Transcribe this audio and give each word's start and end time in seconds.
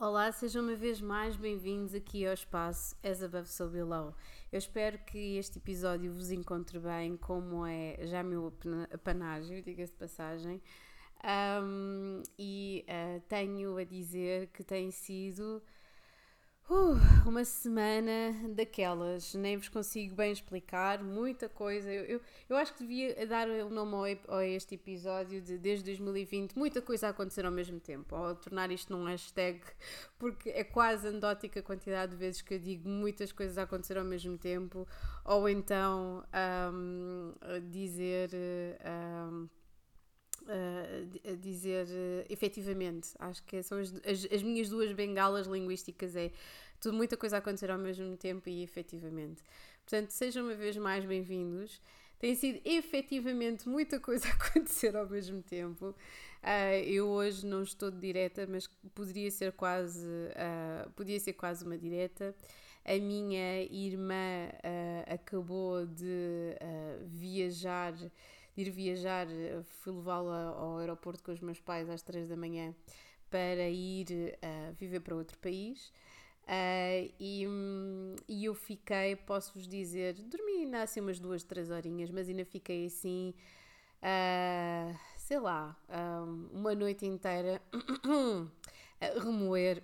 Olá, 0.00 0.32
sejam 0.32 0.62
uma 0.62 0.74
vez 0.74 0.98
mais 0.98 1.36
bem-vindos 1.36 1.94
aqui 1.94 2.26
ao 2.26 2.32
espaço 2.32 2.96
As 3.02 3.22
Above 3.22 3.46
So 3.46 3.68
Below. 3.68 4.14
Eu 4.50 4.58
espero 4.58 4.98
que 5.00 5.36
este 5.36 5.58
episódio 5.58 6.10
vos 6.10 6.30
encontre 6.30 6.78
bem, 6.78 7.18
como 7.18 7.66
é 7.66 7.98
já 8.06 8.22
meu 8.22 8.50
apanágio, 8.90 9.60
diga-se 9.60 9.92
de 9.92 9.98
passagem. 9.98 10.62
Um, 11.62 12.22
e 12.38 12.82
uh, 12.88 13.20
tenho 13.28 13.76
a 13.76 13.84
dizer 13.84 14.46
que 14.46 14.64
tem 14.64 14.90
sido 14.90 15.62
Uh, 16.70 16.94
uma 17.28 17.44
semana 17.44 18.32
daquelas, 18.54 19.34
nem 19.34 19.56
vos 19.56 19.68
consigo 19.68 20.14
bem 20.14 20.30
explicar, 20.30 21.02
muita 21.02 21.48
coisa. 21.48 21.92
Eu, 21.92 22.04
eu, 22.04 22.20
eu 22.48 22.56
acho 22.56 22.72
que 22.74 22.86
devia 22.86 23.26
dar 23.26 23.48
o 23.48 23.68
nome 23.68 24.20
ao, 24.28 24.36
a 24.38 24.46
este 24.46 24.76
episódio 24.76 25.42
de 25.42 25.58
desde 25.58 25.86
2020, 25.86 26.56
muita 26.56 26.80
coisa 26.80 27.08
a 27.08 27.10
acontecer 27.10 27.44
ao 27.44 27.50
mesmo 27.50 27.80
tempo, 27.80 28.14
ou 28.14 28.36
tornar 28.36 28.70
isto 28.70 28.96
num 28.96 29.04
hashtag, 29.04 29.60
porque 30.16 30.50
é 30.50 30.62
quase 30.62 31.08
anedótica 31.08 31.58
a 31.58 31.62
quantidade 31.64 32.12
de 32.12 32.18
vezes 32.18 32.40
que 32.40 32.54
eu 32.54 32.58
digo 32.60 32.88
muitas 32.88 33.32
coisas 33.32 33.58
a 33.58 33.64
acontecer 33.64 33.98
ao 33.98 34.04
mesmo 34.04 34.38
tempo, 34.38 34.86
ou 35.24 35.48
então 35.48 36.22
um, 36.72 37.32
dizer. 37.68 38.30
Um, 39.28 39.48
a 40.52 41.34
dizer 41.36 41.86
uh, 41.86 42.26
efetivamente. 42.28 43.10
Acho 43.18 43.42
que 43.44 43.62
são 43.62 43.78
as, 43.78 43.92
as, 44.04 44.26
as, 44.32 44.42
minhas 44.42 44.68
duas 44.68 44.92
bengalas 44.92 45.46
linguísticas 45.46 46.16
é 46.16 46.30
tudo, 46.80 46.96
muita 46.96 47.16
coisa 47.16 47.36
a 47.36 47.38
acontecer 47.38 47.70
ao 47.70 47.78
mesmo 47.78 48.16
tempo 48.16 48.48
e 48.48 48.62
efetivamente. 48.62 49.42
Portanto, 49.84 50.10
sejam 50.10 50.44
uma 50.44 50.54
vez 50.54 50.76
mais 50.76 51.04
bem-vindos. 51.04 51.80
Tem 52.18 52.34
sido 52.34 52.60
efetivamente 52.64 53.68
muita 53.68 53.98
coisa 53.98 54.28
a 54.28 54.32
acontecer 54.32 54.96
ao 54.96 55.08
mesmo 55.08 55.42
tempo. 55.42 55.94
Uh, 56.42 56.84
eu 56.86 57.08
hoje 57.08 57.46
não 57.46 57.62
estou 57.62 57.90
de 57.90 57.98
direta, 57.98 58.46
mas 58.46 58.66
poderia 58.94 59.30
ser 59.30 59.52
quase, 59.52 60.06
uh, 60.06 60.90
podia 60.90 61.18
ser 61.18 61.32
quase 61.34 61.64
uma 61.64 61.76
direta. 61.76 62.34
A 62.84 62.96
minha 62.98 63.62
irmã 63.64 64.48
uh, 64.54 65.14
acabou 65.14 65.86
de 65.86 66.56
viajar 67.06 67.94
ir 68.60 68.70
viajar, 68.70 69.26
fui 69.64 69.92
levá-la 69.92 70.48
ao 70.56 70.78
aeroporto 70.78 71.22
com 71.22 71.32
os 71.32 71.40
meus 71.40 71.60
pais 71.60 71.88
às 71.88 72.02
3 72.02 72.28
da 72.28 72.36
manhã 72.36 72.74
para 73.30 73.68
ir 73.68 74.06
uh, 74.10 74.74
viver 74.74 75.00
para 75.00 75.14
outro 75.14 75.38
país. 75.38 75.92
Uh, 76.44 77.12
e, 77.20 77.46
um, 77.46 78.16
e 78.28 78.44
eu 78.44 78.54
fiquei, 78.54 79.14
posso-vos 79.14 79.68
dizer, 79.68 80.14
dormi 80.14 80.64
ainda 80.64 80.82
assim 80.82 81.00
umas 81.00 81.20
duas, 81.20 81.44
três 81.44 81.70
horinhas, 81.70 82.10
mas 82.10 82.28
ainda 82.28 82.44
fiquei 82.44 82.86
assim, 82.86 83.32
uh, 84.02 84.98
sei 85.16 85.38
lá, 85.38 85.76
um, 85.88 86.58
uma 86.58 86.74
noite 86.74 87.06
inteira 87.06 87.62
a 89.00 89.20
remoer 89.20 89.82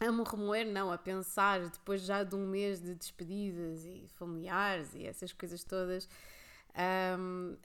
a 0.00 0.10
me 0.10 0.24
remoer, 0.24 0.64
não, 0.66 0.90
a 0.90 0.96
pensar, 0.96 1.60
depois 1.68 2.00
já 2.00 2.24
de 2.24 2.34
um 2.34 2.46
mês 2.46 2.80
de 2.80 2.94
despedidas 2.94 3.84
e 3.84 4.08
familiares 4.14 4.94
e 4.94 5.06
essas 5.06 5.30
coisas 5.30 5.62
todas, 5.62 6.08
a, 6.74 7.16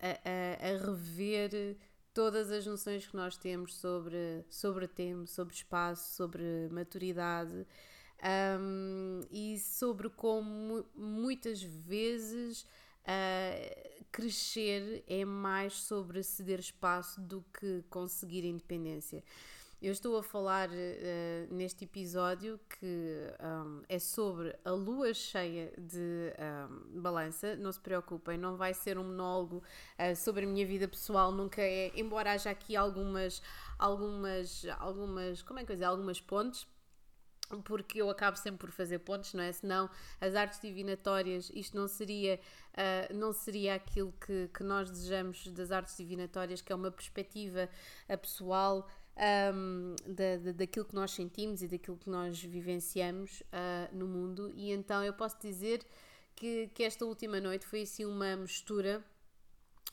a, 0.01 0.67
a, 0.67 0.85
rever 0.85 1.77
todas 2.13 2.51
as 2.51 2.65
noções 2.65 3.05
que 3.05 3.15
nós 3.15 3.37
temos 3.37 3.75
sobre, 3.75 4.43
sobre 4.49 4.87
tempo, 4.87 5.27
sobre 5.27 5.53
espaço, 5.53 6.15
sobre 6.15 6.69
maturidade 6.71 7.65
um, 8.59 9.21
e 9.29 9.59
sobre 9.59 10.09
como 10.09 10.85
muitas 10.95 11.61
vezes 11.61 12.61
uh, 13.01 14.05
crescer 14.11 15.03
é 15.07 15.25
mais 15.25 15.73
sobre 15.73 16.23
ceder 16.23 16.59
espaço 16.59 17.19
do 17.19 17.43
que 17.59 17.83
conseguir 17.89 18.45
independência. 18.45 19.23
Eu 19.85 19.91
estou 19.91 20.17
a 20.17 20.23
falar 20.23 20.67
uh, 20.67 21.53
neste 21.53 21.83
episódio 21.83 22.59
que 22.67 23.21
um, 23.39 23.83
é 23.87 23.99
sobre 23.99 24.55
a 24.65 24.71
lua 24.71 25.13
cheia 25.13 25.71
de 25.77 26.33
um, 26.97 27.01
balança. 27.01 27.55
Não 27.55 27.71
se 27.71 27.79
preocupem, 27.79 28.35
não 28.35 28.57
vai 28.57 28.73
ser 28.73 28.97
um 28.97 29.03
monólogo 29.03 29.57
uh, 29.57 30.15
sobre 30.15 30.43
a 30.43 30.47
minha 30.47 30.65
vida 30.65 30.87
pessoal, 30.87 31.31
nunca 31.31 31.61
é. 31.61 31.91
Embora 31.93 32.31
haja 32.31 32.49
aqui 32.49 32.75
algumas, 32.75 33.43
algumas, 33.77 34.65
algumas, 34.79 35.43
como 35.43 35.59
é 35.59 35.63
que 35.63 35.71
eu 35.71 35.87
algumas 35.87 36.19
pontes 36.19 36.67
porque 37.63 38.01
eu 38.01 38.09
acabo 38.09 38.37
sempre 38.37 38.57
por 38.57 38.71
fazer 38.71 38.97
pontos, 38.97 39.35
não 39.35 39.43
é? 39.43 39.51
Senão 39.51 39.87
as 40.19 40.33
artes 40.33 40.59
divinatórias, 40.59 41.51
isto 41.53 41.77
não 41.77 41.87
seria, 41.87 42.39
uh, 42.73 43.13
não 43.13 43.31
seria 43.31 43.75
aquilo 43.75 44.11
que, 44.13 44.49
que 44.51 44.63
nós 44.63 44.89
desejamos 44.89 45.45
das 45.49 45.71
artes 45.71 45.95
divinatórias, 45.95 46.59
que 46.59 46.73
é 46.73 46.75
uma 46.75 46.89
perspectiva 46.89 47.69
pessoal 48.19 48.89
um, 49.17 49.95
da, 50.05 50.37
da, 50.37 50.51
daquilo 50.51 50.85
que 50.85 50.95
nós 50.95 51.11
sentimos 51.11 51.61
e 51.61 51.67
daquilo 51.67 51.97
que 51.97 52.09
nós 52.09 52.41
vivenciamos 52.41 53.41
uh, 53.41 53.95
no 53.95 54.07
mundo. 54.07 54.51
E 54.55 54.71
então 54.71 55.03
eu 55.03 55.13
posso 55.13 55.37
dizer 55.39 55.85
que, 56.35 56.69
que 56.73 56.83
esta 56.83 57.05
última 57.05 57.39
noite 57.39 57.65
foi 57.65 57.83
assim 57.83 58.05
uma 58.05 58.35
mistura 58.35 59.03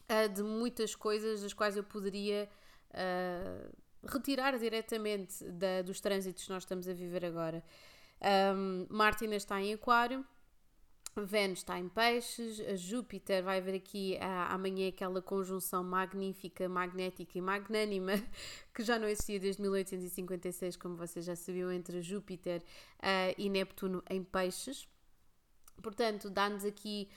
uh, 0.08 0.28
de 0.28 0.42
muitas 0.42 0.94
coisas 0.94 1.42
das 1.42 1.52
quais 1.52 1.76
eu 1.76 1.84
poderia 1.84 2.48
uh, 2.90 3.72
retirar 4.06 4.58
diretamente 4.58 5.44
da, 5.44 5.82
dos 5.82 6.00
trânsitos 6.00 6.44
que 6.44 6.50
nós 6.50 6.64
estamos 6.64 6.88
a 6.88 6.92
viver 6.92 7.24
agora. 7.24 7.62
Um, 8.54 8.86
Martina 8.88 9.34
está 9.34 9.60
em 9.60 9.74
Aquário 9.74 10.24
Vênus 11.14 11.58
está 11.58 11.78
em 11.78 11.88
peixes, 11.88 12.56
Júpiter 12.80 13.44
vai 13.44 13.58
haver 13.58 13.74
aqui 13.74 14.16
ah, 14.18 14.54
amanhã 14.54 14.88
aquela 14.88 15.20
conjunção 15.20 15.84
magnífica, 15.84 16.68
magnética 16.68 17.36
e 17.36 17.40
magnânima 17.40 18.12
que 18.74 18.82
já 18.82 18.98
não 18.98 19.06
existia 19.06 19.38
desde 19.38 19.60
1856, 19.60 20.76
como 20.76 20.96
vocês 20.96 21.24
já 21.26 21.36
sabiam, 21.36 21.70
entre 21.70 22.00
Júpiter 22.00 22.62
ah, 22.98 23.34
e 23.36 23.50
Neptuno 23.50 24.02
em 24.08 24.24
peixes. 24.24 24.88
Portanto, 25.82 26.30
dá-nos 26.30 26.64
aqui 26.64 27.10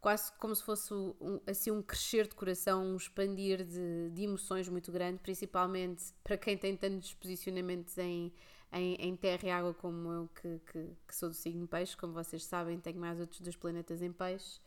quase 0.00 0.32
como 0.38 0.54
se 0.54 0.62
fosse 0.64 0.92
um, 0.92 1.40
assim 1.46 1.70
um 1.70 1.82
crescer 1.82 2.26
de 2.26 2.34
coração, 2.34 2.84
um 2.84 2.96
expandir 2.96 3.64
de, 3.64 4.10
de 4.10 4.22
emoções 4.22 4.68
muito 4.68 4.90
grande, 4.90 5.18
principalmente 5.18 6.12
para 6.24 6.36
quem 6.36 6.56
tem 6.56 6.76
tantos 6.76 7.14
posicionamentos 7.14 7.96
em 7.98 8.32
em, 8.72 8.94
em 8.94 9.14
terra 9.16 9.46
e 9.46 9.50
água 9.50 9.74
como 9.74 10.10
eu, 10.10 10.30
que, 10.34 10.58
que, 10.72 10.96
que, 11.06 11.14
sou 11.14 11.28
do 11.28 11.34
signo 11.34 11.68
peixe, 11.68 11.96
como 11.96 12.12
vocês 12.12 12.44
sabem, 12.44 12.80
tenho 12.80 12.98
mais 12.98 13.20
outros 13.20 13.40
dois 13.40 13.56
planetas 13.56 14.02
em 14.02 14.12
peixe. 14.12 14.60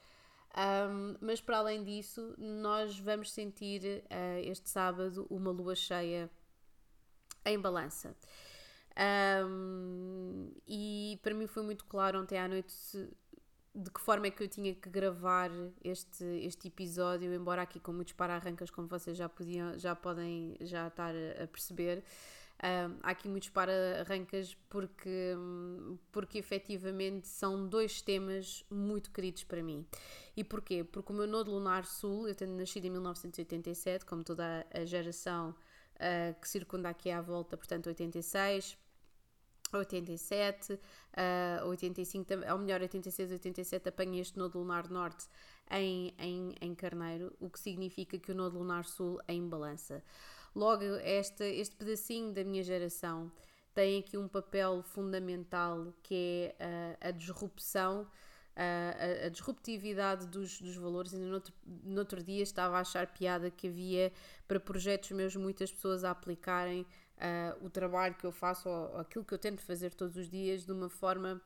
Um, 0.56 1.18
mas 1.20 1.42
para 1.42 1.58
além 1.58 1.84
disso, 1.84 2.34
nós 2.38 2.98
vamos 3.00 3.32
sentir 3.32 4.04
uh, 4.06 4.40
este 4.44 4.70
sábado 4.70 5.28
uma 5.30 5.52
lua 5.52 5.76
cheia 5.76 6.30
em 7.46 7.60
balança. 7.60 8.16
Um, 9.46 10.52
e 10.66 11.20
para 11.22 11.34
mim 11.34 11.48
foi 11.48 11.64
muito 11.64 11.84
claro 11.86 12.22
ontem 12.22 12.40
à 12.40 12.48
noite 12.48 12.74
de 13.76 13.92
que 13.92 14.00
forma 14.00 14.28
é 14.28 14.32
que 14.32 14.42
eu 14.42 14.48
tinha 14.48 14.74
que 14.74 14.90
gravar 14.90 15.52
este, 15.84 16.24
este 16.24 16.70
episódio, 16.70 17.34
embora 17.34 17.62
aqui 17.62 17.78
com 17.78 17.92
muitos 17.92 18.14
para-arrancas, 18.14 18.70
como 18.70 18.88
vocês 18.88 19.18
já, 19.18 19.28
podiam, 19.28 19.78
já 19.78 19.94
podem 19.94 20.56
já 20.62 20.88
estar 20.88 21.14
a 21.14 21.46
perceber. 21.48 22.02
Há 23.04 23.12
aqui 23.12 23.28
muitos 23.28 23.50
para-arrancas 23.50 24.56
porque, 24.70 25.36
porque 26.12 26.38
efetivamente 26.38 27.28
são 27.28 27.68
dois 27.68 28.02
temas 28.02 28.64
muito 28.70 29.12
queridos 29.12 29.44
para 29.44 29.62
mim. 29.62 29.86
E 30.36 30.44
porquê? 30.44 30.84
Porque 30.84 31.12
o 31.12 31.16
meu 31.16 31.28
nodo 31.28 31.52
lunar 31.52 31.86
sul, 31.86 32.28
eu 32.28 32.36
tenho 32.36 32.58
nascido 32.58 32.86
em 32.86 32.90
1987, 32.90 34.06
como 34.06 34.24
toda 34.24 34.66
a 34.74 34.86
geração 34.86 35.56
uh, 35.96 36.40
que 36.40 36.48
circunda 36.48 36.90
aqui 36.90 37.12
à 37.12 37.22
volta, 37.22 37.58
portanto 37.58 37.88
86, 37.88 38.78
87, 39.74 40.74
uh, 40.74 41.68
85, 41.68 42.34
ou 42.52 42.58
melhor, 42.58 42.82
86, 42.82 43.32
87 43.32 43.90
apanha 43.90 44.22
este 44.22 44.38
nodo 44.38 44.60
lunar 44.60 44.90
norte 44.90 45.28
em, 45.70 46.14
em, 46.18 46.56
em 46.62 46.76
Carneiro, 46.76 47.36
o 47.40 47.50
que 47.50 47.60
significa 47.60 48.18
que 48.18 48.32
o 48.32 48.36
nodo 48.36 48.58
lunar 48.58 48.86
sul 48.86 49.20
é 49.28 49.34
em 49.34 49.48
balança. 49.48 50.04
Logo, 50.56 50.84
este, 50.84 51.44
este 51.44 51.76
pedacinho 51.76 52.34
da 52.34 52.44
minha 52.44 52.64
geração 52.64 53.30
tem 53.74 54.00
aqui 54.00 54.18
um 54.18 54.26
papel 54.26 54.82
fundamental 54.84 55.94
que 56.02 56.54
é 56.58 56.98
a, 57.02 57.10
a 57.10 57.12
disrupção, 57.12 58.08
a, 58.56 59.26
a, 59.26 59.30
disruptividade 59.30 60.28
dos, 60.28 60.62
dos 60.62 60.78
valores. 60.78 61.14
Ainda 61.14 61.42
no 61.66 62.00
outro, 62.00 62.24
dia 62.24 62.42
estava 62.42 62.78
a 62.78 62.80
achar 62.80 63.06
piada 63.08 63.52
que 63.52 63.68
havia 63.68 64.14
para 64.48 64.58
projetos 64.58 65.12
meus 65.12 65.36
muitas 65.36 65.74
pessoas 65.74 66.06
a 66.06 66.12
aplicarem 66.12 66.84
uh, 66.84 67.66
o 67.66 67.70
trabalho 67.70 68.16
que 68.16 68.26
eu 68.26 68.32
faço 68.32 68.70
ou 68.70 68.98
aquilo 68.98 69.26
que 69.26 69.34
eu 69.34 69.38
tento 69.38 69.62
fazer 69.62 69.94
todos 69.94 70.16
os 70.16 70.30
dias 70.30 70.66
de 70.66 70.72
uma 70.72 70.88
forma 70.88 71.42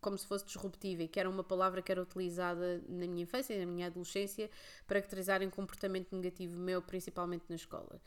como 0.00 0.16
se 0.16 0.26
fosse 0.26 0.44
disruptiva 0.44 1.02
e 1.02 1.08
que 1.08 1.18
era 1.18 1.28
uma 1.28 1.44
palavra 1.44 1.82
que 1.82 1.90
era 1.90 2.02
utilizada 2.02 2.82
na 2.88 3.06
minha 3.06 3.22
infância 3.22 3.54
e 3.54 3.58
na 3.58 3.66
minha 3.66 3.86
adolescência 3.86 4.50
para 4.86 5.00
caracterizarem 5.00 5.50
comportamento 5.50 6.14
negativo 6.14 6.58
meu, 6.58 6.80
principalmente 6.82 7.44
na 7.48 7.56
escola. 7.56 8.00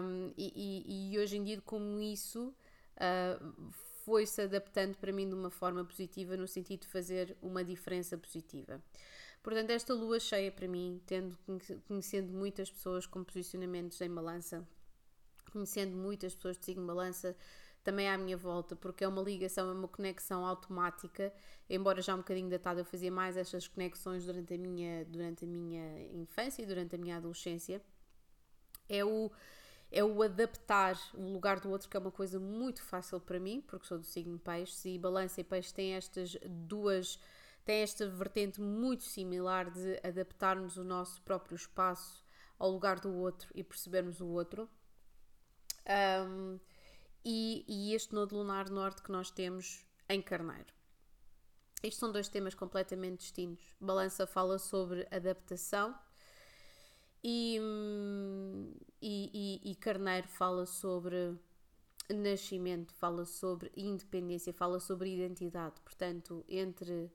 Um, 0.00 0.32
e, 0.36 0.84
e, 0.86 1.12
e, 1.12 1.18
hoje 1.18 1.36
em 1.36 1.44
dia, 1.44 1.60
como 1.62 2.00
isso 2.00 2.54
uh, 2.96 3.72
foi-se 4.04 4.42
adaptando 4.42 4.96
para 4.96 5.12
mim 5.12 5.28
de 5.28 5.34
uma 5.34 5.50
forma 5.50 5.84
positiva, 5.84 6.36
no 6.36 6.48
sentido 6.48 6.80
de 6.80 6.88
fazer 6.88 7.36
uma 7.42 7.64
diferença 7.64 8.16
positiva. 8.16 8.82
Portanto, 9.42 9.70
esta 9.70 9.94
lua 9.94 10.20
cheia 10.20 10.52
para 10.52 10.68
mim, 10.68 11.00
tendo 11.06 11.36
conhecendo 11.86 12.32
muitas 12.32 12.70
pessoas 12.70 13.06
com 13.06 13.24
posicionamentos 13.24 14.00
em 14.00 14.10
balança, 14.10 14.66
conhecendo 15.50 15.96
muitas 15.96 16.34
pessoas 16.34 16.58
de 16.58 16.64
signo 16.66 16.86
balança, 16.86 17.34
também 17.82 18.08
à 18.08 18.16
minha 18.16 18.36
volta, 18.36 18.76
porque 18.76 19.04
é 19.04 19.08
uma 19.08 19.22
ligação, 19.22 19.70
é 19.70 19.72
uma 19.72 19.88
conexão 19.88 20.44
automática, 20.46 21.32
embora 21.68 22.02
já 22.02 22.14
um 22.14 22.18
bocadinho 22.18 22.50
datada, 22.50 22.80
eu 22.80 22.84
fazia 22.84 23.10
mais 23.10 23.36
estas 23.36 23.66
conexões 23.66 24.24
durante 24.24 24.54
a 24.54 24.58
minha, 24.58 25.04
durante 25.06 25.44
a 25.44 25.48
minha 25.48 26.02
infância 26.12 26.62
e 26.62 26.66
durante 26.66 26.94
a 26.94 26.98
minha 26.98 27.16
adolescência. 27.16 27.80
É 28.88 29.04
o, 29.04 29.30
é 29.90 30.04
o 30.04 30.22
adaptar 30.22 30.98
o 31.14 31.32
lugar 31.32 31.60
do 31.60 31.70
outro, 31.70 31.88
que 31.88 31.96
é 31.96 32.00
uma 32.00 32.10
coisa 32.10 32.38
muito 32.38 32.82
fácil 32.82 33.20
para 33.20 33.40
mim, 33.40 33.62
porque 33.66 33.86
sou 33.86 33.98
do 33.98 34.04
signo 34.04 34.38
peixe, 34.38 34.90
e 34.90 34.98
balança 34.98 35.40
e 35.40 35.44
peixe 35.44 35.72
têm 35.72 35.94
estas 35.94 36.36
duas, 36.44 37.18
têm 37.64 37.82
esta 37.82 38.08
vertente 38.08 38.60
muito 38.60 39.04
similar 39.04 39.70
de 39.70 40.00
adaptarmos 40.04 40.76
o 40.76 40.84
nosso 40.84 41.22
próprio 41.22 41.56
espaço 41.56 42.24
ao 42.58 42.70
lugar 42.70 43.00
do 43.00 43.14
outro 43.14 43.50
e 43.54 43.64
percebermos 43.64 44.20
o 44.20 44.26
outro. 44.26 44.68
Um, 45.88 46.60
e, 47.24 47.64
e 47.68 47.94
este 47.94 48.14
nodo 48.14 48.36
lunar 48.36 48.70
norte 48.70 49.02
que 49.02 49.12
nós 49.12 49.30
temos 49.30 49.84
em 50.08 50.20
Carneiro. 50.20 50.72
Estes 51.82 51.98
são 51.98 52.12
dois 52.12 52.28
temas 52.28 52.54
completamente 52.54 53.20
distintos. 53.20 53.64
Balança 53.80 54.26
fala 54.26 54.58
sobre 54.58 55.06
adaptação 55.10 55.94
e, 57.22 57.58
e, 59.00 59.60
e, 59.64 59.70
e, 59.70 59.74
Carneiro 59.76 60.28
fala 60.28 60.66
sobre 60.66 61.38
nascimento, 62.08 62.92
fala 62.94 63.24
sobre 63.24 63.70
independência, 63.76 64.52
fala 64.52 64.80
sobre 64.80 65.14
identidade. 65.14 65.80
Portanto, 65.82 66.44
entre, 66.48 67.10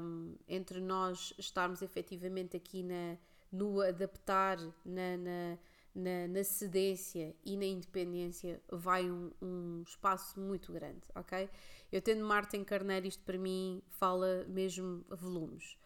um, 0.00 0.36
entre 0.46 0.80
nós 0.80 1.34
estarmos 1.38 1.82
efetivamente 1.82 2.56
aqui 2.56 2.82
na, 2.82 3.16
no 3.50 3.80
adaptar, 3.80 4.58
na, 4.84 5.16
na 5.16 5.58
na, 5.96 6.28
na 6.28 6.44
cedência 6.44 7.34
e 7.42 7.56
na 7.56 7.64
independência 7.64 8.62
vai 8.70 9.10
um, 9.10 9.30
um, 9.40 9.82
espaço 9.82 10.38
muito 10.38 10.70
grande, 10.70 11.00
ok? 11.14 11.48
Eu 11.90 12.02
tendo 12.02 12.22
Marte 12.22 12.56
em 12.56 12.62
Carneiro, 12.62 13.06
isto 13.06 13.24
para 13.24 13.38
mim 13.38 13.82
fala 13.88 14.44
mesmo 14.46 15.04
volumes. 15.08 15.78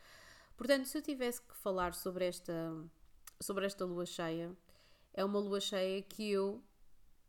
Portanto, 0.57 0.87
se 0.87 0.99
eu 0.99 1.03
tivesse 1.03 1.41
que 1.41 1.55
falar 1.57 1.95
sobre 1.95 2.27
esta, 2.27 2.53
sobre 3.41 3.65
esta 3.65 3.85
lua 3.85 4.05
cheia, 4.05 4.53
é 5.15 5.25
uma 5.25 5.39
lua 5.39 5.61
cheia 5.61 6.03
que 6.03 6.29
eu, 6.29 6.61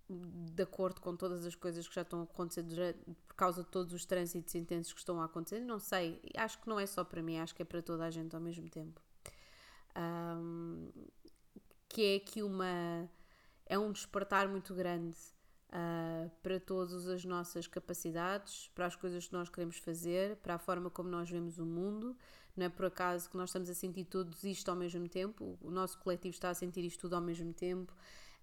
de 0.10 0.64
acordo 0.64 1.00
com 1.00 1.16
todas 1.16 1.46
as 1.46 1.54
coisas 1.54 1.88
que 1.88 1.94
já 1.94 2.02
estão 2.02 2.22
a 2.22 2.24
acontecer 2.24 2.64
durante, 2.64 3.00
por 3.28 3.36
causa 3.36 3.64
de 3.64 3.70
todos 3.70 3.94
os 3.94 4.06
trânsitos 4.06 4.56
intensos 4.56 4.92
que 4.92 5.00
estão 5.00 5.22
a 5.22 5.26
acontecer, 5.26 5.60
não 5.60 5.78
sei, 5.78 6.20
acho 6.36 6.60
que 6.60 6.68
não 6.68 6.80
é 6.80 6.88
só 6.88 7.04
para 7.04 7.22
mim, 7.22 7.38
acho 7.38 7.54
que 7.54 7.62
é 7.62 7.66
para 7.66 7.82
toda 7.82 8.06
a 8.06 8.10
gente 8.10 8.36
ao 8.36 8.42
mesmo 8.42 8.68
tempo. 8.68 9.00
Um, 9.96 10.90
que 11.92 12.14
é 12.14 12.16
aqui 12.16 12.42
uma 12.42 13.10
é 13.66 13.78
um 13.78 13.92
despertar 13.92 14.48
muito 14.48 14.74
grande 14.74 15.18
uh, 15.70 16.30
para 16.42 16.60
todas 16.60 17.08
as 17.08 17.24
nossas 17.26 17.68
capacidades, 17.68 18.70
para 18.74 18.86
as 18.86 18.96
coisas 18.96 19.28
que 19.28 19.34
nós 19.34 19.50
queremos 19.50 19.78
fazer, 19.78 20.38
para 20.38 20.56
a 20.56 20.58
forma 20.58 20.90
como 20.90 21.10
nós 21.10 21.30
vemos 21.30 21.58
o 21.58 21.66
mundo. 21.66 22.18
Não 22.56 22.66
é 22.66 22.70
por 22.70 22.86
acaso 22.86 23.30
que 23.30 23.38
nós 23.38 23.50
estamos 23.50 23.70
a 23.70 23.74
sentir 23.74 24.06
todos 24.06 24.44
isto 24.44 24.70
ao 24.70 24.76
mesmo 24.76 25.08
tempo, 25.08 25.58
o 25.62 25.72
nosso 25.72 25.98
coletivo 26.00 26.34
está 26.34 26.50
a 26.50 26.54
sentir 26.54 26.84
isto 26.84 27.02
tudo 27.02 27.16
ao 27.16 27.22
mesmo 27.22 27.54
tempo, 27.54 27.94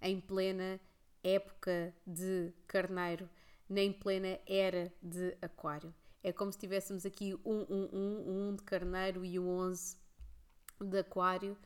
em 0.00 0.18
plena 0.18 0.80
época 1.22 1.94
de 2.06 2.52
carneiro, 2.66 3.28
nem 3.68 3.92
plena 3.92 4.38
era 4.46 4.92
de 5.02 5.36
aquário. 5.42 5.94
É 6.22 6.32
como 6.32 6.50
se 6.50 6.58
tivéssemos 6.58 7.04
aqui 7.04 7.34
um, 7.44 7.66
um, 7.68 7.88
um, 7.92 8.48
um 8.48 8.56
de 8.56 8.62
carneiro 8.62 9.24
e 9.24 9.38
o 9.38 9.46
11 9.46 9.96
de 10.80 10.98
aquário 10.98 11.56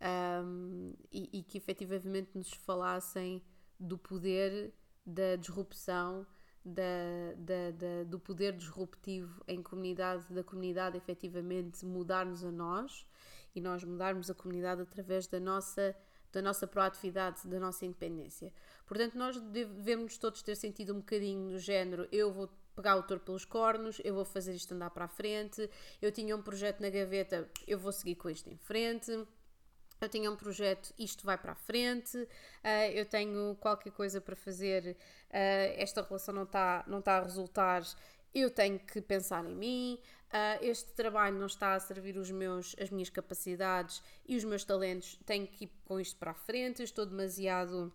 um, 0.00 0.92
e, 1.12 1.38
e, 1.38 1.42
que 1.42 1.58
efetivamente 1.58 2.30
nos 2.34 2.52
falassem 2.52 3.42
do 3.78 3.98
poder 3.98 4.72
da 5.04 5.36
disrupção, 5.36 6.26
da, 6.64 6.82
da, 7.36 7.70
da, 7.70 8.04
do 8.04 8.18
poder 8.18 8.52
disruptivo 8.56 9.42
em 9.48 9.62
comunidade, 9.62 10.32
da 10.32 10.44
comunidade 10.44 10.96
efetivamente 10.96 11.84
mudar-nos 11.84 12.44
a 12.44 12.50
nós 12.50 13.06
e 13.54 13.60
nós 13.60 13.82
mudarmos 13.82 14.30
a 14.30 14.34
comunidade 14.34 14.82
através 14.82 15.26
da 15.26 15.40
nossa, 15.40 15.96
da 16.30 16.42
nossa 16.42 16.66
proatividade, 16.66 17.48
da 17.48 17.58
nossa 17.58 17.86
independência. 17.86 18.52
Portanto, 18.86 19.16
nós 19.16 19.40
devemos 19.40 20.18
todos 20.18 20.42
ter 20.42 20.56
sentido 20.56 20.92
um 20.92 20.98
bocadinho 20.98 21.50
do 21.50 21.58
género: 21.58 22.06
eu 22.12 22.30
vou 22.30 22.48
pegar 22.76 22.96
o 22.96 23.02
touro 23.02 23.22
pelos 23.22 23.44
cornos, 23.44 24.00
eu 24.04 24.14
vou 24.14 24.24
fazer 24.24 24.54
isto 24.54 24.72
andar 24.74 24.90
para 24.90 25.06
a 25.06 25.08
frente, 25.08 25.68
eu 26.00 26.12
tinha 26.12 26.36
um 26.36 26.42
projeto 26.42 26.80
na 26.80 26.90
gaveta, 26.90 27.50
eu 27.66 27.78
vou 27.78 27.90
seguir 27.90 28.14
com 28.16 28.28
isto 28.28 28.48
em 28.48 28.56
frente 28.56 29.26
eu 30.00 30.08
tenho 30.08 30.32
um 30.32 30.36
projeto, 30.36 30.92
isto 30.98 31.24
vai 31.24 31.36
para 31.36 31.52
a 31.52 31.54
frente, 31.54 32.16
uh, 32.16 32.92
eu 32.92 33.04
tenho 33.04 33.56
qualquer 33.56 33.90
coisa 33.90 34.20
para 34.20 34.36
fazer, 34.36 34.96
uh, 35.30 35.74
esta 35.76 36.02
relação 36.02 36.34
não 36.34 36.44
está 36.44 36.84
não 36.86 37.02
tá 37.02 37.18
a 37.18 37.22
resultar, 37.22 37.82
eu 38.34 38.50
tenho 38.50 38.78
que 38.78 39.00
pensar 39.00 39.44
em 39.44 39.54
mim, 39.54 39.98
uh, 40.28 40.64
este 40.64 40.92
trabalho 40.92 41.38
não 41.38 41.46
está 41.46 41.74
a 41.74 41.80
servir 41.80 42.16
os 42.16 42.30
meus, 42.30 42.76
as 42.80 42.90
minhas 42.90 43.10
capacidades 43.10 44.02
e 44.26 44.36
os 44.36 44.44
meus 44.44 44.64
talentos, 44.64 45.18
tenho 45.26 45.46
que 45.46 45.64
ir 45.64 45.70
com 45.84 45.98
isto 45.98 46.16
para 46.16 46.30
a 46.30 46.34
frente, 46.34 46.82
estou 46.82 47.04
demasiado 47.04 47.92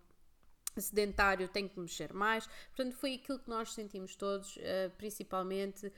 sedentário, 0.76 1.48
tenho 1.48 1.70
que 1.70 1.80
mexer 1.80 2.12
mais. 2.14 2.48
Portanto, 2.76 2.96
foi 2.96 3.14
aquilo 3.14 3.38
que 3.38 3.48
nós 3.48 3.72
sentimos 3.74 4.16
todos, 4.16 4.58
principalmente 4.98 5.94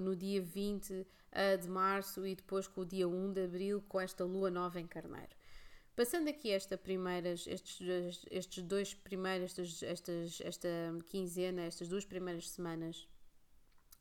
no 0.00 0.16
dia 0.16 0.42
20 0.42 1.06
de 1.60 1.68
março 1.68 2.26
e 2.26 2.34
depois 2.34 2.66
com 2.66 2.82
o 2.82 2.84
dia 2.84 3.08
1 3.08 3.32
de 3.32 3.44
abril, 3.44 3.82
com 3.88 4.00
esta 4.00 4.24
lua 4.24 4.50
nova 4.50 4.80
em 4.80 4.86
Carneiro. 4.86 5.34
Passando 5.94 6.28
aqui 6.28 6.50
esta 6.50 6.78
primeiras, 6.78 7.46
estes, 7.46 8.26
estes 8.30 8.62
dois 8.62 8.94
primeiros, 8.94 9.58
estes, 9.58 9.82
estas, 9.82 10.40
esta 10.40 10.68
quinzena, 11.06 11.62
estas 11.62 11.88
duas 11.88 12.04
primeiras 12.04 12.48
semanas 12.50 13.06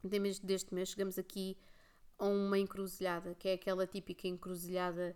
deste 0.03 0.73
mês, 0.73 0.89
chegamos 0.89 1.19
aqui 1.19 1.57
a 2.17 2.25
uma 2.25 2.57
encruzilhada, 2.57 3.35
que 3.35 3.49
é 3.49 3.53
aquela 3.53 3.85
típica 3.85 4.27
encruzilhada 4.27 5.15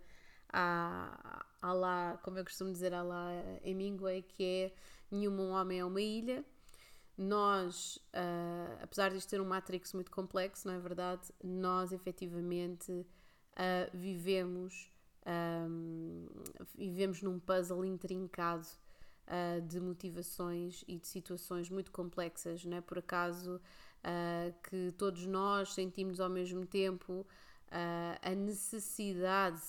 à, 0.50 1.46
à 1.62 1.74
lá, 1.74 2.20
como 2.24 2.38
eu 2.38 2.44
costumo 2.44 2.72
dizer, 2.72 2.94
à 2.94 3.02
lá 3.02 3.30
em 3.64 3.74
Mingue, 3.74 4.22
que 4.24 4.44
é 4.44 4.74
nenhum 5.10 5.52
homem 5.52 5.80
é 5.80 5.86
uma 5.86 6.02
ilha, 6.02 6.44
nós, 7.18 7.98
uh, 8.14 8.78
apesar 8.82 9.10
de 9.10 9.18
isto 9.18 9.30
ter 9.30 9.40
um 9.40 9.46
matrix 9.46 9.94
muito 9.94 10.12
complexo, 10.12 10.68
não 10.68 10.76
é 10.76 10.80
verdade? 10.80 11.22
Nós 11.42 11.94
efetivamente 11.94 12.92
uh, 12.92 13.06
vivemos, 13.94 14.92
um, 15.70 16.28
vivemos 16.76 17.22
num 17.22 17.40
puzzle 17.40 17.86
intrincado 17.86 18.68
uh, 19.28 19.62
de 19.62 19.80
motivações 19.80 20.84
e 20.88 20.98
de 20.98 21.08
situações 21.08 21.70
muito 21.70 21.92
complexas, 21.92 22.66
não 22.66 22.78
é? 22.78 22.82
Por 22.82 23.00
acaso 23.00 23.62
que 24.70 24.92
todos 25.00 25.26
nós 25.26 25.74
sentimos 25.74 26.20
ao 26.20 26.30
mesmo 26.30 26.64
tempo 26.64 27.26
a 28.22 28.36
necessidade 28.36 29.60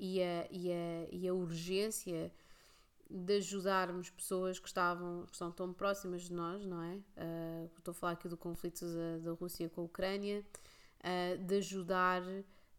e 0.00 0.20
a, 0.20 0.48
e 0.50 0.72
a, 0.72 1.08
e 1.12 1.28
a 1.28 1.32
urgência 1.32 2.32
de 3.10 3.36
ajudarmos 3.36 4.10
pessoas 4.10 4.58
que 4.58 4.68
estavam 4.68 5.24
que 5.26 5.32
estão 5.32 5.50
tão 5.50 5.72
próximas 5.72 6.22
de 6.22 6.32
nós, 6.32 6.64
não 6.66 6.82
é? 6.82 6.94
Uh, 6.94 7.70
estou 7.78 7.92
a 7.92 7.94
falar 7.94 8.12
aqui 8.12 8.28
do 8.28 8.36
conflito 8.36 8.84
da, 8.84 9.18
da 9.18 9.32
Rússia 9.32 9.68
com 9.68 9.82
a 9.82 9.84
Ucrânia, 9.84 10.44
uh, 11.00 11.42
de 11.42 11.56
ajudar, 11.56 12.22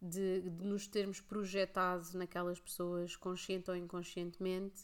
de, 0.01 0.41
de, 0.41 0.63
nos 0.63 0.88
termos 0.88 1.19
projetado 1.19 2.05
naquelas 2.13 2.59
pessoas, 2.59 3.15
consciente 3.15 3.71
ou 3.71 3.75
inconscientemente, 3.75 4.83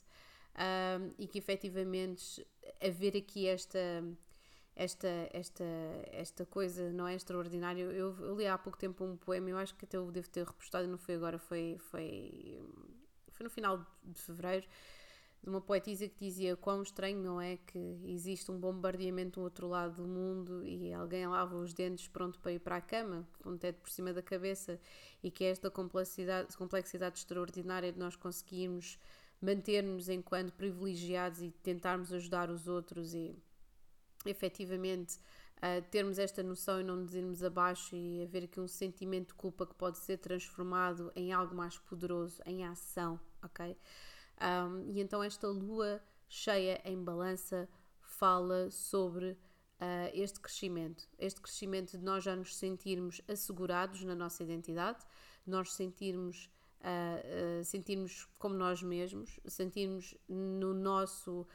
uh, 0.55 1.13
e 1.19 1.27
que 1.27 1.37
efetivamente 1.37 2.45
haver 2.81 3.15
aqui 3.15 3.47
esta 3.47 3.79
esta, 4.75 5.07
esta, 5.31 5.63
esta 6.11 6.45
coisa 6.45 6.91
não 6.91 7.07
é 7.07 7.15
extraordinária. 7.15 7.81
Eu, 7.81 8.17
eu, 8.19 8.35
li 8.35 8.45
há 8.45 8.57
pouco 8.57 8.77
tempo 8.77 9.05
um 9.05 9.15
poema, 9.15 9.49
eu 9.49 9.57
acho 9.57 9.73
que 9.75 9.85
até 9.85 9.97
eu 9.97 10.11
devo 10.11 10.29
ter 10.29 10.45
repostado, 10.45 10.87
não 10.87 10.97
foi 10.97 11.15
agora, 11.15 11.39
foi, 11.39 11.77
foi, 11.79 12.61
foi 13.31 13.43
no 13.45 13.49
final 13.49 13.85
de 14.03 14.19
fevereiro, 14.19 14.67
de 15.45 15.49
uma 15.49 15.61
poetisa 15.61 16.07
que 16.07 16.25
dizia 16.25 16.55
quão 16.55 16.81
estranho 16.81 17.21
não 17.21 17.39
é 17.39 17.57
que 17.57 17.77
existe 18.07 18.49
um 18.49 18.59
bombardeamento 18.59 19.39
do 19.39 19.43
outro 19.43 19.67
lado 19.67 19.97
do 20.01 20.07
mundo 20.07 20.65
e 20.65 20.91
alguém 20.91 21.27
lava 21.27 21.55
os 21.55 21.71
dentes 21.71 22.07
pronto 22.07 22.39
para 22.39 22.53
ir 22.53 22.59
para 22.59 22.77
a 22.77 22.81
cama, 22.81 23.27
com 23.43 23.51
um 23.51 23.57
teto 23.57 23.79
por 23.79 23.91
cima 23.91 24.11
da 24.11 24.23
cabeça, 24.23 24.79
e 25.21 25.29
que 25.29 25.43
é 25.43 25.51
esta 25.51 25.69
complexidade, 25.69 26.57
complexidade 26.57 27.19
extraordinária 27.19 27.91
de 27.91 27.99
nós 27.99 28.15
conseguirmos 28.15 28.97
manter-nos 29.39 30.09
enquanto 30.09 30.51
privilegiados 30.53 31.43
e 31.43 31.51
tentarmos 31.61 32.11
ajudar 32.11 32.49
os 32.49 32.67
outros 32.67 33.13
e 33.13 33.35
efetivamente 34.25 35.19
uh, 35.57 35.87
termos 35.91 36.17
esta 36.17 36.41
noção 36.41 36.81
e 36.81 36.83
não 36.83 36.95
nos 36.95 37.13
irmos 37.13 37.43
abaixo 37.43 37.95
e 37.95 38.23
haver 38.23 38.45
aqui 38.45 38.59
um 38.59 38.67
sentimento 38.67 39.27
de 39.27 39.33
culpa 39.35 39.67
que 39.67 39.75
pode 39.75 39.99
ser 39.99 40.17
transformado 40.17 41.11
em 41.15 41.31
algo 41.31 41.53
mais 41.53 41.77
poderoso, 41.77 42.41
em 42.47 42.65
ação, 42.65 43.19
ok? 43.43 43.77
Um, 44.42 44.92
e 44.92 45.00
então 45.00 45.24
esta 45.24 45.48
lua 45.48 46.01
cheia 46.27 46.82
em 46.84 47.01
balança 47.01 47.70
fala 48.01 48.70
sobre 48.70 49.32
uh, 49.32 50.10
este 50.13 50.39
crescimento, 50.39 51.08
este 51.18 51.42
crescimento 51.42 51.98
de 51.98 52.04
nós 52.04 52.24
já 52.24 52.36
nos 52.36 52.56
sentirmos 52.56 53.22
assegurados 53.27 54.04
na 54.04 54.15
nossa 54.15 54.44
identidade, 54.44 55.00
nós 55.46 55.74
sentirmos, 55.74 56.50
uh, 56.82 57.62
uh, 57.62 57.63
sentirmos 57.63 58.27
como 58.38 58.56
nós 58.56 58.82
mesmos, 58.82 59.39
sentirmos 59.46 60.15
no 60.27 60.74
nosso 60.74 61.48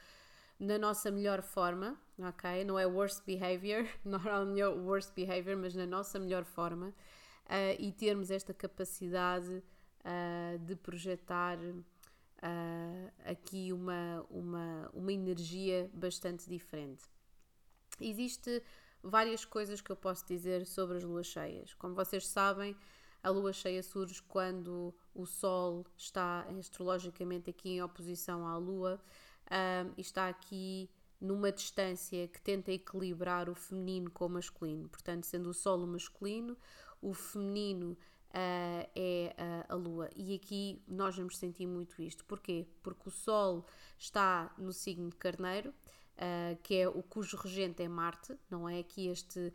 na 0.58 0.78
nossa 0.78 1.10
melhor 1.10 1.40
forma, 1.40 1.98
ok? 2.18 2.64
Não 2.64 2.78
é 2.78 2.86
worst 2.86 3.24
behavior, 3.24 3.86
on 4.04 4.54
your 4.54 4.76
worst 4.76 5.14
behavior, 5.14 5.56
mas 5.56 5.74
na 5.74 5.86
nossa 5.86 6.18
melhor 6.18 6.44
forma 6.44 6.88
uh, 6.88 7.76
e 7.78 7.90
termos 7.92 8.30
esta 8.30 8.52
capacidade 8.52 9.62
de 10.64 10.74
projetar 10.76 11.58
uh, 12.42 13.12
aqui 13.24 13.72
uma, 13.72 14.26
uma, 14.30 14.90
uma 14.92 15.12
energia 15.12 15.90
bastante 15.92 16.48
diferente. 16.48 17.04
Existe 18.00 18.62
várias 19.02 19.44
coisas 19.44 19.80
que 19.80 19.90
eu 19.90 19.96
posso 19.96 20.26
dizer 20.26 20.66
sobre 20.66 20.98
as 20.98 21.04
luas 21.04 21.26
cheias. 21.26 21.74
Como 21.74 21.94
vocês 21.94 22.26
sabem, 22.26 22.76
a 23.22 23.28
lua 23.30 23.52
cheia 23.52 23.82
surge 23.82 24.22
quando 24.22 24.94
o 25.14 25.26
Sol 25.26 25.86
está 25.96 26.46
astrologicamente 26.58 27.50
aqui 27.50 27.70
em 27.70 27.82
oposição 27.82 28.46
à 28.46 28.56
Lua 28.56 29.00
um, 29.50 29.92
e 29.96 30.00
está 30.00 30.28
aqui 30.28 30.88
numa 31.20 31.52
distância 31.52 32.26
que 32.28 32.40
tenta 32.40 32.72
equilibrar 32.72 33.50
o 33.50 33.54
feminino 33.54 34.10
com 34.10 34.24
o 34.24 34.30
masculino. 34.30 34.88
Portanto, 34.88 35.24
sendo 35.24 35.50
o 35.50 35.54
Sol 35.54 35.82
o 35.82 35.86
masculino, 35.86 36.56
o 37.02 37.12
feminino 37.12 37.96
uh, 38.30 38.90
é 38.94 39.34
uh, 39.38 39.72
a 39.72 39.74
Lua. 39.74 40.08
E 40.14 40.34
aqui 40.34 40.82
nós 40.86 41.16
vamos 41.16 41.36
sentir 41.36 41.66
muito 41.66 42.00
isto. 42.02 42.24
Porquê? 42.24 42.66
Porque 42.82 43.08
o 43.08 43.12
Sol 43.12 43.66
está 43.98 44.52
no 44.58 44.72
signo 44.72 45.10
de 45.10 45.16
Carneiro, 45.16 45.70
uh, 45.70 46.56
que 46.62 46.76
é 46.76 46.88
o 46.88 47.02
cujo 47.02 47.36
regente 47.36 47.82
é 47.82 47.88
Marte, 47.88 48.36
não 48.50 48.68
é? 48.68 48.80
Aqui 48.80 49.08
este, 49.08 49.52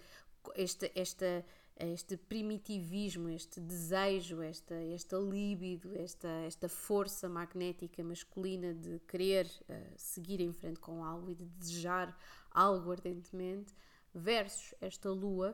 este, 0.56 0.92
esta 0.96 1.46
este 1.78 2.16
primitivismo, 2.16 3.28
este 3.28 3.60
desejo, 3.60 4.42
esta, 4.42 4.74
esta 4.76 5.18
líbido, 5.18 5.94
esta, 5.98 6.30
esta 6.48 6.70
força 6.70 7.28
magnética 7.28 8.02
masculina 8.02 8.74
de 8.74 8.98
querer 9.00 9.46
seguir 9.98 10.40
em 10.40 10.54
frente 10.54 10.80
com 10.80 11.04
algo 11.04 11.32
e 11.32 11.36
de 11.36 11.44
desejar 11.44 12.18
algo 12.50 12.94
ardentemente, 12.94 13.74
versus 14.14 14.74
esta 14.80 15.10
lua 15.10 15.54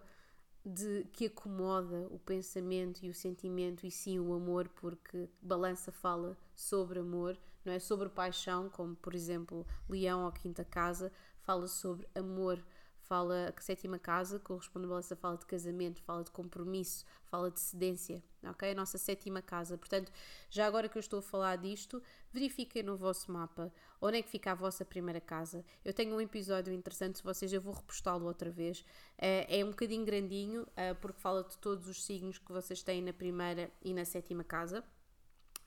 de 0.65 1.05
que 1.11 1.25
acomoda 1.25 2.07
o 2.11 2.19
pensamento 2.19 3.03
e 3.03 3.09
o 3.09 3.13
sentimento 3.13 3.85
e 3.85 3.91
sim 3.91 4.19
o 4.19 4.33
amor, 4.33 4.69
porque 4.69 5.27
balança 5.41 5.91
fala 5.91 6.37
sobre 6.55 6.99
amor, 6.99 7.37
não 7.65 7.73
é 7.73 7.79
sobre 7.79 8.09
paixão, 8.09 8.69
como 8.69 8.95
por 8.95 9.15
exemplo 9.15 9.65
Leão 9.89 10.25
ou 10.25 10.31
Quinta 10.31 10.63
Casa, 10.63 11.11
fala 11.41 11.67
sobre 11.67 12.07
amor 12.15 12.63
fala 13.11 13.53
a 13.53 13.61
sétima 13.61 13.99
casa, 13.99 14.39
corresponde 14.39 14.85
a 14.85 14.87
balança 14.87 15.17
fala 15.17 15.35
de 15.35 15.45
casamento, 15.45 16.01
fala 16.01 16.23
de 16.23 16.31
compromisso, 16.31 17.03
fala 17.25 17.51
de 17.51 17.59
cedência, 17.59 18.23
ok? 18.41 18.71
A 18.71 18.73
nossa 18.73 18.97
sétima 18.97 19.41
casa. 19.41 19.77
Portanto, 19.77 20.09
já 20.49 20.65
agora 20.65 20.87
que 20.87 20.97
eu 20.97 21.01
estou 21.01 21.19
a 21.19 21.21
falar 21.21 21.57
disto, 21.57 22.01
verifiquem 22.31 22.83
no 22.83 22.95
vosso 22.95 23.29
mapa 23.29 23.69
onde 23.99 24.19
é 24.19 24.21
que 24.21 24.29
fica 24.29 24.53
a 24.53 24.55
vossa 24.55 24.85
primeira 24.85 25.19
casa. 25.19 25.65
Eu 25.83 25.93
tenho 25.93 26.15
um 26.15 26.21
episódio 26.21 26.73
interessante, 26.73 27.17
se 27.17 27.23
vocês, 27.25 27.51
eu 27.51 27.59
vou 27.59 27.73
repostá-lo 27.73 28.25
outra 28.25 28.49
vez. 28.49 28.85
É, 29.17 29.59
é 29.59 29.65
um 29.65 29.71
bocadinho 29.71 30.05
grandinho, 30.05 30.65
eh, 30.77 30.93
porque 30.93 31.19
fala 31.19 31.43
de 31.43 31.57
todos 31.57 31.89
os 31.89 32.01
signos 32.05 32.37
que 32.37 32.53
vocês 32.53 32.81
têm 32.81 33.01
na 33.01 33.11
primeira 33.11 33.69
e 33.83 33.93
na 33.93 34.05
sétima 34.05 34.45
casa. 34.45 34.85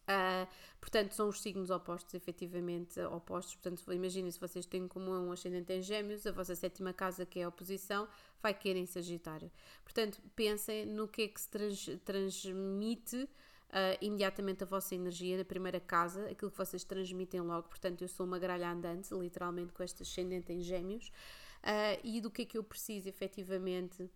Uh, 0.04 0.46
portanto, 0.80 1.14
são 1.14 1.28
os 1.28 1.40
signos 1.40 1.70
opostos, 1.70 2.14
efetivamente 2.14 3.00
opostos. 3.00 3.54
Portanto, 3.54 3.92
imaginem 3.92 4.30
se 4.30 4.38
vocês 4.38 4.66
têm 4.66 4.86
como 4.86 5.10
um 5.10 5.32
ascendente 5.32 5.72
em 5.72 5.82
Gêmeos, 5.82 6.26
a 6.26 6.32
vossa 6.32 6.54
sétima 6.54 6.92
casa, 6.92 7.24
que 7.24 7.40
é 7.40 7.44
a 7.44 7.48
oposição, 7.48 8.06
vai 8.42 8.52
querer 8.52 8.78
em 8.80 8.86
Sagitário. 8.86 9.50
Portanto, 9.82 10.20
pensem 10.36 10.84
no 10.86 11.08
que 11.08 11.22
é 11.22 11.28
que 11.28 11.40
se 11.40 11.48
trans, 11.48 11.88
transmite 12.04 13.16
uh, 13.16 13.98
imediatamente 14.00 14.62
a 14.62 14.66
vossa 14.66 14.94
energia 14.94 15.38
na 15.38 15.44
primeira 15.44 15.80
casa, 15.80 16.26
aquilo 16.30 16.50
que 16.50 16.58
vocês 16.58 16.84
transmitem 16.84 17.40
logo. 17.40 17.68
Portanto, 17.68 18.02
eu 18.02 18.08
sou 18.08 18.26
uma 18.26 18.38
gralha 18.38 18.70
andante, 18.70 19.12
literalmente, 19.14 19.72
com 19.72 19.82
este 19.82 20.02
ascendente 20.02 20.52
em 20.52 20.60
Gêmeos, 20.60 21.08
uh, 21.08 22.00
e 22.04 22.20
do 22.20 22.30
que 22.30 22.42
é 22.42 22.44
que 22.44 22.58
eu 22.58 22.62
preciso 22.62 23.08
efetivamente 23.08 24.08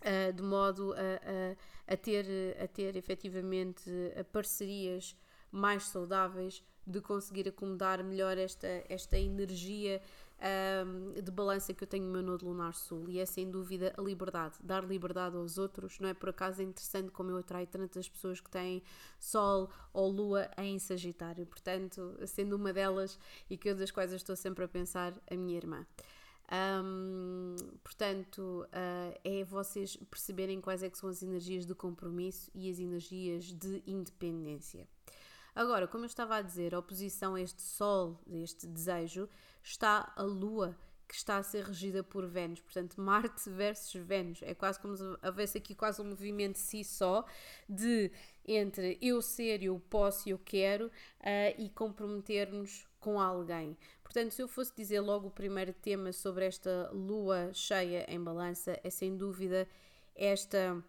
Uh, 0.00 0.32
de 0.32 0.42
modo 0.42 0.94
a, 0.94 0.96
a, 0.96 1.92
a, 1.92 1.96
ter, 1.96 2.24
a 2.58 2.66
ter 2.66 2.96
efetivamente 2.96 3.90
parcerias 4.32 5.14
mais 5.52 5.84
saudáveis, 5.84 6.64
de 6.86 7.00
conseguir 7.00 7.48
acomodar 7.48 8.02
melhor 8.02 8.38
esta, 8.38 8.66
esta 8.88 9.18
energia 9.18 10.00
um, 10.40 11.20
de 11.20 11.30
balança 11.30 11.74
que 11.74 11.84
eu 11.84 11.88
tenho 11.88 12.04
no 12.04 12.12
meu 12.12 12.22
nodo 12.22 12.46
lunar 12.46 12.74
sul. 12.74 13.08
E 13.08 13.18
é 13.18 13.26
sem 13.26 13.50
dúvida 13.50 13.92
a 13.96 14.02
liberdade, 14.02 14.54
dar 14.62 14.84
liberdade 14.84 15.36
aos 15.36 15.58
outros. 15.58 15.98
Não 16.00 16.08
é 16.08 16.14
por 16.14 16.30
acaso 16.30 16.62
interessante 16.62 17.10
como 17.10 17.30
eu 17.30 17.36
atraio 17.38 17.66
tantas 17.66 18.08
pessoas 18.08 18.40
que 18.40 18.50
têm 18.50 18.82
Sol 19.18 19.70
ou 19.92 20.10
Lua 20.10 20.50
em 20.58 20.78
Sagitário. 20.78 21.46
Portanto, 21.46 22.16
sendo 22.26 22.56
uma 22.56 22.72
delas 22.72 23.18
e 23.48 23.56
que 23.56 23.68
eu 23.68 23.76
das 23.76 23.90
quais 23.90 24.10
eu 24.10 24.16
estou 24.16 24.34
sempre 24.34 24.64
a 24.64 24.68
pensar, 24.68 25.12
a 25.30 25.34
minha 25.36 25.56
irmã. 25.56 25.86
Um, 26.52 27.54
portanto, 27.84 28.66
uh, 28.66 29.20
é 29.22 29.44
vocês 29.44 29.96
perceberem 30.10 30.60
quais 30.60 30.82
é 30.82 30.90
que 30.90 30.98
são 30.98 31.08
as 31.08 31.22
energias 31.22 31.64
de 31.64 31.74
compromisso 31.74 32.50
e 32.54 32.68
as 32.70 32.78
energias 32.78 33.44
de 33.44 33.82
independência. 33.86 34.88
Agora, 35.54 35.86
como 35.86 36.04
eu 36.04 36.08
estava 36.08 36.36
a 36.36 36.42
dizer, 36.42 36.74
a 36.74 36.78
oposição 36.78 37.34
a 37.34 37.40
este 37.40 37.62
Sol, 37.62 38.18
a 38.28 38.34
este 38.34 38.66
desejo, 38.66 39.28
está 39.62 40.12
a 40.16 40.22
Lua, 40.22 40.76
que 41.06 41.14
está 41.14 41.38
a 41.38 41.42
ser 41.42 41.64
regida 41.64 42.02
por 42.04 42.26
Vênus. 42.26 42.60
Portanto, 42.60 43.00
Marte 43.00 43.50
versus 43.50 44.00
Vênus. 44.00 44.40
É 44.42 44.54
quase 44.54 44.78
como 44.78 44.96
se 44.96 45.02
houvesse 45.22 45.58
aqui 45.58 45.74
quase 45.74 46.00
um 46.00 46.04
movimento 46.04 46.56
si 46.56 46.84
só, 46.84 47.24
de 47.68 48.12
entre 48.46 48.96
eu 49.02 49.20
ser, 49.20 49.62
eu 49.62 49.80
posso 49.90 50.28
e 50.28 50.32
eu 50.32 50.38
quero, 50.38 50.86
uh, 50.86 50.90
e 51.58 51.68
comprometer-nos 51.70 52.86
com 53.00 53.20
alguém. 53.20 53.76
Portanto, 54.10 54.32
se 54.32 54.42
eu 54.42 54.48
fosse 54.48 54.74
dizer 54.74 54.98
logo 54.98 55.28
o 55.28 55.30
primeiro 55.30 55.72
tema 55.72 56.12
sobre 56.12 56.44
esta 56.44 56.90
lua 56.92 57.52
cheia 57.54 58.04
em 58.08 58.20
balança, 58.20 58.76
é 58.82 58.90
sem 58.90 59.16
dúvida 59.16 59.68
esta. 60.16 60.82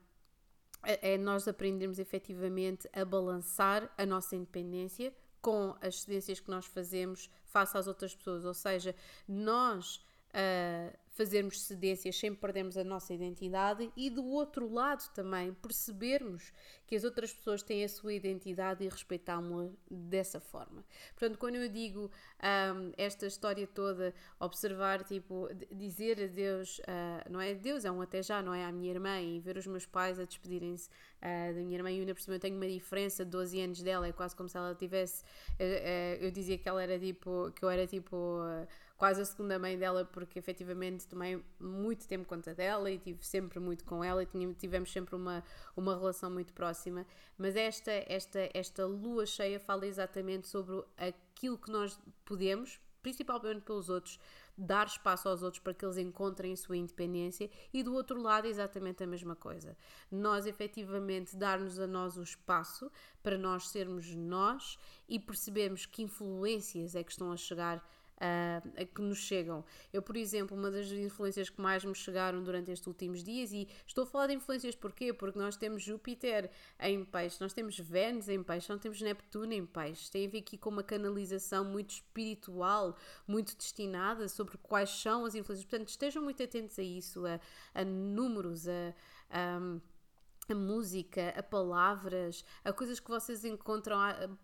É, 0.81 1.13
é 1.13 1.17
nós 1.19 1.47
aprendermos 1.47 1.99
efetivamente 1.99 2.89
a 2.91 3.05
balançar 3.05 3.93
a 3.95 4.07
nossa 4.07 4.35
independência 4.35 5.13
com 5.39 5.75
as 5.81 6.01
cedências 6.01 6.39
que 6.39 6.49
nós 6.49 6.65
fazemos 6.65 7.29
face 7.45 7.77
às 7.77 7.85
outras 7.85 8.15
pessoas, 8.15 8.43
ou 8.43 8.55
seja, 8.55 8.95
nós 9.27 9.97
uh, 10.33 10.97
fazermos 11.11 11.61
cedências 11.61 12.17
sem 12.17 12.33
perdermos 12.33 12.77
a 12.77 12.83
nossa 12.83 13.13
identidade 13.13 13.91
e 13.95 14.09
do 14.09 14.25
outro 14.25 14.71
lado 14.71 15.03
também 15.13 15.53
percebermos 15.53 16.53
que 16.87 16.95
as 16.95 17.03
outras 17.03 17.33
pessoas 17.33 17.61
têm 17.61 17.83
a 17.83 17.89
sua 17.89 18.13
identidade 18.13 18.83
e 18.83 18.89
respeitá-la 18.89 19.69
dessa 19.89 20.39
forma. 20.39 20.83
Portanto, 21.11 21.37
quando 21.37 21.55
eu 21.55 21.69
digo 21.69 22.11
um, 22.41 22.91
esta 22.97 23.25
história 23.27 23.65
toda, 23.67 24.13
observar, 24.39 25.03
tipo, 25.03 25.47
dizer 25.71 26.21
a 26.21 26.27
Deus, 26.27 26.79
uh, 26.79 27.29
não 27.29 27.39
é 27.39 27.53
Deus, 27.53 27.85
é 27.85 27.91
um 27.91 28.01
até 28.01 28.21
já, 28.21 28.41
não 28.41 28.53
é 28.53 28.65
à 28.65 28.71
minha 28.71 28.91
irmã, 28.91 29.21
e 29.21 29.39
ver 29.39 29.57
os 29.57 29.67
meus 29.67 29.85
pais 29.85 30.19
a 30.19 30.25
despedirem-se 30.25 30.89
uh, 30.89 31.53
da 31.53 31.61
minha 31.61 31.77
irmã, 31.77 31.91
e 31.91 31.99
ainda 31.99 32.13
por 32.13 32.21
cima 32.21 32.35
eu 32.35 32.39
tenho 32.39 32.57
uma 32.57 32.67
diferença 32.67 33.23
de 33.23 33.31
12 33.31 33.61
anos 33.61 33.81
dela, 33.81 34.07
é 34.07 34.11
quase 34.11 34.35
como 34.35 34.49
se 34.49 34.57
ela 34.57 34.75
tivesse, 34.75 35.23
uh, 35.23 36.17
eu 36.19 36.31
dizia 36.31 36.57
que 36.57 36.67
ela 36.67 36.83
era 36.83 36.99
tipo, 36.99 37.51
que 37.55 37.63
eu 37.63 37.69
era 37.69 37.87
tipo 37.87 38.17
quase 39.01 39.19
a 39.19 39.25
segunda 39.25 39.57
mãe 39.57 39.79
dela, 39.79 40.05
porque 40.05 40.37
efetivamente 40.37 41.07
tomei 41.07 41.43
muito 41.59 42.07
tempo 42.07 42.23
conta 42.23 42.53
dela 42.53 42.91
e 42.91 42.99
tive 42.99 43.25
sempre 43.25 43.59
muito 43.59 43.83
com 43.83 44.03
ela 44.03 44.21
e 44.21 44.53
tivemos 44.53 44.91
sempre 44.91 45.15
uma, 45.15 45.43
uma 45.75 45.97
relação 45.97 46.29
muito 46.29 46.53
próxima. 46.53 47.03
Mas 47.35 47.55
esta, 47.55 47.91
esta, 48.05 48.47
esta 48.53 48.85
lua 48.85 49.25
cheia 49.25 49.59
fala 49.59 49.87
exatamente 49.87 50.47
sobre 50.47 50.83
aquilo 50.95 51.57
que 51.57 51.71
nós 51.71 51.99
podemos, 52.23 52.79
principalmente 53.01 53.61
pelos 53.61 53.89
outros, 53.89 54.19
dar 54.55 54.85
espaço 54.85 55.27
aos 55.27 55.41
outros 55.41 55.63
para 55.63 55.73
que 55.73 55.83
eles 55.83 55.97
encontrem 55.97 56.53
a 56.53 56.57
sua 56.57 56.77
independência 56.77 57.49
e 57.73 57.81
do 57.81 57.95
outro 57.95 58.21
lado 58.21 58.45
exatamente 58.45 59.03
a 59.03 59.07
mesma 59.07 59.35
coisa. 59.35 59.75
Nós 60.11 60.45
efetivamente 60.45 61.35
dar-nos 61.35 61.79
a 61.79 61.87
nós 61.87 62.17
o 62.17 62.21
espaço 62.21 62.91
para 63.23 63.35
nós 63.35 63.67
sermos 63.69 64.13
nós 64.13 64.77
e 65.09 65.19
percebermos 65.19 65.87
que 65.87 66.03
influências 66.03 66.93
é 66.93 67.03
que 67.03 67.11
estão 67.11 67.31
a 67.31 67.37
chegar 67.37 67.83
uh, 68.21 68.85
que 68.85 69.01
nos 69.01 69.17
chegam. 69.17 69.65
Eu, 69.91 70.01
por 70.01 70.15
exemplo, 70.15 70.55
uma 70.55 70.69
das 70.69 70.87
influências 70.91 71.49
que 71.49 71.59
mais 71.59 71.83
me 71.83 71.95
chegaram 71.95 72.43
durante 72.43 72.71
estes 72.71 72.87
últimos 72.87 73.23
dias, 73.23 73.51
e 73.51 73.67
estou 73.85 74.03
a 74.03 74.07
falar 74.07 74.27
de 74.27 74.33
influências 74.33 74.75
porquê? 74.75 75.11
Porque 75.11 75.37
nós 75.37 75.57
temos 75.57 75.81
Júpiter 75.83 76.49
em 76.79 77.03
peixe, 77.03 77.37
nós 77.41 77.53
temos 77.53 77.77
Vênus 77.79 78.29
em 78.29 78.41
peixe, 78.43 78.71
nós 78.71 78.81
temos 78.81 79.01
Neptuno 79.01 79.53
em 79.53 79.65
peixe. 79.65 80.11
Tem 80.11 80.27
a 80.27 80.29
ver 80.29 80.39
aqui 80.39 80.57
com 80.57 80.69
uma 80.69 80.83
canalização 80.83 81.65
muito 81.65 81.91
espiritual, 81.91 82.95
muito 83.27 83.55
destinada 83.55 84.27
sobre 84.27 84.57
quais 84.57 84.89
são 84.89 85.25
as 85.25 85.35
influências. 85.35 85.67
Portanto, 85.67 85.89
estejam 85.89 86.21
muito 86.23 86.43
atentos 86.43 86.77
a 86.77 86.83
isso, 86.83 87.25
a, 87.25 87.39
a 87.73 87.83
números, 87.83 88.67
a. 88.67 88.93
a 89.29 89.90
a 90.49 90.55
música, 90.55 91.33
a 91.37 91.43
palavras, 91.43 92.43
a 92.63 92.73
coisas 92.73 92.99
que 92.99 93.09
vocês 93.09 93.45
encontram 93.45 93.97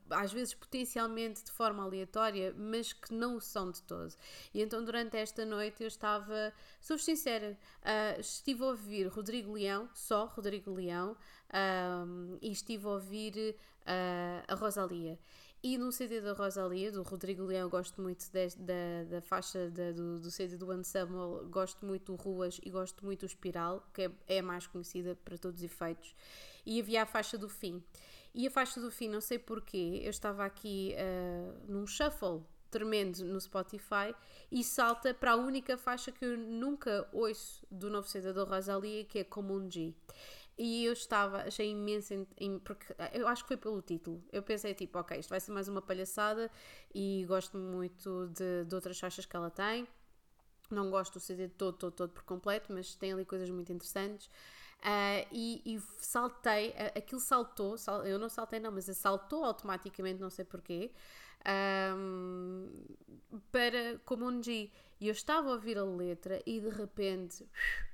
às 0.09 0.31
vezes 0.31 0.53
potencialmente 0.53 1.43
de 1.43 1.51
forma 1.51 1.83
aleatória, 1.83 2.53
mas 2.57 2.93
que 2.93 3.13
não 3.13 3.37
o 3.37 3.41
são 3.41 3.71
de 3.71 3.81
todo. 3.83 4.13
E 4.53 4.61
então 4.61 4.83
durante 4.83 5.17
esta 5.17 5.45
noite 5.45 5.83
eu 5.83 5.87
estava, 5.87 6.53
sou 6.79 6.97
sincera, 6.97 7.57
uh, 7.81 8.19
estive 8.19 8.63
a 8.63 8.67
ouvir 8.67 9.07
Rodrigo 9.07 9.53
Leão, 9.53 9.89
só 9.93 10.25
Rodrigo 10.25 10.71
Leão, 10.71 11.17
um, 11.53 12.37
e 12.41 12.51
estive 12.51 12.85
a 12.85 12.91
ouvir 12.91 13.55
uh, 13.81 14.43
a 14.47 14.55
Rosalia. 14.55 15.19
E 15.69 15.77
no 15.77 15.91
CD 15.91 16.21
da 16.21 16.31
Rosalia, 16.31 16.93
do 16.93 17.03
Rodrigo 17.03 17.43
Leão, 17.43 17.67
gosto 17.67 18.01
muito 18.01 18.23
de, 18.31 18.47
da, 18.55 19.03
da 19.09 19.21
faixa 19.21 19.69
de, 19.69 19.91
do, 19.91 20.17
do 20.17 20.31
CD 20.31 20.55
do 20.55 20.83
Samuel, 20.85 21.45
gosto 21.49 21.85
muito 21.85 22.15
do 22.15 22.15
Ruas 22.15 22.57
e 22.63 22.69
gosto 22.69 23.03
muito 23.03 23.19
do 23.19 23.25
Espiral, 23.25 23.85
que 23.93 24.03
é, 24.03 24.11
é 24.37 24.41
mais 24.41 24.65
conhecida 24.65 25.17
para 25.25 25.37
todos 25.37 25.59
os 25.59 25.65
efeitos. 25.65 26.15
E 26.65 26.79
havia 26.79 27.03
a 27.03 27.05
faixa 27.05 27.37
do 27.37 27.49
fim. 27.49 27.83
E 28.33 28.47
a 28.47 28.49
faixa 28.49 28.79
do 28.79 28.89
fim, 28.89 29.09
não 29.09 29.19
sei 29.19 29.39
porquê, 29.39 29.99
eu 30.05 30.09
estava 30.09 30.45
aqui 30.45 30.95
uh, 30.95 31.69
num 31.69 31.85
shuffle 31.85 32.45
tremendo 32.71 33.25
no 33.25 33.41
Spotify 33.41 34.15
e 34.49 34.63
salta 34.63 35.13
para 35.13 35.31
a 35.31 35.35
única 35.35 35.77
faixa 35.77 36.13
que 36.13 36.23
eu 36.23 36.37
nunca 36.37 37.05
ouço 37.11 37.67
do 37.69 37.89
novo 37.89 38.07
CD 38.07 38.31
da 38.31 38.45
Rosalia, 38.45 39.03
que 39.03 39.19
é 39.19 39.23
Como 39.25 39.53
um 39.53 39.69
G. 39.69 39.93
E 40.57 40.85
eu 40.85 40.93
estava, 40.93 41.43
achei 41.43 41.69
imenso, 41.69 42.27
porque 42.63 42.95
eu 43.13 43.27
acho 43.27 43.43
que 43.43 43.49
foi 43.49 43.57
pelo 43.57 43.79
título. 43.81 44.23
Eu 44.31 44.41
pensei 44.41 44.73
tipo, 44.73 44.97
ok, 44.97 45.19
isto 45.19 45.29
vai 45.29 45.39
ser 45.39 45.51
mais 45.51 45.67
uma 45.67 45.81
palhaçada 45.81 46.49
e 46.93 47.25
gosto 47.27 47.57
muito 47.57 48.27
de, 48.29 48.65
de 48.65 48.73
outras 48.73 48.99
faixas 48.99 49.25
que 49.25 49.35
ela 49.35 49.51
tem. 49.51 49.87
Não 50.71 50.89
gosto 50.89 51.13
do 51.13 51.19
CD 51.19 51.47
todo, 51.47 51.77
todo, 51.77 51.93
todo 51.93 52.11
por 52.11 52.23
completo, 52.23 52.73
mas 52.73 52.95
tem 52.95 53.13
ali 53.13 53.23
coisas 53.23 53.49
muito 53.49 53.71
interessantes. 53.71 54.27
Uh, 54.79 55.25
e, 55.31 55.61
e, 55.65 55.79
saltei, 55.99 56.73
aquilo 56.95 57.19
saltou, 57.19 57.77
sal, 57.77 58.05
eu 58.05 58.19
não 58.19 58.29
saltei 58.29 58.59
não, 58.59 58.71
mas 58.71 58.85
saltou 58.85 59.43
automaticamente, 59.43 60.21
não 60.21 60.29
sei 60.29 60.45
porquê, 60.45 60.91
um, 61.95 62.85
para 63.51 63.99
Komonji. 64.05 64.71
E 64.99 65.07
eu 65.07 65.11
estava 65.11 65.49
a 65.49 65.51
ouvir 65.53 65.77
a 65.77 65.83
letra 65.83 66.41
e 66.45 66.59
de 66.59 66.69
repente 66.69 67.47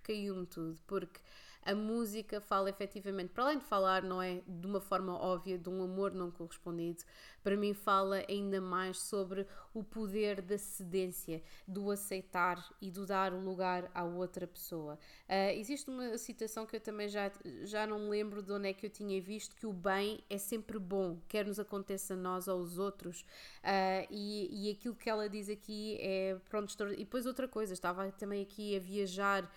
caiu-me 0.03 0.45
tudo, 0.45 0.79
porque 0.87 1.19
a 1.65 1.75
música 1.75 2.41
fala 2.41 2.69
efetivamente, 2.69 3.29
para 3.29 3.43
além 3.43 3.57
de 3.59 3.65
falar, 3.65 4.03
não 4.03 4.21
é 4.21 4.41
de 4.47 4.67
uma 4.67 4.79
forma 4.79 5.13
óbvia, 5.13 5.57
de 5.57 5.69
um 5.69 5.83
amor 5.83 6.13
não 6.13 6.31
correspondido, 6.31 7.03
para 7.43 7.57
mim 7.57 7.73
fala 7.73 8.23
ainda 8.29 8.61
mais 8.61 8.97
sobre 8.99 9.45
o 9.73 9.83
poder 9.83 10.41
da 10.41 10.57
cedência, 10.57 11.41
do 11.67 11.91
aceitar 11.91 12.63
e 12.79 12.89
do 12.91 13.05
dar 13.05 13.33
o 13.33 13.39
lugar 13.39 13.89
à 13.93 14.03
outra 14.03 14.47
pessoa. 14.47 14.99
Uh, 15.27 15.51
existe 15.57 15.89
uma 15.89 16.17
citação 16.17 16.65
que 16.65 16.75
eu 16.75 16.79
também 16.79 17.09
já, 17.09 17.31
já 17.63 17.85
não 17.85 17.99
me 17.99 18.09
lembro 18.09 18.41
de 18.41 18.51
onde 18.51 18.69
é 18.69 18.73
que 18.73 18.85
eu 18.85 18.89
tinha 18.89 19.19
visto, 19.19 19.55
que 19.55 19.65
o 19.65 19.73
bem 19.73 20.23
é 20.29 20.37
sempre 20.37 20.77
bom, 20.77 21.17
quer 21.27 21.45
nos 21.45 21.59
aconteça 21.59 22.13
a 22.13 22.17
nós 22.17 22.47
ou 22.47 22.59
aos 22.59 22.77
outros, 22.77 23.21
uh, 23.21 24.07
e, 24.09 24.67
e 24.67 24.71
aquilo 24.71 24.95
que 24.95 25.09
ela 25.09 25.27
diz 25.27 25.49
aqui 25.49 25.97
é, 25.99 26.37
pronto, 26.49 26.71
e 26.93 26.97
depois 26.97 27.25
outra 27.25 27.47
coisa, 27.47 27.73
estava 27.73 28.11
também 28.11 28.43
aqui 28.43 28.75
a 28.75 28.79
viajar 28.79 29.51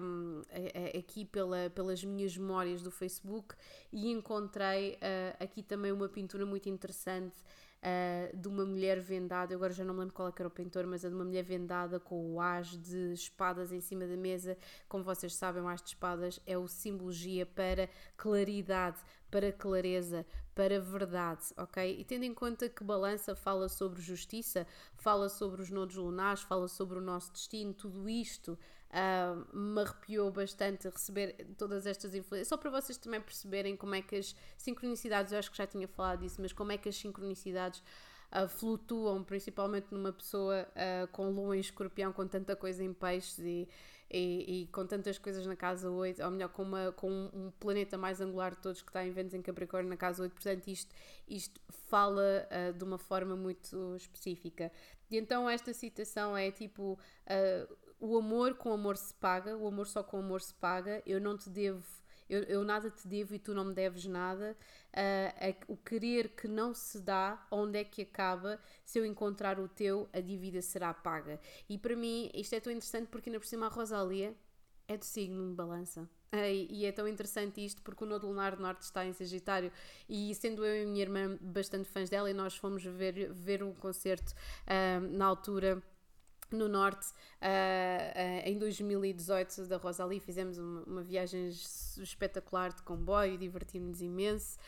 um, 0.00 0.42
aqui 0.96 1.24
pela, 1.24 1.68
pelas 1.70 2.02
minhas 2.04 2.36
memórias 2.36 2.82
do 2.82 2.90
Facebook 2.90 3.54
e 3.92 4.10
encontrei 4.10 4.92
uh, 4.94 5.42
aqui 5.42 5.62
também 5.62 5.92
uma 5.92 6.08
pintura 6.08 6.46
muito 6.46 6.68
interessante 6.68 7.09
uh, 7.18 8.36
de 8.36 8.48
uma 8.48 8.64
mulher 8.64 9.00
vendada. 9.00 9.52
Eu 9.52 9.56
agora 9.58 9.72
já 9.72 9.84
não 9.84 9.94
me 9.94 10.00
lembro 10.00 10.14
qual 10.14 10.28
é 10.28 10.32
era 10.36 10.48
o 10.48 10.50
pintor, 10.50 10.86
mas 10.86 11.04
é 11.04 11.08
de 11.08 11.14
uma 11.14 11.24
mulher 11.24 11.42
vendada 11.42 11.98
com 11.98 12.34
o 12.34 12.40
as 12.40 12.68
de 12.68 13.12
espadas 13.12 13.72
em 13.72 13.80
cima 13.80 14.06
da 14.06 14.16
mesa. 14.16 14.56
Como 14.88 15.02
vocês 15.02 15.34
sabem, 15.34 15.62
o 15.62 15.68
as 15.68 15.80
de 15.82 15.88
espadas 15.88 16.40
é 16.46 16.56
o 16.56 16.68
simbologia 16.68 17.46
para 17.46 17.88
claridade, 18.16 18.98
para 19.30 19.52
clareza, 19.52 20.26
para 20.60 20.78
verdade, 20.78 21.40
ok? 21.56 21.98
E 21.98 22.04
tendo 22.04 22.24
em 22.24 22.34
conta 22.34 22.68
que 22.68 22.84
balança 22.84 23.34
fala 23.34 23.66
sobre 23.66 24.02
justiça, 24.02 24.66
fala 24.98 25.30
sobre 25.30 25.62
os 25.62 25.70
nodos 25.70 25.96
lunares, 25.96 26.42
fala 26.42 26.68
sobre 26.68 26.98
o 26.98 27.00
nosso 27.00 27.32
destino, 27.32 27.72
tudo 27.72 28.06
isto 28.06 28.58
uh, 28.90 29.56
me 29.56 29.80
arrepiou 29.80 30.30
bastante 30.30 30.86
receber 30.86 31.46
todas 31.56 31.86
estas 31.86 32.14
influências. 32.14 32.48
Só 32.48 32.58
para 32.58 32.68
vocês 32.68 32.98
também 32.98 33.22
perceberem 33.22 33.74
como 33.74 33.94
é 33.94 34.02
que 34.02 34.16
as 34.16 34.36
sincronicidades, 34.58 35.32
eu 35.32 35.38
acho 35.38 35.50
que 35.50 35.56
já 35.56 35.66
tinha 35.66 35.88
falado 35.88 36.20
disso, 36.20 36.42
mas 36.42 36.52
como 36.52 36.72
é 36.72 36.76
que 36.76 36.90
as 36.90 36.96
sincronicidades 36.96 37.82
uh, 38.30 38.46
flutuam, 38.46 39.24
principalmente 39.24 39.86
numa 39.90 40.12
pessoa 40.12 40.68
uh, 40.76 41.08
com 41.08 41.30
lua 41.30 41.56
em 41.56 41.60
escorpião, 41.60 42.12
com 42.12 42.26
tanta 42.26 42.54
coisa 42.54 42.84
em 42.84 42.92
peixes 42.92 43.38
e, 43.38 43.66
e, 44.10 44.62
e, 44.62 44.66
com 44.68 44.84
tantas 44.84 45.18
coisas 45.18 45.46
na 45.46 45.54
casa 45.54 45.90
8, 45.90 46.22
ou 46.22 46.30
melhor, 46.30 46.48
com, 46.48 46.62
uma, 46.62 46.92
com 46.92 47.30
um 47.32 47.52
planeta 47.60 47.96
mais 47.96 48.20
angular 48.20 48.54
de 48.54 48.60
todos 48.60 48.82
que 48.82 48.88
está 48.88 49.06
em 49.06 49.12
Vênus 49.12 49.34
em 49.34 49.42
Capricórnio 49.42 49.88
na 49.88 49.96
casa 49.96 50.22
8, 50.22 50.32
portanto 50.32 50.66
isto, 50.68 50.94
isto 51.28 51.60
fala 51.88 52.48
uh, 52.50 52.72
de 52.72 52.82
uma 52.82 52.98
forma 52.98 53.36
muito 53.36 53.94
específica. 53.96 54.72
E 55.10 55.16
então 55.16 55.48
esta 55.48 55.72
citação 55.72 56.36
é 56.36 56.50
tipo, 56.50 56.92
uh, 56.94 57.76
o 58.00 58.16
amor 58.16 58.54
com 58.54 58.72
amor 58.72 58.96
se 58.96 59.14
paga, 59.14 59.56
o 59.56 59.68
amor 59.68 59.86
só 59.86 60.02
com 60.02 60.18
amor 60.18 60.40
se 60.40 60.54
paga, 60.54 61.02
eu 61.06 61.20
não 61.20 61.36
te 61.36 61.48
devo, 61.48 61.84
eu, 62.30 62.44
eu 62.44 62.64
nada 62.64 62.88
te 62.88 63.06
devo 63.06 63.34
e 63.34 63.38
tu 63.38 63.52
não 63.52 63.64
me 63.64 63.74
deves 63.74 64.06
nada. 64.06 64.56
Uh, 64.90 65.72
o 65.72 65.76
querer 65.76 66.28
que 66.30 66.48
não 66.48 66.72
se 66.72 67.00
dá, 67.00 67.44
onde 67.50 67.78
é 67.78 67.84
que 67.84 68.02
acaba? 68.02 68.58
Se 68.84 68.98
eu 68.98 69.04
encontrar 69.04 69.58
o 69.58 69.68
teu, 69.68 70.08
a 70.12 70.20
dívida 70.20 70.62
será 70.62 70.94
paga. 70.94 71.40
E 71.68 71.76
para 71.76 71.96
mim 71.96 72.30
isto 72.32 72.54
é 72.54 72.60
tão 72.60 72.72
interessante 72.72 73.08
porque 73.08 73.28
ainda 73.28 73.40
por 73.40 73.46
cima 73.46 73.66
a 73.66 73.68
Rosalia 73.68 74.34
é 74.86 74.96
do 74.96 75.04
signo 75.04 75.48
de 75.48 75.54
balança. 75.54 76.08
E 76.32 76.86
é 76.86 76.92
tão 76.92 77.08
interessante 77.08 77.64
isto 77.64 77.82
porque 77.82 78.04
o 78.04 78.06
Nodo 78.06 78.28
Lunar 78.28 78.54
do 78.54 78.62
Norte 78.62 78.82
está 78.82 79.04
em 79.04 79.12
Sagitário 79.12 79.72
e 80.08 80.32
sendo 80.36 80.64
eu 80.64 80.76
e 80.76 80.84
a 80.84 80.86
minha 80.86 81.02
irmã 81.02 81.36
bastante 81.40 81.88
fãs 81.88 82.08
dela 82.08 82.30
e 82.30 82.34
nós 82.34 82.56
fomos 82.56 82.84
ver, 82.84 83.32
ver 83.32 83.64
um 83.64 83.74
concerto 83.74 84.32
uh, 84.32 85.00
na 85.10 85.26
altura 85.26 85.82
no 86.56 86.68
norte 86.68 87.06
uh, 87.06 88.44
uh, 88.44 88.48
em 88.48 88.58
2018 88.58 89.66
da 89.66 89.76
Rosalie 89.76 90.20
fizemos 90.20 90.58
uma, 90.58 90.82
uma, 90.82 91.02
viagem 91.02 91.48
espetacular 91.48 92.72
de 92.72 92.82
comboio 92.82 93.38
divertimos-nos 93.38 94.02
imenso 94.02 94.58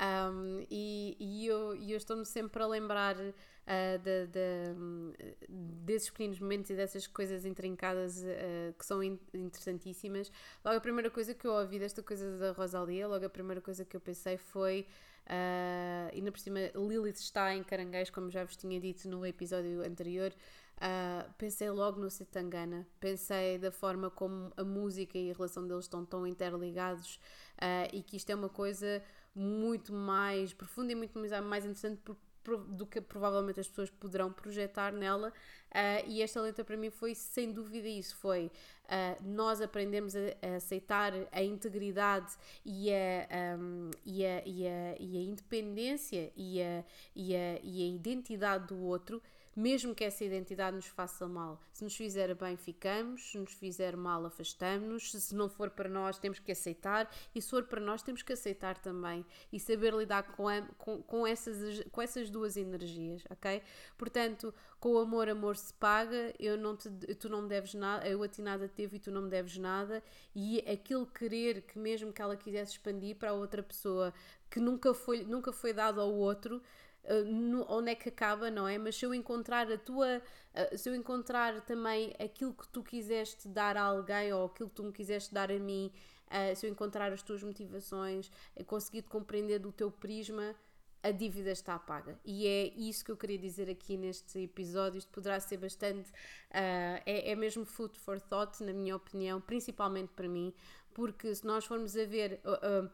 um, 0.00 0.64
e, 0.70 1.16
e, 1.20 1.46
eu, 1.46 1.74
eu 1.74 1.96
estou-me 1.96 2.24
sempre 2.24 2.62
a 2.62 2.66
lembrar 2.66 3.16
uh, 3.16 3.98
de, 4.02 4.26
de, 4.26 5.46
desses 5.84 6.10
pequenos 6.10 6.40
momentos 6.40 6.70
e 6.70 6.74
dessas 6.74 7.06
coisas 7.06 7.44
intrincadas 7.44 8.24
que 8.78 8.86
são 8.86 9.02
in, 9.02 9.18
interessantíssimas 9.34 10.32
logo 10.64 10.76
a 10.76 10.80
primeira 10.80 11.10
coisa 11.10 11.34
que 11.34 11.46
eu 11.46 11.52
ouvi 11.52 11.78
desta 11.78 12.02
coisa 12.02 12.38
da 12.38 12.52
Rosalia 12.52 13.06
logo 13.06 13.24
a 13.24 13.30
primeira 13.30 13.60
coisa 13.60 13.84
que 13.84 13.96
eu 13.96 14.00
pensei 14.00 14.36
foi 14.36 14.86
Uh, 15.26 16.10
ainda 16.12 16.32
por 16.32 16.40
cima, 16.40 16.58
Lilith 16.74 17.20
está 17.20 17.54
em 17.54 17.62
Caranguejo, 17.62 18.12
como 18.12 18.30
já 18.30 18.44
vos 18.44 18.56
tinha 18.56 18.80
dito 18.80 19.08
no 19.08 19.24
episódio 19.24 19.82
anterior. 19.86 20.32
Uh, 20.82 21.32
pensei 21.38 21.70
logo 21.70 22.00
no 22.00 22.10
Setangana, 22.10 22.84
pensei 22.98 23.56
da 23.56 23.70
forma 23.70 24.10
como 24.10 24.52
a 24.56 24.64
música 24.64 25.16
e 25.16 25.30
a 25.30 25.32
relação 25.32 25.64
deles 25.64 25.84
estão 25.84 26.04
tão 26.04 26.26
interligados 26.26 27.20
uh, 27.58 27.88
e 27.92 28.02
que 28.02 28.16
isto 28.16 28.30
é 28.30 28.34
uma 28.34 28.48
coisa 28.48 29.00
muito 29.32 29.92
mais 29.92 30.52
profunda 30.52 30.90
e 30.90 30.96
muito 30.96 31.16
mais, 31.16 31.64
interessante 31.64 32.00
por, 32.00 32.16
por, 32.42 32.58
do 32.64 32.84
que 32.84 33.00
provavelmente 33.00 33.60
as 33.60 33.68
pessoas 33.68 33.90
poderão 33.90 34.32
projetar 34.32 34.92
nela. 34.92 35.28
Uh, 35.68 36.08
e 36.08 36.20
esta 36.20 36.40
letra 36.40 36.64
para 36.64 36.76
mim 36.76 36.90
foi 36.90 37.14
sem 37.14 37.52
dúvida 37.52 37.86
isso: 37.86 38.16
foi 38.16 38.50
nós 39.24 39.62
aprendemos 39.62 40.14
a, 40.14 40.18
a, 40.42 40.56
aceitar 40.56 41.12
a 41.30 41.42
integridade 41.42 42.36
e 42.62 42.90
a, 42.92 43.56
um, 43.56 43.90
e 44.04 44.26
a, 44.26 44.42
e 44.44 44.66
a, 44.66 44.96
e 45.00 45.16
a 45.16 45.20
independência 45.20 46.30
e 46.36 46.60
a, 46.60 46.84
e, 47.16 47.34
a, 47.34 47.58
e 47.62 47.82
a 47.82 47.86
identidade 47.86 48.66
do 48.66 48.78
outro 48.82 49.22
mesmo 49.54 49.94
que 49.94 50.04
essa 50.04 50.24
identidade 50.24 50.76
nos 50.76 50.86
faça 50.86 51.28
mal. 51.28 51.60
Se 51.72 51.84
nos 51.84 51.94
fizer 51.94 52.34
bem, 52.34 52.56
ficamos, 52.56 53.30
se 53.30 53.38
nos 53.38 53.52
fizer 53.52 53.96
mal, 53.96 54.24
afastamos-nos, 54.24 55.12
se 55.12 55.34
não 55.34 55.48
for 55.48 55.70
para 55.70 55.88
nós, 55.88 56.18
temos 56.18 56.38
que 56.38 56.52
aceitar, 56.52 57.10
e 57.34 57.40
se 57.40 57.50
for 57.50 57.64
para 57.64 57.80
nós, 57.80 58.02
temos 58.02 58.22
que 58.22 58.32
aceitar 58.32 58.78
também. 58.78 59.24
E 59.52 59.60
saber 59.60 59.92
lidar 59.94 60.22
com, 60.22 60.48
a, 60.48 60.62
com, 60.78 61.02
com, 61.02 61.26
essas, 61.26 61.82
com 61.90 62.00
essas 62.00 62.30
duas 62.30 62.56
energias, 62.56 63.24
ok? 63.30 63.62
Portanto, 63.98 64.54
com 64.80 64.94
o 64.94 64.98
amor, 64.98 65.28
amor 65.28 65.56
se 65.56 65.72
paga, 65.74 66.34
eu 66.38 66.56
não 66.56 66.76
te, 66.76 66.88
tu 67.14 67.28
não 67.28 67.42
me 67.42 67.48
deves 67.48 67.74
nada, 67.74 68.08
eu 68.08 68.22
a 68.22 68.28
ti 68.28 68.42
nada 68.42 68.68
teve 68.68 68.96
e 68.96 69.00
tu 69.00 69.10
não 69.10 69.22
me 69.22 69.30
deves 69.30 69.56
nada, 69.58 70.02
e 70.34 70.58
aquele 70.60 71.06
querer 71.06 71.62
que 71.62 71.78
mesmo 71.78 72.12
que 72.12 72.20
ela 72.20 72.36
quisesse 72.36 72.72
expandir 72.72 73.16
para 73.16 73.32
outra 73.32 73.62
pessoa, 73.62 74.12
que 74.50 74.58
nunca 74.58 74.92
foi, 74.92 75.24
nunca 75.24 75.52
foi 75.52 75.72
dado 75.72 76.00
ao 76.00 76.12
outro, 76.12 76.60
uh, 77.04 77.24
no, 77.24 77.66
onde 77.68 77.90
é 77.90 77.94
que 77.94 78.08
acaba, 78.08 78.50
não 78.50 78.66
é? 78.66 78.78
Mas 78.78 78.96
se 78.96 79.04
eu 79.04 79.14
encontrar 79.14 79.70
a 79.70 79.78
tua, 79.78 80.18
uh, 80.18 80.78
se 80.78 80.88
eu 80.88 80.94
encontrar 80.94 81.60
também 81.62 82.12
aquilo 82.18 82.52
que 82.52 82.68
tu 82.68 82.82
quiseste 82.82 83.48
dar 83.48 83.76
a 83.76 83.82
alguém 83.82 84.32
ou 84.32 84.46
aquilo 84.46 84.68
que 84.68 84.74
tu 84.74 84.84
me 84.84 84.92
quiseste 84.92 85.32
dar 85.32 85.50
a 85.50 85.58
mim, 85.58 85.92
uh, 86.28 86.56
se 86.56 86.66
eu 86.66 86.70
encontrar 86.70 87.12
as 87.12 87.22
tuas 87.22 87.42
motivações, 87.42 88.30
conseguir 88.66 89.02
compreender 89.02 89.58
do 89.58 89.72
teu 89.72 89.90
prisma, 89.90 90.54
a 91.02 91.10
dívida 91.10 91.50
está 91.50 91.78
paga. 91.78 92.18
E 92.24 92.46
é 92.46 92.66
isso 92.76 93.04
que 93.04 93.10
eu 93.10 93.16
queria 93.16 93.38
dizer 93.38 93.68
aqui 93.68 93.96
neste 93.96 94.38
episódio. 94.38 94.98
Isto 94.98 95.10
poderá 95.10 95.40
ser 95.40 95.56
bastante. 95.56 96.08
Uh, 96.10 97.02
é, 97.04 97.32
é 97.32 97.34
mesmo 97.34 97.64
food 97.64 97.98
for 97.98 98.20
thought, 98.20 98.62
na 98.62 98.72
minha 98.72 98.94
opinião, 98.94 99.40
principalmente 99.40 100.12
para 100.14 100.28
mim, 100.28 100.54
porque 100.94 101.34
se 101.34 101.44
nós 101.44 101.64
formos 101.64 101.96
a 101.96 102.04
ver, 102.04 102.40
uh, 102.44 102.86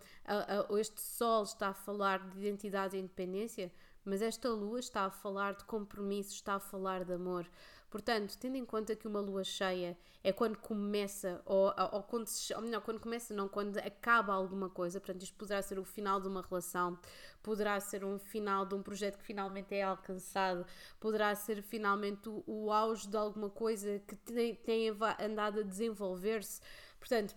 uh, 0.70 0.78
este 0.78 1.00
Sol 1.00 1.42
está 1.42 1.68
a 1.68 1.74
falar 1.74 2.30
de 2.30 2.38
identidade 2.38 2.96
e 2.96 3.00
independência, 3.00 3.70
mas 4.08 4.22
esta 4.22 4.48
lua 4.48 4.80
está 4.80 5.02
a 5.02 5.10
falar 5.10 5.54
de 5.54 5.64
compromisso, 5.64 6.34
está 6.34 6.54
a 6.54 6.60
falar 6.60 7.04
de 7.04 7.12
amor. 7.12 7.46
Portanto, 7.90 8.36
tendo 8.38 8.56
em 8.56 8.64
conta 8.66 8.94
que 8.94 9.08
uma 9.08 9.20
lua 9.20 9.42
cheia 9.42 9.96
é 10.22 10.30
quando 10.30 10.58
começa, 10.58 11.40
ou, 11.46 11.72
ou, 11.92 12.02
quando 12.02 12.26
se, 12.26 12.52
ou 12.54 12.60
melhor, 12.60 12.82
quando 12.82 13.00
começa, 13.00 13.32
não, 13.32 13.48
quando 13.48 13.78
acaba 13.78 14.34
alguma 14.34 14.68
coisa, 14.68 15.00
portanto, 15.00 15.22
isto 15.22 15.36
poderá 15.36 15.62
ser 15.62 15.78
o 15.78 15.84
final 15.84 16.20
de 16.20 16.28
uma 16.28 16.42
relação, 16.42 16.98
poderá 17.42 17.80
ser 17.80 18.04
um 18.04 18.18
final 18.18 18.66
de 18.66 18.74
um 18.74 18.82
projeto 18.82 19.18
que 19.18 19.24
finalmente 19.24 19.74
é 19.74 19.82
alcançado, 19.82 20.66
poderá 21.00 21.34
ser 21.34 21.62
finalmente 21.62 22.28
o, 22.28 22.44
o 22.46 22.70
auge 22.70 23.08
de 23.08 23.16
alguma 23.16 23.48
coisa 23.48 23.98
que 24.06 24.16
tem, 24.16 24.54
tem 24.56 24.88
andado 25.18 25.60
a 25.60 25.62
desenvolver-se. 25.62 26.60
Portanto, 26.98 27.34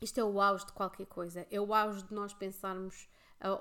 isto 0.00 0.18
é 0.18 0.24
o 0.24 0.40
auge 0.40 0.64
de 0.64 0.72
qualquer 0.72 1.06
coisa, 1.06 1.46
é 1.50 1.60
o 1.60 1.74
auge 1.74 2.02
de 2.02 2.14
nós 2.14 2.32
pensarmos 2.32 3.08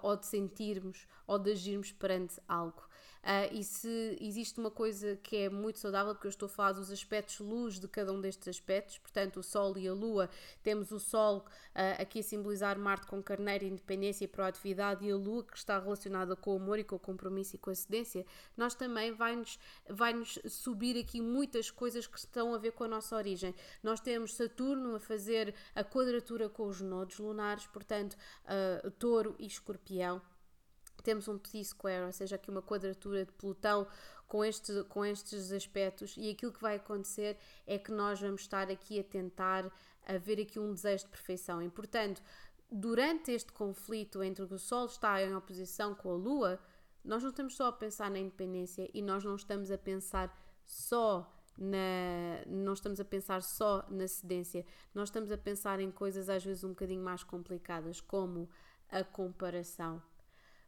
ou 0.02 0.16
de 0.16 0.26
sentirmos 0.26 1.08
ou 1.28 1.38
de 1.38 1.52
agirmos 1.52 1.92
perante 1.92 2.40
algo. 2.48 2.84
Uh, 3.26 3.52
e 3.52 3.64
se 3.64 4.18
existe 4.22 4.60
uma 4.60 4.70
coisa 4.70 5.16
que 5.24 5.36
é 5.36 5.50
muito 5.50 5.80
saudável, 5.80 6.14
porque 6.14 6.28
eu 6.28 6.30
estou 6.30 6.46
a 6.46 6.50
falar 6.50 6.74
dos 6.74 6.92
aspectos 6.92 7.40
luz 7.40 7.80
de 7.80 7.88
cada 7.88 8.14
um 8.14 8.22
destes 8.22 8.48
aspectos, 8.48 9.00
portanto, 9.00 9.40
o 9.40 9.44
Sol 9.44 9.76
e 9.80 9.88
a 9.88 9.94
Lua, 9.94 10.30
temos 10.62 10.92
o 10.92 11.00
Sol 11.00 11.40
uh, 11.40 12.02
aqui 12.02 12.20
a 12.20 12.24
simbolizar 12.24 12.78
Marte 12.78 13.08
com 13.08 13.24
carneiro, 13.24 13.66
independência 13.66 14.26
e 14.26 14.28
proatividade, 14.28 15.04
e 15.04 15.12
a 15.12 15.16
Lua 15.16 15.44
que 15.44 15.58
está 15.58 15.80
relacionada 15.80 16.36
com 16.36 16.54
o 16.54 16.58
amor 16.58 16.78
e 16.78 16.84
com 16.84 16.98
o 16.98 17.00
compromisso 17.00 17.56
e 17.56 17.58
com 17.58 17.72
a 17.72 17.76
cedência, 17.76 18.24
nós 18.56 18.76
também 18.76 19.12
vai-nos 19.12 19.58
vai 19.90 20.14
-nos 20.14 20.38
subir 20.48 20.96
aqui 20.96 21.20
muitas 21.20 21.72
coisas 21.72 22.06
que 22.06 22.20
estão 22.20 22.54
a 22.54 22.60
ver 22.60 22.74
com 22.74 22.84
a 22.84 22.88
nossa 22.88 23.16
origem. 23.16 23.56
Nós 23.82 24.00
temos 24.00 24.36
Saturno 24.36 24.96
a 24.96 25.00
fazer 25.00 25.56
a 25.74 25.84
quadratura 25.84 26.48
com 26.48 26.68
os 26.68 26.80
nodos 26.80 27.18
lunares, 27.18 27.66
portanto, 27.66 28.16
uh, 28.46 28.92
touro 28.92 29.36
e 29.40 29.48
escorpião 29.48 30.22
temos 31.06 31.28
um 31.28 31.38
T-square, 31.38 32.06
ou 32.06 32.12
seja, 32.12 32.36
aqui 32.36 32.50
uma 32.50 32.63
quadratura 32.63 33.24
de 33.24 33.32
Plutão 33.32 33.88
com, 34.28 34.44
este, 34.44 34.84
com 34.89 35.06
estes 35.06 35.52
aspectos, 35.52 36.15
e 36.18 36.32
aquilo 36.32 36.52
que 36.52 36.62
vai 36.62 36.78
acontecer 36.78 37.38
é 37.68 37.78
que 37.78 37.91
nós 37.91 38.20
vamos 38.20 38.41
estar 38.41 38.70
aqui 38.72 39.00
a 39.00 39.04
tentar 39.04 39.72
haver 40.08 40.41
aqui 40.41 40.60
um 40.60 40.74
desejo 40.74 41.06
de 41.06 41.12
perfeição. 41.12 41.62
E, 41.62 41.70
portanto, 41.70 42.24
durante 42.72 43.32
este 43.32 43.52
conflito 43.52 44.24
entre 44.24 44.44
o 44.44 44.58
Sol 44.58 44.88
está 44.88 45.22
em 45.22 45.36
oposição 45.36 45.94
com 45.94 46.12
a 46.12 46.15
Lua, 46.15 46.60
nós 47.04 47.22
não 47.22 47.30
estamos 47.30 47.56
só 47.56 47.68
a 47.68 47.72
pensar 47.72 48.10
na 48.10 48.18
independência 48.18 48.89
e 48.91 49.02
nós 49.02 49.24
não 49.24 49.36
estamos 49.36 49.70
a 49.70 49.78
pensar 49.78 50.36
só 50.65 51.32
na, 51.56 52.44
não 52.48 52.74
estamos 52.74 53.00
a 53.00 53.06
pensar 53.06 53.44
só 53.44 53.86
na 53.89 54.08
cedência, 54.08 54.65
nós 54.94 55.10
estamos 55.10 55.32
a 55.32 55.38
pensar 55.38 55.80
em 55.80 55.91
coisas 55.91 56.30
às 56.30 56.44
vezes 56.44 56.63
um 56.63 56.70
bocadinho 56.70 57.04
mais 57.04 57.24
complicadas, 57.24 58.02
como 58.02 58.50
a 58.89 59.04
comparação. 59.04 60.02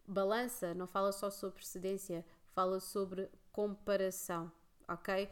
Balança 0.08 0.74
não 0.74 0.88
fala 0.88 1.12
só 1.12 1.30
sobre 1.30 1.58
precedência, 1.58 2.26
fala 2.54 2.80
sobre 2.80 3.30
comparação, 3.52 4.50
ok? 4.88 5.26
Uh, 5.26 5.30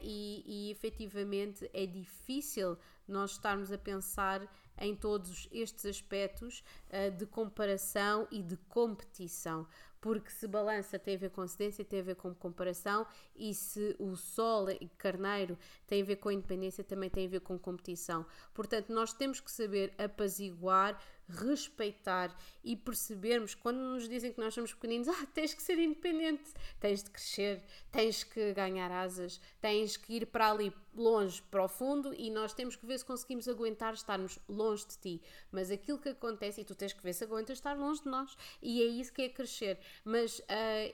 e, 0.00 0.44
e 0.46 0.70
efetivamente 0.70 1.68
é 1.74 1.84
difícil 1.86 2.78
nós 3.08 3.32
estarmos 3.32 3.72
a 3.72 3.78
pensar 3.78 4.46
em 4.78 4.94
todos 4.94 5.48
estes 5.50 5.86
aspectos 5.86 6.62
uh, 6.90 7.10
de 7.16 7.26
comparação 7.26 8.28
e 8.30 8.42
de 8.42 8.56
competição, 8.68 9.66
porque 10.00 10.30
se 10.30 10.46
balança 10.46 10.98
tem 10.98 11.16
a 11.16 11.18
ver 11.18 11.30
com 11.30 11.46
cedência, 11.48 11.84
tem 11.84 12.00
a 12.00 12.04
ver 12.04 12.14
com 12.14 12.32
comparação, 12.34 13.06
e 13.34 13.52
se 13.52 13.96
o 13.98 14.14
Sol 14.14 14.70
e 14.70 14.88
Carneiro 14.96 15.58
tem 15.86 16.02
a 16.02 16.04
ver 16.04 16.16
com 16.16 16.30
independência, 16.30 16.84
também 16.84 17.10
tem 17.10 17.26
a 17.26 17.30
ver 17.30 17.40
com 17.40 17.58
competição. 17.58 18.24
Portanto, 18.54 18.92
nós 18.92 19.12
temos 19.12 19.40
que 19.40 19.50
saber 19.50 19.92
apaziguar 19.98 20.96
respeitar 21.28 22.36
e 22.62 22.76
percebermos 22.76 23.54
quando 23.54 23.78
nos 23.78 24.08
dizem 24.08 24.32
que 24.32 24.40
nós 24.40 24.54
somos 24.54 24.72
pequeninos, 24.72 25.08
ah, 25.08 25.26
tens 25.34 25.54
que 25.54 25.62
ser 25.62 25.78
independente, 25.78 26.52
tens 26.80 27.02
de 27.02 27.10
crescer, 27.10 27.64
tens 27.90 28.24
que 28.24 28.52
ganhar 28.52 28.90
asas, 28.90 29.40
tens 29.60 29.96
que 29.96 30.14
ir 30.14 30.26
para 30.26 30.50
ali 30.50 30.72
longe, 31.00 31.42
para 31.50 31.64
o 31.64 31.68
fundo 31.68 32.14
e 32.14 32.30
nós 32.30 32.52
temos 32.52 32.76
que 32.76 32.86
ver 32.86 32.98
se 32.98 33.04
conseguimos 33.04 33.48
aguentar 33.48 33.94
estarmos 33.94 34.38
longe 34.48 34.86
de 34.86 34.98
ti. 34.98 35.22
Mas 35.50 35.70
aquilo 35.70 35.98
que 35.98 36.10
acontece, 36.10 36.60
e 36.60 36.64
tu 36.64 36.74
tens 36.74 36.92
que 36.92 37.02
ver 37.02 37.12
se 37.12 37.24
aguentas 37.24 37.58
estar 37.58 37.76
longe 37.76 38.02
de 38.02 38.08
nós, 38.08 38.36
e 38.62 38.82
é 38.82 38.86
isso 38.86 39.12
que 39.12 39.22
é 39.22 39.28
crescer. 39.28 39.78
Mas 40.04 40.38
uh, 40.40 40.44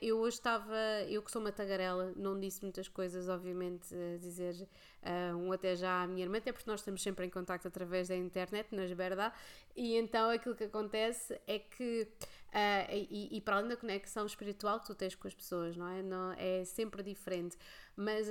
eu 0.01 0.19
hoje 0.19 0.37
estava, 0.37 0.75
eu 1.07 1.21
que 1.21 1.31
sou 1.31 1.41
uma 1.41 1.51
tagarela, 1.51 2.13
não 2.15 2.39
disse 2.39 2.61
muitas 2.61 2.87
coisas, 2.87 3.29
obviamente, 3.29 3.93
a 3.93 4.17
dizer 4.17 4.67
uh, 5.03 5.37
um 5.37 5.51
até 5.51 5.75
já 5.75 6.03
à 6.03 6.07
minha 6.07 6.23
irmã, 6.23 6.37
até 6.37 6.51
porque 6.51 6.69
nós 6.69 6.79
estamos 6.79 7.01
sempre 7.01 7.25
em 7.25 7.29
contato 7.29 7.67
através 7.67 8.07
da 8.07 8.15
internet, 8.15 8.73
nas 8.73 8.91
verdade, 8.91 9.33
e 9.75 9.95
então 9.95 10.29
aquilo 10.29 10.55
que 10.55 10.65
acontece 10.65 11.39
é 11.47 11.59
que, 11.59 12.07
uh, 12.49 12.91
e, 12.91 13.37
e, 13.37 13.41
para 13.41 13.57
além 13.57 13.69
da 13.69 13.77
conexão 13.77 14.25
espiritual 14.25 14.79
que 14.79 14.87
tu 14.87 14.95
tens 14.95 15.15
com 15.15 15.27
as 15.27 15.33
pessoas, 15.33 15.75
não 15.75 15.87
é? 15.87 16.01
Não, 16.01 16.31
é 16.33 16.63
sempre 16.65 17.01
diferente, 17.03 17.57
mas 17.95 18.27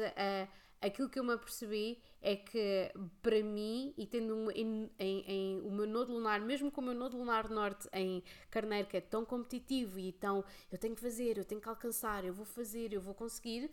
aquilo 0.83 1.09
que 1.09 1.18
eu 1.18 1.25
me 1.25 1.33
apercebi 1.33 2.03
é 2.21 2.37
que 2.37 2.92
para 3.23 3.42
mim, 3.42 3.95
e 3.97 4.07
tendo 4.07 4.35
um, 4.35 4.51
em, 4.51 4.90
em, 4.99 5.25
em, 5.27 5.61
o 5.61 5.71
meu 5.71 5.87
nodo 5.87 6.12
lunar, 6.12 6.40
mesmo 6.40 6.71
com 6.71 6.81
o 6.81 6.85
meu 6.85 6.95
nodo 6.95 7.16
lunar 7.16 7.49
norte 7.49 7.88
em 7.92 8.23
Carneiro, 8.51 8.88
que 8.88 8.97
é 8.97 9.01
tão 9.01 9.25
competitivo 9.25 9.99
e 9.99 10.12
tão 10.12 10.45
eu 10.71 10.79
tenho 10.79 10.95
que 10.95 11.01
fazer, 11.01 11.38
eu 11.38 11.45
tenho 11.45 11.61
que 11.61 11.68
alcançar, 11.68 12.25
eu 12.25 12.35
vou 12.35 12.45
fazer, 12.45 12.92
eu 12.92 13.01
vou 13.01 13.14
conseguir 13.14 13.71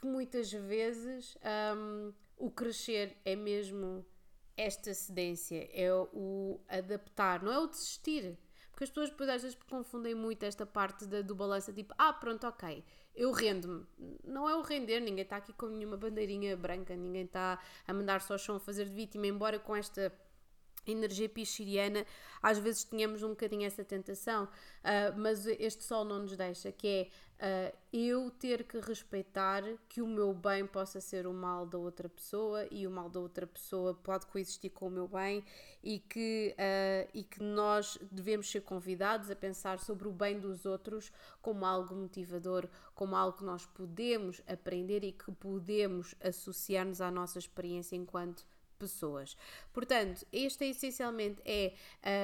que 0.00 0.06
muitas 0.06 0.50
vezes 0.50 1.36
um, 1.76 2.12
o 2.36 2.50
crescer 2.50 3.16
é 3.24 3.36
mesmo 3.36 4.04
esta 4.56 4.92
cedência, 4.94 5.68
é 5.72 5.92
o 5.92 6.60
adaptar, 6.68 7.42
não 7.42 7.52
é 7.52 7.58
o 7.58 7.66
desistir. 7.66 8.38
Porque 8.70 8.84
as 8.84 8.90
pessoas 8.90 9.10
depois 9.10 9.28
às 9.28 9.42
vezes 9.42 9.58
confundem 9.68 10.14
muito 10.14 10.42
esta 10.42 10.64
parte 10.64 11.06
da, 11.06 11.20
do 11.20 11.34
balança, 11.34 11.72
tipo, 11.72 11.94
ah, 11.98 12.12
pronto, 12.14 12.46
ok, 12.46 12.82
eu 13.14 13.32
rendo-me. 13.32 13.84
Não 14.24 14.48
é 14.48 14.54
o 14.54 14.62
render, 14.62 15.00
ninguém 15.00 15.22
está 15.22 15.36
aqui 15.36 15.52
com 15.52 15.66
nenhuma 15.66 15.96
bandeirinha 15.96 16.56
branca, 16.56 16.94
ninguém 16.96 17.24
está 17.24 17.58
a 17.86 17.92
mandar 17.92 18.20
só 18.20 18.38
chão 18.38 18.56
a 18.56 18.60
fazer 18.60 18.86
de 18.86 18.94
vítima, 18.94 19.26
embora 19.26 19.58
com 19.58 19.74
esta 19.76 20.12
energia 20.86 21.28
pisciriana, 21.28 22.06
às 22.42 22.58
vezes 22.58 22.84
tínhamos 22.84 23.22
um 23.22 23.30
bocadinho 23.30 23.66
essa 23.66 23.84
tentação, 23.84 24.44
uh, 24.44 25.18
mas 25.18 25.46
este 25.46 25.84
sol 25.84 26.04
não 26.04 26.20
nos 26.20 26.36
deixa, 26.36 26.72
que 26.72 26.88
é 26.88 27.08
uh, 27.40 27.76
eu 27.92 28.30
ter 28.30 28.64
que 28.64 28.78
respeitar 28.78 29.62
que 29.88 30.00
o 30.00 30.06
meu 30.06 30.32
bem 30.32 30.66
possa 30.66 31.00
ser 31.00 31.26
o 31.26 31.32
mal 31.32 31.66
da 31.66 31.78
outra 31.78 32.08
pessoa 32.08 32.66
e 32.70 32.86
o 32.86 32.90
mal 32.90 33.08
da 33.08 33.18
outra 33.18 33.46
pessoa 33.46 33.94
pode 33.94 34.26
coexistir 34.26 34.70
com 34.70 34.86
o 34.86 34.90
meu 34.90 35.08
bem 35.08 35.44
e 35.82 35.98
que, 35.98 36.54
uh, 36.54 37.10
e 37.12 37.24
que 37.24 37.42
nós 37.42 37.98
devemos 38.10 38.50
ser 38.50 38.60
convidados 38.60 39.30
a 39.30 39.36
pensar 39.36 39.78
sobre 39.78 40.06
o 40.06 40.12
bem 40.12 40.38
dos 40.38 40.66
outros 40.66 41.12
como 41.40 41.64
algo 41.64 41.94
motivador, 41.94 42.68
como 42.94 43.16
algo 43.16 43.38
que 43.38 43.44
nós 43.44 43.66
podemos 43.66 44.40
aprender 44.46 45.02
e 45.02 45.12
que 45.12 45.32
podemos 45.32 46.14
associar-nos 46.22 47.00
à 47.00 47.10
nossa 47.10 47.38
experiência 47.38 47.96
enquanto 47.96 48.46
pessoas. 48.80 49.36
Portanto, 49.72 50.26
este 50.32 50.64
é 50.64 50.68
essencialmente 50.70 51.40
é, 51.44 51.74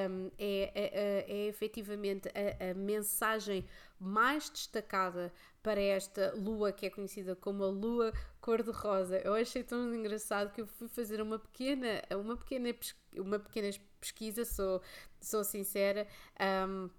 um, 0.09 0.31
é, 0.37 0.71
é, 0.73 1.25
é, 1.25 1.25
é 1.27 1.47
efetivamente 1.47 2.27
a, 2.29 2.71
a, 2.71 2.73
mensagem 2.73 3.63
mais 3.99 4.49
destacada 4.49 5.31
para 5.61 5.79
esta 5.79 6.33
lua 6.35 6.71
que 6.71 6.87
é 6.87 6.89
conhecida 6.89 7.35
como 7.35 7.63
a 7.63 7.67
lua 7.67 8.11
cor-de-rosa. 8.41 9.19
Eu 9.19 9.35
achei 9.35 9.63
tão 9.63 9.93
engraçado 9.93 10.51
que 10.51 10.61
eu 10.61 10.67
fui 10.67 10.87
fazer 10.87 11.21
uma 11.21 11.37
pequena, 11.37 12.01
uma 12.11 12.35
pequena, 12.35 12.75
uma 13.15 13.39
pequena 13.39 13.69
pesquisa, 13.99 14.43
sou, 14.43 14.81
sou 15.21 15.43
sincera. 15.43 16.07
Um, 16.67 16.89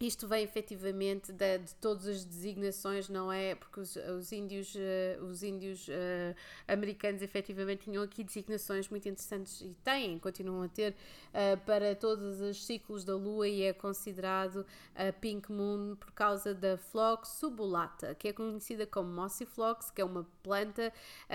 isto 0.00 0.26
vem 0.26 0.42
efetivamente 0.42 1.32
de, 1.32 1.58
de, 1.58 1.74
todas 1.76 2.06
as 2.06 2.24
designações, 2.24 3.08
não 3.08 3.30
é? 3.30 3.54
Porque 3.54 3.80
os, 3.80 3.94
os 3.96 4.32
índios, 4.32 4.74
uh, 4.74 5.24
os 5.24 5.42
índios 5.42 5.86
uh, 5.88 6.34
americanos 6.66 7.22
efetivamente 7.22 7.84
tinham 7.84 8.02
aqui 8.02 8.24
designações 8.24 8.88
muito 8.88 9.08
interessantes 9.08 9.60
e 9.60 9.74
têm, 9.84 10.18
continuam 10.18 10.62
a 10.62 10.68
ter, 10.68 10.92
uh, 10.92 11.56
para 11.64 11.94
todos 11.94 12.40
os 12.40 12.64
ciclos 12.64 13.04
da 13.04 13.14
Lua 13.14 13.46
e 13.46 13.62
é 13.62 13.72
considerado 13.72 14.66
a 14.96 15.12
Pink 15.12 15.50
Moon 15.52 15.94
por 15.94 16.10
causa 16.10 16.52
da 16.52 16.76
Phlox 16.76 17.28
subulata, 17.28 18.14
que 18.16 18.28
é 18.28 18.32
conhecida 18.32 18.86
como 18.86 19.08
Mossy 19.08 19.46
Phlox, 19.46 19.90
que 19.90 20.00
é 20.00 20.04
uma 20.04 20.26
planta 20.42 20.92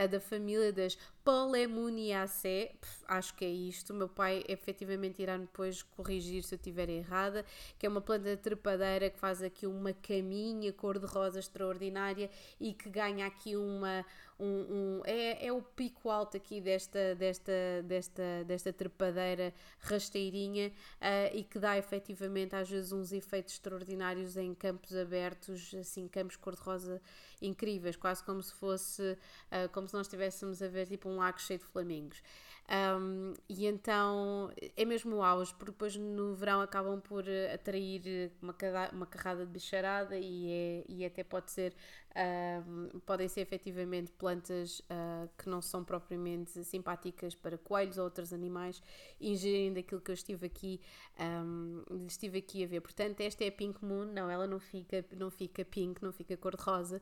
da 0.09 0.19
família 0.19 0.71
das 0.71 0.97
Polemoniaceae, 1.29 2.71
acho 3.07 3.35
que 3.35 3.45
é 3.45 3.49
isto. 3.49 3.93
Meu 3.93 4.09
pai 4.09 4.43
efetivamente 4.47 5.21
irá 5.21 5.37
depois 5.37 5.83
corrigir 5.83 6.41
se 6.41 6.55
eu 6.55 6.57
estiver 6.57 6.89
errada, 6.89 7.45
que 7.77 7.85
é 7.85 7.89
uma 7.89 8.01
planta 8.01 8.35
trepadeira 8.35 9.11
que 9.11 9.19
faz 9.19 9.43
aqui 9.43 9.67
uma 9.67 9.93
caminha 9.93 10.73
cor-de-rosa 10.73 11.37
extraordinária 11.37 12.31
e 12.59 12.73
que 12.73 12.89
ganha 12.89 13.27
aqui 13.27 13.55
uma, 13.55 14.03
um, 14.39 14.47
um, 14.47 15.01
é, 15.05 15.45
é 15.45 15.53
o 15.53 15.61
pico 15.61 16.09
alto 16.09 16.35
aqui 16.35 16.59
desta, 16.59 17.13
desta, 17.13 17.51
desta, 17.83 18.43
desta 18.47 18.73
trepadeira 18.73 19.53
rasteirinha 19.81 20.69
uh, 20.69 21.37
e 21.37 21.43
que 21.43 21.59
dá 21.59 21.77
efetivamente 21.77 22.55
às 22.55 22.67
vezes 22.67 22.91
uns 22.91 23.11
efeitos 23.11 23.53
extraordinários 23.53 24.35
em 24.35 24.55
campos 24.55 24.95
abertos, 24.95 25.75
assim, 25.75 26.07
campos 26.07 26.37
cor-de-rosa 26.37 26.99
incríveis, 27.41 27.95
quase 27.95 28.23
como 28.23 28.41
se 28.41 28.53
fosse, 28.53 29.01
uh, 29.11 29.69
como 29.71 29.87
se 29.87 29.93
nós 29.93 30.07
estivéssemos 30.07 30.61
a 30.61 30.67
ver 30.67 30.87
tipo 30.87 31.09
um 31.09 31.17
lago 31.17 31.39
cheio 31.39 31.59
de 31.59 31.65
flamingos. 31.65 32.21
Um, 32.69 33.33
e 33.49 33.65
então 33.65 34.51
é 34.77 34.85
mesmo 34.85 35.15
o 35.15 35.23
auge, 35.23 35.51
porque 35.55 35.71
depois 35.71 35.95
no 35.95 36.35
verão 36.35 36.61
acabam 36.61 37.01
por 37.01 37.25
atrair 37.51 38.31
uma, 38.39 38.55
uma 38.93 39.05
carrada 39.07 39.43
de 39.43 39.51
bicharada 39.51 40.15
e, 40.15 40.51
é, 40.51 40.85
e 40.87 41.03
até 41.03 41.23
pode 41.23 41.49
ser 41.49 41.73
Uh, 42.09 42.99
podem 43.01 43.27
ser 43.27 43.41
efetivamente 43.41 44.11
plantas 44.11 44.79
uh, 44.79 45.29
que 45.37 45.47
não 45.47 45.61
são 45.61 45.83
propriamente 45.83 46.63
simpáticas 46.63 47.35
para 47.35 47.55
coelhos 47.55 47.99
ou 47.99 48.05
outros 48.05 48.33
animais, 48.33 48.81
ingerindo 49.21 49.79
aquilo 49.79 50.01
que 50.01 50.09
eu 50.09 50.15
estive 50.15 50.47
aqui, 50.47 50.81
um, 51.19 51.83
estive 52.07 52.39
aqui 52.39 52.63
a 52.63 52.67
ver. 52.67 52.81
Portanto, 52.81 53.21
esta 53.21 53.43
é 53.43 53.49
a 53.49 53.51
Pink 53.51 53.85
Moon, 53.85 54.05
não, 54.05 54.27
ela 54.27 54.47
não 54.47 54.59
fica, 54.59 55.05
não 55.15 55.29
fica 55.29 55.63
pink, 55.63 56.01
não 56.01 56.11
fica 56.11 56.35
cor-de-rosa, 56.35 56.99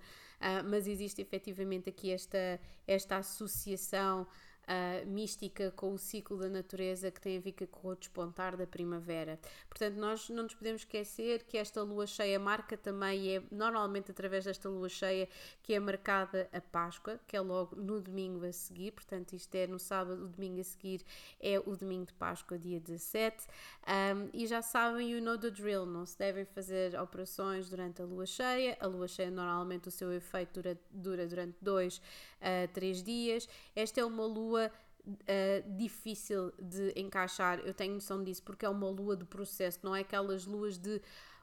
mas 0.65 0.87
existe 0.87 1.21
efetivamente 1.21 1.89
aqui 1.89 2.11
esta, 2.11 2.59
esta 2.85 3.17
associação 3.17 4.27
uh, 4.67 5.07
mística 5.07 5.71
com 5.71 5.93
o 5.93 5.97
ciclo 5.97 6.37
da 6.37 6.49
natureza 6.49 7.09
que 7.09 7.21
tem 7.21 7.37
a 7.37 7.39
ver 7.39 7.53
com 7.53 7.87
o 7.87 7.95
despontar 7.95 8.57
da 8.57 8.67
primavera. 8.67 9.39
Portanto, 9.69 9.95
nós 9.95 10.29
não 10.29 10.43
nos 10.43 10.53
podemos 10.53 10.81
esquecer 10.81 11.43
que 11.43 11.57
esta 11.57 11.81
lua 11.81 12.05
cheia 12.05 12.37
marca 12.39 12.77
também, 12.77 13.35
é 13.35 13.43
normalmente 13.51 14.11
através 14.11 14.45
desta 14.45 14.69
lua 14.69 14.89
cheia, 14.89 15.27
que 15.63 15.73
é 15.73 15.79
marcada 15.79 16.49
a 16.51 16.61
Páscoa, 16.61 17.19
que 17.25 17.35
é 17.35 17.41
logo 17.41 17.75
no 17.75 18.01
domingo 18.01 18.45
a 18.45 18.51
seguir, 18.51 18.91
portanto, 18.91 19.33
isto 19.33 19.53
é 19.55 19.67
no 19.67 19.79
sábado, 19.79 20.25
o 20.25 20.27
domingo 20.27 20.59
a 20.59 20.63
seguir 20.63 21.03
é 21.39 21.59
o 21.59 21.75
domingo 21.75 22.05
de 22.07 22.13
Páscoa, 22.13 22.57
dia 22.57 22.79
17. 22.79 23.47
Um, 23.87 24.29
e 24.33 24.45
já 24.47 24.61
sabem, 24.61 25.11
you 25.11 25.21
know 25.21 25.37
the 25.37 25.49
drill, 25.49 25.85
não 25.85 26.05
se 26.05 26.17
devem 26.17 26.45
fazer 26.45 26.99
operações 26.99 27.69
durante 27.69 28.01
a 28.01 28.05
lua 28.05 28.25
cheia. 28.25 28.77
A 28.79 28.87
lua 28.87 29.07
cheia, 29.07 29.31
normalmente, 29.31 29.87
o 29.87 29.91
seu 29.91 30.11
efeito 30.11 30.61
dura, 30.61 30.77
dura 30.91 31.27
durante 31.27 31.57
dois 31.61 32.01
a 32.41 32.67
três 32.67 33.01
dias. 33.03 33.47
Esta 33.75 34.01
é 34.01 34.05
uma 34.05 34.25
lua 34.25 34.56
uh, 34.65 35.77
difícil 35.77 36.51
de 36.59 36.93
encaixar, 36.95 37.59
eu 37.59 37.73
tenho 37.73 37.93
noção 37.93 38.23
disso, 38.23 38.43
porque 38.43 38.65
é 38.65 38.69
uma 38.69 38.89
lua 38.89 39.15
de 39.15 39.25
processo, 39.25 39.79
não 39.83 39.95
é 39.95 40.01
aquelas 40.01 40.45
luas 40.45 40.77
de 40.77 41.01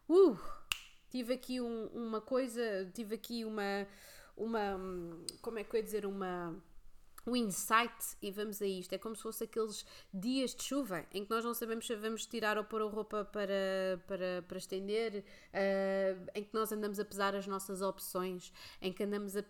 uh, 0.08 0.38
tive 1.10 1.34
aqui 1.34 1.60
um, 1.60 1.86
uma 1.86 2.20
coisa, 2.20 2.90
tive 2.92 3.14
aqui 3.14 3.44
uma, 3.44 3.86
uma, 4.36 4.78
como 5.40 5.58
é 5.58 5.64
que 5.64 5.74
eu 5.74 5.78
ia 5.78 5.84
dizer, 5.84 6.06
uma 6.06 6.54
o 7.26 7.34
insight, 7.34 8.16
e 8.20 8.30
vamos 8.30 8.60
a 8.60 8.66
isto, 8.66 8.92
é 8.92 8.98
como 8.98 9.16
se 9.16 9.22
fosse 9.22 9.44
aqueles 9.44 9.84
dias 10.12 10.54
de 10.54 10.62
chuva 10.62 11.04
em 11.12 11.24
que 11.24 11.30
nós 11.30 11.44
não 11.44 11.54
sabemos 11.54 11.86
se 11.86 11.96
vamos 11.96 12.26
tirar 12.26 12.58
ou 12.58 12.64
pôr 12.64 12.82
a 12.82 12.84
roupa 12.84 13.24
para, 13.24 14.00
para, 14.06 14.44
para 14.46 14.58
estender, 14.58 15.24
uh, 15.52 16.30
em 16.34 16.44
que 16.44 16.52
nós 16.52 16.70
andamos 16.70 17.00
a 17.00 17.04
pesar 17.04 17.34
as 17.34 17.46
nossas 17.46 17.80
opções, 17.80 18.52
em 18.80 18.92
que 18.92 19.02
andamos 19.02 19.36
a 19.36 19.44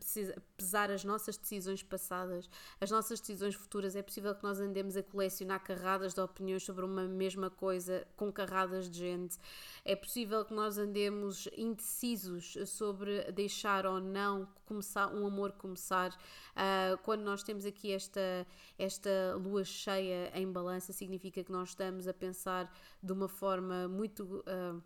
pesar 0.57 0.91
as 0.91 1.05
nossas 1.05 1.37
decisões 1.37 1.83
passadas, 1.83 2.49
as 2.81 2.91
nossas 2.91 3.21
decisões 3.21 3.55
futuras. 3.55 3.97
É 3.97 4.03
possível 4.03 4.35
que 4.35 4.43
nós 4.43 4.61
andemos 4.61 4.97
a 4.97 5.03
colecionar 5.03 5.63
carradas 5.63 6.15
de 6.15 6.21
opiniões 6.21 6.63
sobre 6.63 6.85
uma 6.85 7.03
mesma 7.09 7.51
coisa 7.51 8.07
com 8.17 8.33
carradas 8.33 8.89
de 8.89 8.99
gente. 8.99 9.37
É 9.85 9.97
possível 9.97 10.45
que 10.45 10.55
nós 10.55 10.79
andemos 10.79 11.49
indecisos 11.57 12.57
sobre 12.67 13.33
deixar 13.33 13.87
ou 13.87 14.01
não 14.01 14.49
começar 14.65 15.09
um 15.09 15.27
amor 15.27 15.53
começar. 15.53 16.11
Uh, 16.11 16.97
quando 17.03 17.23
nós 17.23 17.43
temos 17.43 17.64
aqui 17.67 17.93
esta, 17.93 18.47
esta 18.79 19.35
lua 19.37 19.65
cheia 19.65 20.31
em 20.35 20.51
balança, 20.51 20.93
significa 20.93 21.43
que 21.43 21.53
nós 21.53 21.71
estamos 21.71 22.07
a 22.09 22.15
pensar 22.15 22.73
de 23.03 23.13
uma 23.13 23.29
forma 23.29 23.89
muito. 23.89 24.25
Uh, 24.25 24.83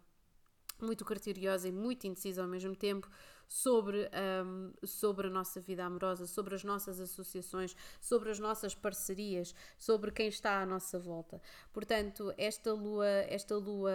muito 0.80 1.04
criteriosa 1.04 1.66
e 1.66 1.72
muito 1.72 2.06
indecisa 2.06 2.40
ao 2.40 2.46
mesmo 2.46 2.72
tempo 2.76 3.10
sobre, 3.48 4.08
um, 4.44 4.72
sobre 4.84 5.28
a 5.28 5.30
nossa 5.30 5.60
vida 5.60 5.84
amorosa, 5.84 6.26
sobre 6.26 6.54
as 6.54 6.62
nossas 6.62 7.00
associações, 7.00 7.74
sobre 8.00 8.30
as 8.30 8.38
nossas 8.38 8.74
parcerias, 8.74 9.54
sobre 9.78 10.10
quem 10.10 10.28
está 10.28 10.60
à 10.60 10.66
nossa 10.66 10.98
volta. 10.98 11.40
Portanto, 11.72 12.32
esta 12.36 12.72
lua, 12.72 13.06
esta 13.06 13.56
lua, 13.56 13.92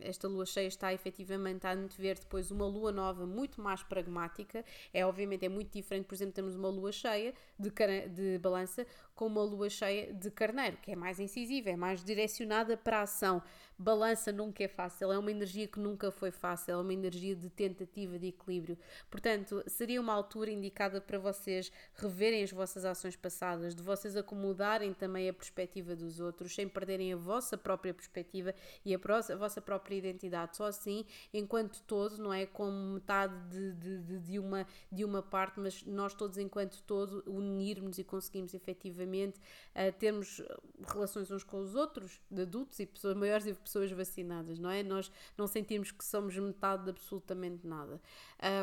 esta 0.00 0.26
lua 0.26 0.46
cheia 0.46 0.66
está 0.66 0.92
efetivamente 0.92 1.66
a 1.66 1.72
antever 1.72 2.18
depois 2.18 2.50
uma 2.50 2.66
lua 2.66 2.90
nova 2.90 3.26
muito 3.26 3.60
mais 3.60 3.82
pragmática. 3.82 4.64
É 4.92 5.04
obviamente 5.04 5.44
é 5.44 5.48
muito 5.48 5.70
diferente, 5.70 6.06
por 6.06 6.14
exemplo, 6.14 6.32
temos 6.34 6.54
uma 6.54 6.68
lua 6.68 6.90
cheia 6.92 7.34
de, 7.58 7.70
de 8.08 8.38
balança 8.38 8.86
com 9.14 9.26
uma 9.26 9.42
lua 9.42 9.70
cheia 9.70 10.12
de 10.12 10.30
carneiro, 10.30 10.76
que 10.78 10.90
é 10.90 10.96
mais 10.96 11.20
incisiva, 11.20 11.70
é 11.70 11.76
mais 11.76 12.02
direcionada 12.02 12.76
para 12.76 12.98
a 12.98 13.02
ação. 13.02 13.42
Balança 13.76 14.30
nunca 14.30 14.62
é 14.62 14.68
fácil, 14.68 15.10
é 15.12 15.18
uma 15.18 15.30
energia 15.30 15.66
que 15.66 15.80
nunca 15.80 16.10
foi 16.10 16.30
fácil, 16.30 16.72
é 16.72 16.76
uma 16.76 16.92
energia 16.92 17.34
de 17.34 17.50
tentativa 17.50 18.18
de 18.18 18.28
equilíbrio. 18.28 18.78
Portanto, 19.10 19.64
seria 19.66 20.00
uma 20.00 20.12
altura 20.12 20.50
indicada 20.50 21.00
para 21.00 21.18
vocês 21.18 21.72
reverem 21.94 22.44
as 22.44 22.52
vossas 22.52 22.84
ações 22.84 23.16
passadas, 23.16 23.74
de 23.74 23.82
vocês 23.82 24.16
acomodarem 24.16 24.92
também 24.94 25.28
a 25.28 25.32
perspectiva 25.32 25.96
dos 25.96 26.20
outros, 26.20 26.54
sem 26.54 26.68
perderem 26.68 27.12
a 27.12 27.16
vossa 27.16 27.58
própria 27.58 27.92
perspectiva 27.92 28.54
e 28.84 28.94
a, 28.94 28.98
a 28.98 29.36
vossa 29.36 29.60
própria 29.60 29.96
identidade. 29.96 30.56
Só 30.56 30.66
assim, 30.66 31.04
enquanto 31.32 31.82
todo, 31.82 32.16
não 32.18 32.32
é 32.32 32.46
como 32.46 32.94
metade 32.94 33.34
de, 33.48 33.72
de, 33.72 33.98
de, 34.02 34.18
de, 34.20 34.38
uma, 34.38 34.66
de 34.90 35.04
uma 35.04 35.22
parte, 35.22 35.58
mas 35.58 35.84
nós 35.84 36.14
todos, 36.14 36.38
enquanto 36.38 36.80
todo, 36.82 37.24
unirmos 37.26 37.98
e 37.98 38.04
conseguimos 38.04 38.54
efetivamente 38.54 39.03
uh, 39.04 39.92
termos 39.98 40.42
relações 40.86 41.30
uns 41.30 41.44
com 41.44 41.60
os 41.60 41.74
outros, 41.74 42.20
de 42.30 42.42
adultos 42.42 42.78
e 42.80 42.86
pessoas 42.86 43.16
maiores 43.16 43.46
e 43.46 43.54
pessoas 43.54 43.90
vacinadas, 43.90 44.58
não 44.58 44.70
é? 44.70 44.82
Nós 44.82 45.10
não 45.36 45.46
sentimos 45.46 45.90
que 45.90 46.04
somos 46.04 46.36
metade 46.36 46.84
de 46.84 46.90
absolutamente 46.90 47.66
nada. 47.66 48.00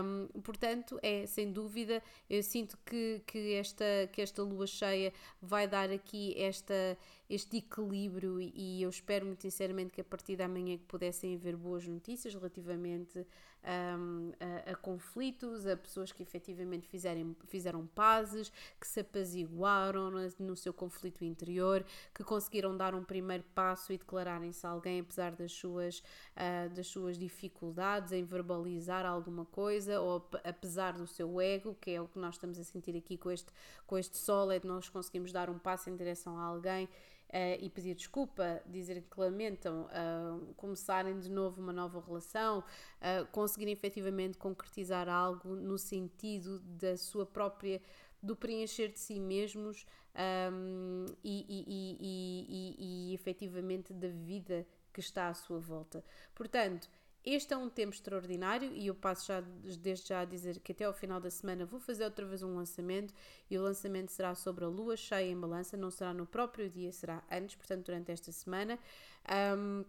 Um, 0.04 0.42
portanto, 0.42 1.00
é 1.02 1.26
sem 1.26 1.52
dúvida, 1.52 2.02
eu 2.30 2.44
sinto 2.44 2.78
que, 2.86 3.22
que, 3.26 3.54
esta, 3.54 3.86
que 4.12 4.22
esta 4.22 4.44
lua 4.44 4.68
cheia 4.68 5.14
vai 5.42 5.68
dar 5.68 5.90
aqui 5.90 6.36
esta, 6.38 6.98
este 7.34 7.58
equilíbrio 7.58 8.42
e 8.42 8.84
eu 8.84 8.90
espero 8.90 9.26
muito 9.26 9.42
sinceramente 9.42 9.92
que 9.92 10.02
a 10.02 10.04
partir 10.04 10.36
da 10.36 10.50
manhã 10.50 10.78
que 10.78 10.84
pudessem 10.84 11.34
haver 11.36 11.56
boas 11.56 11.88
notícias 11.88 12.34
relativamente 12.34 13.26
um, 13.64 14.32
a, 14.40 14.72
a, 14.72 14.76
conflitos, 14.76 15.66
a 15.66 15.78
pessoas 15.78 16.12
que 16.12 16.22
efetivamente 16.24 16.88
fizerem, 16.90 17.34
fizeram 17.48 17.88
pazes, 17.88 18.52
que 18.80 18.86
se 18.86 19.00
apaziguaram 19.00 20.12
no, 20.40 20.56
seu 20.58 20.74
conflito 20.74 21.24
interior, 21.24 21.86
que 22.14 22.22
conseguiram 22.24 22.76
dar 22.76 22.94
um 22.94 23.04
primeiro 23.04 23.44
passo 23.56 23.94
e 23.94 23.98
declararem-se 23.98 24.66
alguém 24.66 25.00
apesar 25.00 25.32
das 25.32 25.54
suas, 25.54 26.00
uh, 26.00 26.70
das 26.76 26.88
suas 26.88 27.18
dificuldades 27.18 28.12
em 28.12 28.26
verbalizar 28.26 29.06
alguma 29.06 29.46
coisa 29.46 30.02
ou 30.02 30.28
apesar 30.44 30.94
do 30.94 31.08
seu 31.08 31.40
ego, 31.40 31.78
que 31.80 31.92
é 31.92 32.02
o 32.02 32.10
que 32.10 32.20
nós 32.20 32.36
estamos 32.36 32.60
a 32.60 32.64
sentir 32.66 32.98
aqui 32.98 33.18
com 33.18 33.32
este, 33.32 33.54
com 33.88 33.98
este 33.98 34.18
sol, 34.18 34.52
é 34.52 34.60
de 34.60 34.68
nós 34.68 34.90
conseguimos 34.90 35.32
dar 35.32 35.50
um 35.50 35.58
passo 35.58 35.90
em 35.90 35.96
direção 35.96 36.38
a 36.38 36.44
alguém 36.44 36.90
e 37.60 37.70
pedir 37.70 37.96
desculpa, 37.96 38.62
dizer 38.66 39.02
que 39.10 39.20
lamentam, 39.20 39.88
uh, 39.88 40.54
começarem 40.56 41.20
de 41.20 41.30
novo 41.30 41.62
uma 41.62 41.72
nova 41.72 42.04
relação, 42.06 42.60
uh, 42.60 43.26
conseguirem 43.32 43.74
efetivamente 43.74 44.38
concretizar 44.38 45.08
algo 45.08 45.56
no 45.56 45.78
sentido 45.78 46.60
da 46.60 46.98
sua 46.98 47.26
própria 47.26 47.82
do 48.22 48.36
preencher 48.36 48.90
de 48.90 49.00
si 49.00 49.20
mesmos 49.20 49.86
um, 50.54 51.06
e, 51.24 51.46
e, 51.50 51.66
e, 51.68 51.98
e, 52.80 53.12
e 53.12 53.14
efetivamente 53.16 53.94
da 53.94 54.10
vida 54.10 54.68
que 54.94 55.00
está 55.00 55.30
à 55.30 55.34
sua 55.34 55.60
volta. 55.60 56.04
Portanto, 56.36 56.90
este 57.24 57.54
é 57.54 57.58
um 57.58 57.70
tempo 57.70 57.94
extraordinário 57.94 58.72
e 58.74 58.88
eu 58.88 58.96
passo 58.96 59.28
já 59.28 59.42
desde 59.42 60.10
já 60.10 60.22
a 60.22 60.26
dizer 60.26 60.60
que 60.60 60.72
até 60.72 60.86
ao 60.86 60.94
final 60.94 61.20
da 61.20 61.30
semana 61.30 61.66
vou 61.66 61.80
fazer 61.80 62.04
outra 62.04 62.26
vez 62.26 62.42
um 62.42 62.56
lançamento 62.56 63.14
e 63.50 63.58
o 63.58 63.62
lançamento 63.62 64.12
será 64.12 64.34
sobre 64.34 64.66
a 64.66 64.68
lua 64.68 64.98
cheia 64.98 65.30
em 65.30 65.40
balança, 65.40 65.78
não 65.78 65.92
será 65.92 66.14
no 66.14 66.26
próprio 66.26 66.70
dia, 66.70 66.92
será 66.92 67.24
antes, 67.32 67.56
portanto 67.56 67.86
durante 67.86 68.12
esta 68.12 68.32
semana. 68.32 68.80
Um, 69.56 69.86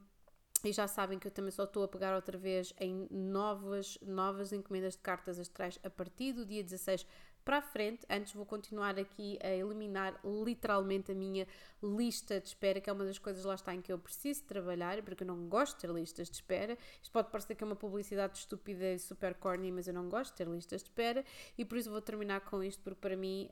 e 0.65 0.73
já 0.73 0.87
sabem 0.87 1.19
que 1.19 1.27
eu 1.27 1.31
também 1.31 1.51
só 1.51 1.65
estou 1.65 1.83
a 1.83 1.89
pegar 1.89 2.15
outra 2.15 2.39
vez 2.39 2.73
em 2.79 3.09
novas, 3.11 3.99
novas 4.03 4.53
encomendas 4.53 4.95
de 4.95 5.01
cartas 5.01 5.39
astrais 5.39 5.79
a 5.83 5.91
partir 5.91 6.33
do 6.33 6.47
dia 6.47 6.63
16 6.63 7.05
para 7.45 7.59
a 7.59 7.63
frente. 7.63 8.07
Antes 8.09 8.33
vou 8.33 8.47
continuar 8.47 8.99
aqui 8.99 9.39
a 9.43 9.51
eliminar 9.51 10.19
literalmente 10.25 11.13
a 11.13 11.15
minha 11.15 11.47
lista 11.83 12.41
de 12.41 12.49
espera, 12.49 12.81
que 12.81 12.89
é 12.89 12.93
uma 12.93 13.05
das 13.05 13.19
coisas 13.19 13.45
lá 13.45 13.55
está 13.55 13.75
em 13.75 13.81
que 13.81 13.93
eu 13.93 13.99
preciso 13.99 14.45
trabalhar, 14.45 15.01
porque 15.03 15.23
eu 15.23 15.27
não 15.27 15.49
gosto 15.49 15.75
de 15.75 15.83
ter 15.83 15.91
listas 15.91 16.29
de 16.29 16.37
espera. 16.37 16.77
Isto 17.03 17.13
pode 17.13 17.31
parecer 17.31 17.55
que 17.55 17.65
é 17.65 17.67
uma 17.67 17.77
publicidade 17.77 18.39
estúpida 18.39 18.93
e 18.93 18.99
super 18.99 19.35
corny, 19.35 19.73
mas 19.73 19.89
eu 19.89 19.95
não 19.95 20.09
gosto 20.09 20.33
de 20.33 20.39
ter 20.39 20.49
listas 20.49 20.83
de 20.83 20.89
espera 20.89 21.25
e 21.57 21.65
por 21.65 21.79
isso 21.79 21.91
vou 21.91 22.01
terminar 22.01 22.41
com 22.43 22.63
isto, 22.63 22.83
porque 22.83 23.01
para 23.01 23.17
mim 23.17 23.51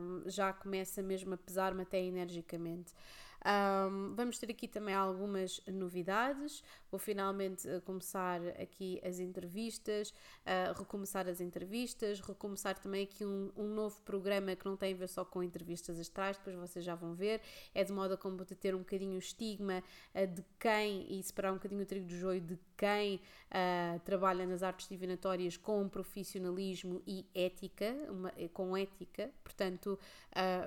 um, 0.00 0.22
já 0.28 0.52
começa 0.52 1.02
mesmo 1.02 1.34
a 1.34 1.36
pesar-me 1.36 1.82
até 1.82 2.00
energicamente. 2.00 2.92
Um, 3.44 4.14
vamos 4.14 4.38
ter 4.38 4.50
aqui 4.50 4.68
também 4.68 4.94
algumas 4.94 5.60
novidades. 5.66 6.62
Vou 6.92 6.98
finalmente 6.98 7.66
uh, 7.66 7.80
começar 7.80 8.38
aqui 8.60 9.00
as 9.02 9.18
entrevistas, 9.18 10.10
uh, 10.10 10.78
recomeçar 10.78 11.26
as 11.26 11.40
entrevistas, 11.40 12.20
recomeçar 12.20 12.78
também 12.78 13.04
aqui 13.04 13.24
um, 13.24 13.50
um, 13.56 13.66
novo 13.66 13.98
programa 14.02 14.54
que 14.54 14.66
não 14.66 14.76
tem 14.76 14.92
a 14.92 14.96
ver 14.98 15.08
só 15.08 15.24
com 15.24 15.42
entrevistas 15.42 15.98
astrais, 15.98 16.36
depois 16.36 16.54
vocês 16.54 16.84
já 16.84 16.94
vão 16.94 17.14
ver. 17.14 17.40
É 17.74 17.82
de 17.82 17.90
modo 17.94 18.12
a 18.12 18.44
ter 18.54 18.74
um 18.74 18.80
bocadinho 18.80 19.14
o 19.14 19.18
estigma 19.18 19.82
uh, 20.14 20.26
de 20.26 20.44
quem, 20.60 21.18
e 21.18 21.22
separar 21.22 21.52
um 21.52 21.54
bocadinho 21.54 21.82
o 21.82 21.86
trigo 21.86 22.04
do 22.04 22.14
joio, 22.14 22.42
de 22.42 22.58
quem 22.76 23.20
trabalha 24.04 24.44
nas 24.44 24.62
artes 24.62 24.88
divinatórias 24.88 25.56
com 25.56 25.88
profissionalismo 25.88 27.00
e 27.06 27.24
ética, 27.32 27.94
uma, 28.08 28.32
com 28.52 28.76
ética. 28.76 29.30
Portanto, 29.44 29.96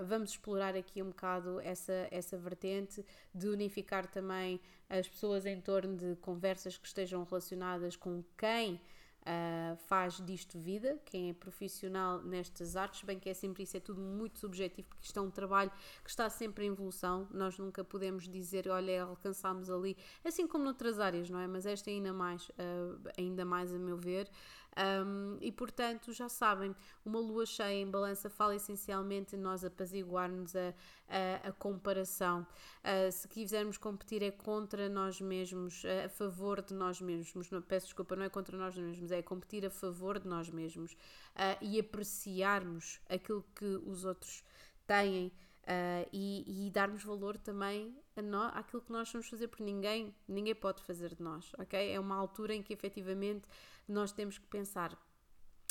vamos 0.07 0.29
explorar 0.29 0.75
aqui 0.75 1.01
um 1.01 1.07
bocado 1.07 1.59
essa, 1.59 2.07
essa 2.09 2.37
vertente 2.37 3.03
de 3.33 3.49
unificar 3.49 4.07
também 4.07 4.61
as 4.89 5.07
pessoas 5.07 5.45
em 5.45 5.59
torno 5.59 5.95
de 5.95 6.15
conversas 6.17 6.77
que 6.77 6.87
estejam 6.87 7.23
relacionadas 7.23 7.95
com 7.95 8.23
quem 8.37 8.79
uh, 9.25 9.75
faz 9.87 10.23
disto 10.25 10.57
vida, 10.57 10.99
quem 11.05 11.29
é 11.29 11.33
profissional 11.33 12.21
nestas 12.21 12.75
artes, 12.75 13.01
bem 13.03 13.19
que 13.19 13.29
é 13.29 13.33
sempre 13.33 13.63
isso, 13.63 13.75
é 13.75 13.79
tudo 13.79 13.99
muito 13.99 14.39
subjetivo, 14.39 14.87
porque 14.87 15.05
isto 15.05 15.19
é 15.19 15.21
um 15.21 15.31
trabalho 15.31 15.71
que 16.03 16.09
está 16.09 16.29
sempre 16.29 16.65
em 16.65 16.69
evolução, 16.69 17.27
nós 17.31 17.57
nunca 17.57 17.83
podemos 17.83 18.27
dizer, 18.27 18.69
olha, 18.69 19.03
alcançámos 19.03 19.69
ali, 19.69 19.97
assim 20.23 20.47
como 20.47 20.63
noutras 20.63 20.99
áreas, 20.99 21.29
não 21.29 21.39
é? 21.39 21.47
Mas 21.47 21.65
esta 21.65 21.89
é 21.89 21.93
ainda 21.93 22.13
mais, 22.13 22.47
uh, 22.49 23.09
ainda 23.17 23.43
mais 23.43 23.73
a 23.73 23.77
meu 23.77 23.97
ver. 23.97 24.29
Um, 24.77 25.37
e 25.39 25.51
portanto, 25.51 26.11
já 26.11 26.27
sabem, 26.27 26.75
uma 27.05 27.19
lua 27.19 27.45
cheia 27.45 27.81
em 27.81 27.89
balança 27.89 28.29
fala 28.29 28.55
essencialmente 28.55 29.37
nós 29.37 29.63
apaziguarmos 29.63 30.53
a, 30.55 30.73
a, 31.07 31.47
a 31.49 31.51
comparação. 31.53 32.45
Uh, 32.83 33.11
se 33.11 33.27
quisermos 33.27 33.77
competir 33.77 34.21
é 34.21 34.31
contra 34.31 34.89
nós 34.89 35.21
mesmos, 35.21 35.83
a 36.05 36.09
favor 36.09 36.61
de 36.61 36.73
nós 36.73 36.99
mesmos. 36.99 37.49
Não, 37.49 37.61
peço 37.61 37.87
desculpa, 37.87 38.15
não 38.15 38.23
é 38.23 38.29
contra 38.29 38.57
nós 38.57 38.75
mesmos, 38.75 39.11
é 39.11 39.21
competir 39.21 39.65
a 39.65 39.69
favor 39.69 40.19
de 40.19 40.27
nós 40.27 40.49
mesmos 40.49 40.91
uh, 40.91 41.57
e 41.61 41.79
apreciarmos 41.79 42.99
aquilo 43.09 43.45
que 43.55 43.79
os 43.85 44.03
outros 44.03 44.43
têm. 44.85 45.31
Uh, 45.65 46.07
e, 46.13 46.67
e, 46.67 46.69
darmos 46.69 47.03
valor 47.03 47.39
também 47.39 47.97
a 48.15 48.21
nós, 48.21 48.55
àquilo 48.55 48.83
que 48.83 48.91
nós 48.91 49.11
vamos 49.11 49.27
fazer, 49.27 49.47
porque 49.47 49.63
ninguém, 49.63 50.13
ninguém 50.27 50.53
pode 50.53 50.83
fazer 50.83 51.15
de 51.15 51.23
nós, 51.23 51.51
ok? 51.57 51.91
É 51.91 51.99
uma 51.99 52.15
altura 52.15 52.53
em 52.53 52.61
que 52.61 52.71
efetivamente 52.71 53.49
nós 53.87 54.11
temos 54.11 54.37
que 54.37 54.45
pensar. 54.45 54.95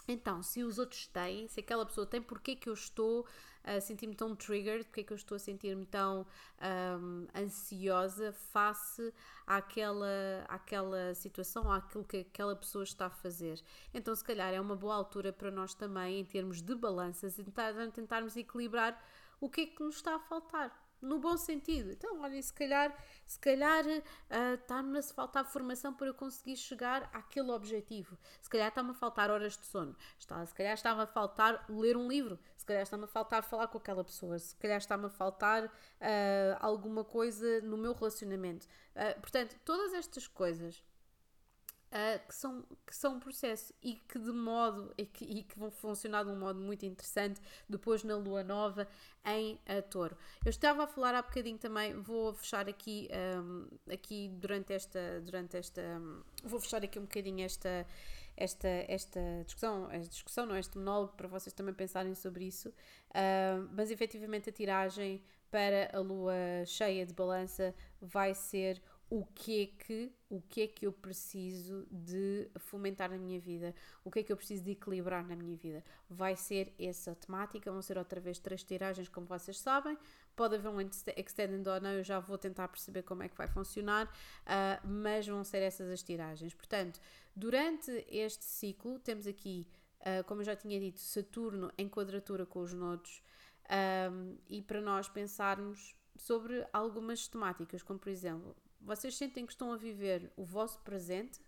Então, 0.06 0.42
se 0.42 0.62
os 0.62 0.78
outros 0.78 1.06
têm, 1.06 1.48
se 1.48 1.60
aquela 1.60 1.86
pessoa 1.86 2.06
tem, 2.06 2.20
porquê 2.20 2.56
que 2.56 2.68
eu 2.68 2.74
estou 2.74 3.24
a 3.62 3.80
sentir-me 3.80 4.14
tão 4.14 4.36
triggered, 4.36 4.84
porquê 4.84 5.02
que 5.02 5.12
eu 5.12 5.16
estou 5.16 5.36
a 5.36 5.38
sentir-me 5.38 5.86
tão 5.86 6.26
um, 7.00 7.26
ansiosa 7.34 8.32
face 8.32 9.14
àquela, 9.46 10.44
àquela 10.48 11.14
situação, 11.14 11.72
àquilo 11.72 12.04
que 12.04 12.18
aquela 12.18 12.54
pessoa 12.54 12.84
está 12.84 13.06
a 13.06 13.10
fazer. 13.10 13.62
Então, 13.94 14.14
se 14.14 14.22
calhar 14.22 14.52
é 14.52 14.60
uma 14.60 14.76
boa 14.76 14.94
altura 14.94 15.32
para 15.32 15.50
nós 15.50 15.72
também, 15.72 16.20
em 16.20 16.24
termos 16.24 16.60
de 16.60 16.74
balanças, 16.74 17.36
tentar, 17.36 17.72
tentarmos 17.92 18.36
equilibrar 18.36 19.02
o 19.40 19.48
que 19.48 19.60
é 19.62 19.66
que 19.66 19.82
nos 19.82 19.96
está 19.96 20.14
a 20.16 20.20
faltar 20.20 20.84
no 21.04 21.18
bom 21.18 21.36
sentido. 21.36 21.92
Então, 21.92 22.20
olha, 22.20 22.40
se 22.42 22.52
calhar, 22.52 22.96
se 23.26 23.38
calhar 23.38 23.84
uh, 23.86 24.54
está-me 24.54 24.98
a 24.98 25.02
faltar 25.02 25.44
formação 25.44 25.92
para 25.92 26.08
eu 26.08 26.14
conseguir 26.14 26.56
chegar 26.56 27.08
àquele 27.12 27.50
objetivo. 27.50 28.18
Se 28.40 28.48
calhar 28.48 28.68
está-me 28.68 28.90
a 28.90 28.94
faltar 28.94 29.30
horas 29.30 29.56
de 29.56 29.66
sono. 29.66 29.94
Está, 30.18 30.44
se 30.44 30.54
calhar 30.54 30.74
está-me 30.74 31.02
a 31.02 31.06
faltar 31.06 31.64
ler 31.68 31.96
um 31.96 32.08
livro. 32.08 32.38
Se 32.56 32.64
calhar 32.64 32.82
está-me 32.82 33.04
a 33.04 33.08
faltar 33.08 33.42
falar 33.42 33.68
com 33.68 33.78
aquela 33.78 34.02
pessoa. 34.02 34.38
Se 34.38 34.56
calhar 34.56 34.78
está-me 34.78 35.06
a 35.06 35.10
faltar 35.10 35.66
uh, 35.66 35.70
alguma 36.60 37.04
coisa 37.04 37.60
no 37.60 37.76
meu 37.76 37.92
relacionamento. 37.92 38.66
Uh, 38.96 39.20
portanto, 39.20 39.56
todas 39.64 39.92
estas 39.92 40.26
coisas 40.26 40.82
uh, 41.94 42.26
que, 42.26 42.34
são, 42.34 42.64
que 42.86 42.94
são 42.94 43.14
um 43.16 43.20
processo 43.20 43.72
e 43.82 43.94
que 43.94 44.18
de 44.18 44.32
modo 44.32 44.92
e 44.98 45.06
que, 45.06 45.24
e 45.24 45.42
que 45.44 45.58
vão 45.58 45.70
funcionar 45.70 46.24
de 46.24 46.30
um 46.30 46.38
modo 46.38 46.60
muito 46.60 46.84
interessante 46.84 47.40
depois 47.68 48.02
na 48.02 48.16
lua 48.16 48.42
nova 48.42 48.88
em 49.24 49.54
uh, 49.54 49.82
touro. 49.88 50.16
Eu 50.44 50.50
estava 50.50 50.84
a 50.84 50.86
falar 50.86 51.14
há 51.14 51.22
bocadinho 51.22 51.58
também, 51.58 51.94
vou 51.94 52.34
fechar 52.34 52.68
aqui, 52.68 53.08
um, 53.40 53.68
aqui 53.90 54.28
durante 54.34 54.72
esta, 54.72 55.20
durante 55.20 55.56
esta, 55.56 55.80
um, 55.80 56.22
vou 56.42 56.60
fechar 56.60 56.82
aqui 56.82 56.98
um 56.98 57.02
bocadinho 57.02 57.44
esta 57.44 57.86
esta, 58.36 58.68
esta 58.88 59.20
discussão, 59.44 59.88
esta 59.92 60.10
discussão, 60.10 60.46
não 60.46 60.56
este 60.56 60.76
monólogo, 60.76 61.12
para 61.16 61.28
vocês 61.28 61.52
também 61.52 61.72
pensarem 61.72 62.16
sobre 62.16 62.44
isso, 62.44 62.68
uh, 62.68 63.68
mas 63.72 63.92
efetivamente 63.92 64.50
a 64.50 64.52
tiragem 64.52 65.22
para 65.50 65.88
a 65.96 66.00
lua 66.00 66.34
cheia 66.66 67.06
de 67.06 67.14
balança 67.14 67.72
vai 68.00 68.34
ser 68.34 68.82
o 69.10 69.24
que 69.26 69.62
é 69.62 69.66
que 69.66 70.12
o 70.28 70.40
que 70.40 70.62
é 70.62 70.66
que 70.66 70.86
eu 70.86 70.92
preciso 70.92 71.86
de 71.90 72.50
fomentar 72.56 73.08
na 73.08 73.16
minha 73.16 73.38
vida, 73.38 73.72
o 74.02 74.10
que 74.10 74.18
é 74.18 74.22
que 74.24 74.32
eu 74.32 74.36
preciso 74.36 74.64
de 74.64 74.72
equilibrar 74.72 75.24
na 75.24 75.36
minha 75.36 75.56
vida. 75.56 75.84
Vai 76.10 76.34
ser 76.34 76.74
essa 76.78 77.14
temática, 77.14 77.70
vão 77.70 77.80
ser 77.80 77.96
outra 77.96 78.20
vez 78.20 78.38
três 78.40 78.64
tiragens, 78.64 79.08
como 79.08 79.26
vocês 79.26 79.58
sabem. 79.58 79.96
Pode 80.34 80.56
haver 80.56 80.68
um 80.68 80.80
extended 80.80 81.68
ou 81.68 81.80
não, 81.80 81.92
eu 81.92 82.02
já 82.02 82.18
vou 82.18 82.36
tentar 82.36 82.66
perceber 82.66 83.02
como 83.02 83.22
é 83.22 83.28
que 83.28 83.36
vai 83.36 83.46
funcionar, 83.46 84.06
uh, 84.06 84.88
mas 84.88 85.26
vão 85.26 85.44
ser 85.44 85.58
essas 85.58 85.88
as 85.88 86.02
tiragens. 86.02 86.52
Portanto, 86.52 87.00
durante 87.36 88.04
este 88.08 88.44
ciclo, 88.44 88.98
temos 88.98 89.28
aqui, 89.28 89.68
uh, 90.00 90.24
como 90.24 90.40
eu 90.40 90.44
já 90.46 90.56
tinha 90.56 90.80
dito, 90.80 90.98
Saturno 90.98 91.70
em 91.78 91.88
quadratura 91.88 92.44
com 92.44 92.60
os 92.60 92.72
nodos, 92.72 93.22
um, 94.10 94.36
e 94.48 94.60
para 94.60 94.80
nós 94.80 95.08
pensarmos 95.08 95.94
sobre 96.16 96.66
algumas 96.72 97.26
temáticas, 97.28 97.82
como 97.82 97.98
por 97.98 98.08
exemplo, 98.08 98.56
vocês 98.84 99.16
sentem 99.16 99.46
que 99.46 99.52
estão 99.52 99.72
a 99.72 99.76
viver 99.76 100.30
o 100.36 100.44
vosso 100.44 100.78
presente, 100.80 101.40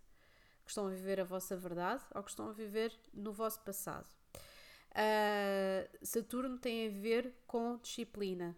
que 0.64 0.70
estão 0.70 0.86
a 0.86 0.90
viver 0.90 1.20
a 1.20 1.24
vossa 1.24 1.56
verdade 1.56 2.04
ou 2.14 2.22
que 2.22 2.30
estão 2.30 2.48
a 2.48 2.52
viver 2.52 2.92
no 3.12 3.32
vosso 3.32 3.60
passado. 3.60 4.08
Uh, 4.90 6.06
Saturno 6.06 6.58
tem 6.58 6.88
a 6.88 6.90
ver 6.90 7.34
com 7.46 7.76
disciplina 7.76 8.56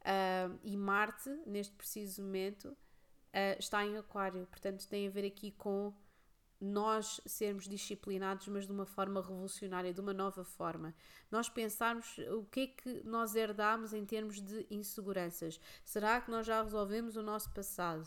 uh, 0.00 0.58
e 0.64 0.76
Marte, 0.76 1.30
neste 1.46 1.72
preciso 1.74 2.22
momento, 2.22 2.66
uh, 2.66 3.58
está 3.58 3.86
em 3.86 3.96
Aquário, 3.96 4.46
portanto, 4.46 4.86
tem 4.88 5.06
a 5.06 5.10
ver 5.10 5.24
aqui 5.24 5.52
com 5.52 5.94
nós 6.60 7.20
sermos 7.26 7.68
disciplinados, 7.68 8.48
mas 8.48 8.66
de 8.66 8.72
uma 8.72 8.86
forma 8.86 9.20
revolucionária, 9.20 9.92
de 9.92 10.00
uma 10.00 10.14
nova 10.14 10.44
forma. 10.44 10.94
Nós 11.30 11.48
pensarmos 11.48 12.18
o 12.30 12.44
que 12.44 12.60
é 12.60 12.66
que 12.66 13.02
nós 13.04 13.34
herdamos 13.34 13.92
em 13.92 14.04
termos 14.04 14.40
de 14.40 14.66
inseguranças. 14.70 15.60
Será 15.84 16.20
que 16.20 16.30
nós 16.30 16.46
já 16.46 16.62
resolvemos 16.62 17.16
o 17.16 17.22
nosso 17.22 17.50
passado? 17.50 18.06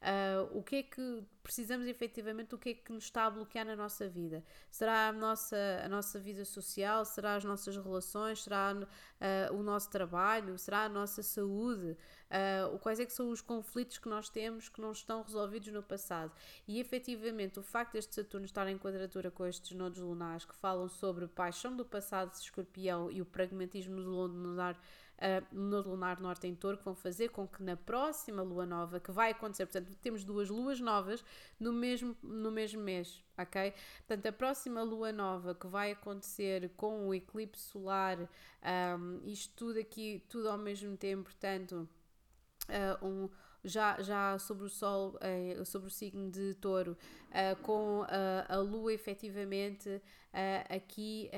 Uh, 0.00 0.56
o 0.56 0.62
que 0.62 0.76
é 0.76 0.82
que 0.84 1.24
precisamos 1.42 1.88
efetivamente, 1.88 2.54
o 2.54 2.58
que 2.58 2.68
é 2.68 2.74
que 2.74 2.92
nos 2.92 3.04
está 3.04 3.24
a 3.24 3.30
bloquear 3.30 3.66
na 3.66 3.74
nossa 3.74 4.08
vida? 4.08 4.44
Será 4.70 5.08
a 5.08 5.12
nossa, 5.12 5.56
a 5.84 5.88
nossa 5.88 6.20
vida 6.20 6.44
social? 6.44 7.04
Será 7.04 7.34
as 7.34 7.44
nossas 7.44 7.76
relações? 7.76 8.44
Será 8.44 8.74
uh, 8.74 9.54
o 9.54 9.62
nosso 9.62 9.90
trabalho? 9.90 10.56
Será 10.56 10.84
a 10.84 10.88
nossa 10.88 11.20
saúde? 11.22 11.96
Uh, 12.28 12.78
quais 12.78 13.00
é 13.00 13.06
que 13.06 13.12
são 13.12 13.30
os 13.30 13.40
conflitos 13.40 13.98
que 13.98 14.08
nós 14.08 14.28
temos 14.28 14.68
que 14.68 14.80
não 14.80 14.92
estão 14.92 15.22
resolvidos 15.22 15.72
no 15.72 15.82
passado? 15.82 16.30
E 16.68 16.78
efetivamente 16.78 17.58
o 17.58 17.62
facto 17.62 17.94
deste 17.94 18.14
Saturno 18.14 18.46
estar 18.46 18.68
em 18.68 18.78
quadratura 18.78 19.32
com 19.32 19.44
estes 19.46 19.76
nodos 19.76 19.98
lunares 19.98 20.44
que 20.44 20.54
falam 20.54 20.88
sobre 20.88 21.26
paixão 21.26 21.74
do 21.74 21.84
passado 21.84 22.30
de 22.30 22.38
escorpião 22.38 23.10
e 23.10 23.20
o 23.20 23.26
pragmatismo 23.26 23.96
do 23.96 24.10
lunar 24.10 24.78
uh, 25.18 25.46
no 25.54 25.80
lunar 25.80 26.20
norte 26.20 26.46
em 26.46 26.54
touro, 26.54 26.78
que 26.78 26.84
vão 26.84 26.94
fazer 26.94 27.28
com 27.28 27.46
que 27.46 27.62
na 27.62 27.76
próxima 27.76 28.42
lua 28.42 28.64
nova, 28.64 29.00
que 29.00 29.10
vai 29.10 29.32
acontecer, 29.32 29.66
portanto, 29.66 29.94
temos 30.00 30.24
duas 30.24 30.48
luas 30.48 30.80
novas 30.80 31.24
no 31.58 31.72
mesmo, 31.72 32.16
no 32.22 32.50
mesmo 32.50 32.80
mês, 32.80 33.22
ok? 33.36 33.72
Portanto, 34.06 34.26
a 34.26 34.32
próxima 34.32 34.82
lua 34.82 35.12
nova 35.12 35.54
que 35.54 35.66
vai 35.66 35.92
acontecer 35.92 36.70
com 36.76 37.08
o 37.08 37.14
eclipse 37.14 37.62
solar, 37.62 38.18
um, 38.18 39.20
isto 39.24 39.54
tudo 39.56 39.78
aqui, 39.78 40.24
tudo 40.28 40.48
ao 40.48 40.58
mesmo 40.58 40.96
tempo, 40.96 41.24
portanto, 41.24 41.88
uh, 42.68 43.06
um 43.06 43.28
já, 43.64 44.00
já 44.00 44.38
sobre 44.38 44.64
o 44.64 44.68
Sol, 44.68 45.16
uh, 45.16 45.64
sobre 45.64 45.88
o 45.88 45.90
signo 45.90 46.30
de 46.30 46.54
Touro, 46.54 46.96
uh, 47.30 47.60
com 47.62 48.06
a 48.48 48.56
Lua 48.56 48.92
efetivamente 48.92 50.00
aqui 50.68 51.28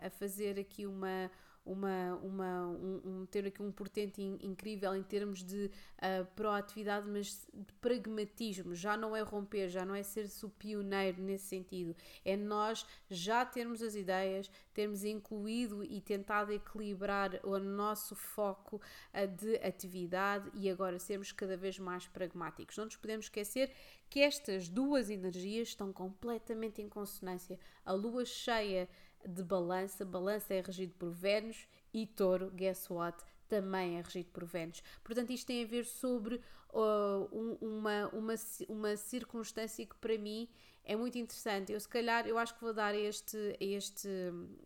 a 0.00 0.08
fazer 0.10 0.60
aqui 0.60 0.86
uma 0.86 1.28
uma, 1.68 2.14
uma, 2.22 2.66
um, 2.66 3.00
um, 3.04 3.26
ter 3.26 3.46
aqui 3.46 3.62
um 3.62 3.70
portento 3.70 4.18
in, 4.18 4.38
incrível 4.42 4.94
em 4.96 5.02
termos 5.02 5.42
de 5.42 5.66
uh, 5.66 6.24
proatividade, 6.34 7.06
mas 7.08 7.46
de 7.52 7.72
pragmatismo. 7.74 8.74
Já 8.74 8.96
não 8.96 9.14
é 9.14 9.20
romper, 9.20 9.68
já 9.68 9.84
não 9.84 9.94
é 9.94 10.02
ser 10.02 10.26
o 10.42 10.48
pioneiro 10.48 11.22
nesse 11.22 11.44
sentido. 11.44 11.94
É 12.24 12.36
nós 12.36 12.86
já 13.10 13.44
termos 13.44 13.82
as 13.82 13.94
ideias, 13.94 14.50
termos 14.72 15.04
incluído 15.04 15.84
e 15.84 16.00
tentado 16.00 16.52
equilibrar 16.52 17.38
o 17.44 17.58
nosso 17.58 18.14
foco 18.14 18.76
uh, 18.76 19.26
de 19.26 19.56
atividade 19.56 20.50
e 20.54 20.70
agora 20.70 20.98
sermos 20.98 21.32
cada 21.32 21.56
vez 21.56 21.78
mais 21.78 22.06
pragmáticos. 22.08 22.76
Não 22.76 22.86
nos 22.86 22.96
podemos 22.96 23.26
esquecer 23.26 23.70
que 24.08 24.20
estas 24.20 24.68
duas 24.68 25.10
energias 25.10 25.68
estão 25.68 25.92
completamente 25.92 26.80
em 26.80 26.88
consonância. 26.88 27.58
A 27.84 27.92
lua 27.92 28.24
cheia 28.24 28.88
de 29.26 29.42
balança. 29.42 30.04
Balança 30.04 30.54
é 30.54 30.60
regido 30.60 30.94
por 30.94 31.10
Vênus 31.10 31.66
e 31.92 32.06
touro, 32.06 32.50
guess 32.50 32.90
what? 32.90 33.22
Também 33.48 33.98
é 33.98 34.02
regido 34.02 34.30
por 34.30 34.44
Vênus. 34.44 34.82
Portanto, 35.02 35.30
isto 35.30 35.46
tem 35.46 35.64
a 35.64 35.66
ver 35.66 35.84
sobre 35.84 36.36
uh, 36.72 37.28
um, 37.32 37.56
uma, 37.60 38.08
uma, 38.08 38.34
uma 38.68 38.96
circunstância 38.96 39.86
que 39.86 39.96
para 39.96 40.18
mim 40.18 40.48
é 40.84 40.96
muito 40.96 41.18
interessante. 41.18 41.72
Eu, 41.72 41.80
se 41.80 41.88
calhar, 41.88 42.26
eu 42.26 42.38
acho 42.38 42.54
que 42.54 42.60
vou 42.60 42.72
dar 42.72 42.94
a 42.94 42.98
este, 42.98 43.56
este 43.60 44.08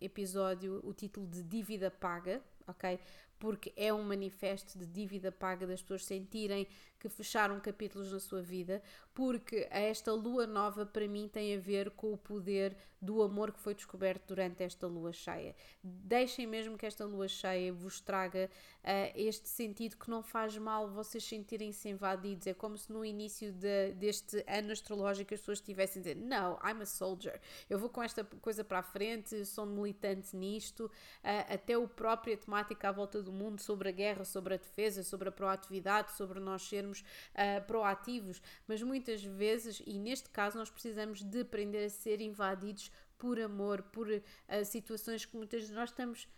episódio 0.00 0.80
o 0.84 0.92
título 0.92 1.26
de 1.26 1.42
Dívida 1.42 1.90
Paga, 1.90 2.42
ok? 2.66 2.98
porque 3.42 3.72
é 3.74 3.92
um 3.92 4.04
manifesto 4.04 4.78
de 4.78 4.86
dívida 4.86 5.32
paga 5.32 5.66
das 5.66 5.82
pessoas 5.82 6.04
sentirem 6.04 6.68
que 7.02 7.08
fecharam 7.08 7.58
capítulos 7.58 8.12
na 8.12 8.20
sua 8.20 8.40
vida, 8.40 8.80
porque 9.12 9.66
esta 9.72 10.12
lua 10.12 10.46
nova 10.46 10.86
para 10.86 11.08
mim 11.08 11.28
tem 11.28 11.56
a 11.56 11.58
ver 11.58 11.90
com 11.90 12.12
o 12.12 12.16
poder 12.16 12.76
do 13.00 13.20
amor 13.20 13.50
que 13.50 13.58
foi 13.58 13.74
descoberto 13.74 14.28
durante 14.28 14.62
esta 14.62 14.86
lua 14.86 15.12
cheia. 15.12 15.56
Deixem 15.82 16.46
mesmo 16.46 16.78
que 16.78 16.86
esta 16.86 17.04
lua 17.04 17.26
cheia 17.26 17.72
vos 17.72 18.00
traga 18.00 18.48
uh, 18.84 19.12
este 19.16 19.48
sentido 19.48 19.96
que 19.96 20.08
não 20.08 20.22
faz 20.22 20.56
mal 20.56 20.88
vocês 20.88 21.24
sentirem-se 21.24 21.88
invadidos. 21.88 22.46
É 22.46 22.54
como 22.54 22.78
se 22.78 22.92
no 22.92 23.04
início 23.04 23.50
de, 23.50 23.90
deste 23.94 24.44
ano 24.46 24.70
astrológico 24.70 25.34
as 25.34 25.40
pessoas 25.40 25.58
estivessem 25.58 25.98
a 25.98 26.02
dizer: 26.04 26.14
Não, 26.14 26.56
I'm 26.64 26.80
a 26.80 26.86
soldier, 26.86 27.40
eu 27.68 27.76
vou 27.76 27.88
com 27.88 28.00
esta 28.00 28.22
coisa 28.22 28.62
para 28.62 28.78
a 28.78 28.82
frente, 28.84 29.44
sou 29.44 29.66
militante 29.66 30.36
nisto. 30.36 30.84
Uh, 30.84 31.54
até 31.54 31.76
o 31.76 31.88
própria 31.88 32.36
temática 32.36 32.88
à 32.88 32.92
volta 32.92 33.20
do 33.20 33.32
mundo 33.32 33.60
sobre 33.60 33.88
a 33.88 33.92
guerra, 33.92 34.24
sobre 34.24 34.54
a 34.54 34.56
defesa, 34.56 35.02
sobre 35.02 35.28
a 35.28 35.32
proatividade, 35.32 36.12
sobre 36.12 36.38
nós 36.38 36.62
sermos 36.62 36.91
uh, 37.00 37.64
proativos. 37.66 38.42
Mas 38.66 38.82
muitas 38.82 39.22
vezes, 39.24 39.82
e 39.86 39.98
neste 39.98 40.28
caso, 40.30 40.58
nós 40.58 40.70
precisamos 40.70 41.22
de 41.22 41.40
aprender 41.40 41.84
a 41.84 41.90
ser 41.90 42.20
invadidos 42.20 42.90
por 43.18 43.40
amor, 43.40 43.82
por 43.82 44.08
uh, 44.08 44.22
situações 44.64 45.24
que 45.24 45.36
muitas 45.36 45.60
vezes 45.60 45.74
nós 45.74 45.90
estamos 45.90 46.28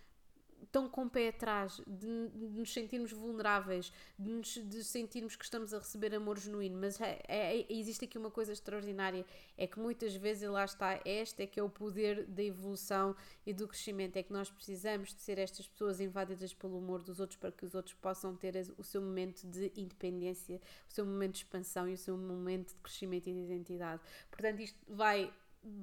tão 0.70 0.88
com 0.88 1.04
o 1.04 1.10
pé 1.10 1.28
atrás, 1.28 1.80
de, 1.86 2.28
de 2.30 2.48
nos 2.48 2.72
sentirmos 2.72 3.12
vulneráveis, 3.12 3.92
de, 4.18 4.30
nos, 4.30 4.54
de 4.54 4.82
sentirmos 4.82 5.36
que 5.36 5.44
estamos 5.44 5.72
a 5.72 5.78
receber 5.78 6.14
amor 6.14 6.38
genuíno. 6.38 6.76
Mas 6.80 7.00
é, 7.00 7.20
é, 7.28 7.72
existe 7.72 8.04
aqui 8.04 8.18
uma 8.18 8.30
coisa 8.30 8.52
extraordinária: 8.52 9.24
é 9.56 9.66
que 9.66 9.78
muitas 9.78 10.16
vezes, 10.16 10.42
e 10.42 10.48
lá 10.48 10.64
está, 10.64 11.00
este 11.04 11.44
é 11.44 11.46
que 11.46 11.60
é 11.60 11.62
o 11.62 11.68
poder 11.68 12.26
da 12.26 12.42
evolução 12.42 13.14
e 13.46 13.52
do 13.52 13.68
crescimento. 13.68 14.16
É 14.16 14.22
que 14.22 14.32
nós 14.32 14.50
precisamos 14.50 15.14
de 15.14 15.20
ser 15.20 15.38
estas 15.38 15.66
pessoas 15.66 16.00
invadidas 16.00 16.52
pelo 16.52 16.78
amor 16.78 17.02
dos 17.02 17.20
outros 17.20 17.38
para 17.38 17.52
que 17.52 17.64
os 17.64 17.74
outros 17.74 17.94
possam 17.94 18.34
ter 18.34 18.54
o 18.76 18.82
seu 18.82 19.00
momento 19.00 19.46
de 19.46 19.72
independência, 19.76 20.60
o 20.88 20.92
seu 20.92 21.06
momento 21.06 21.32
de 21.32 21.38
expansão 21.38 21.88
e 21.88 21.94
o 21.94 21.98
seu 21.98 22.16
momento 22.16 22.74
de 22.74 22.80
crescimento 22.80 23.28
e 23.28 23.32
de 23.32 23.40
identidade. 23.40 24.02
Portanto, 24.30 24.60
isto 24.60 24.78
vai 24.88 25.32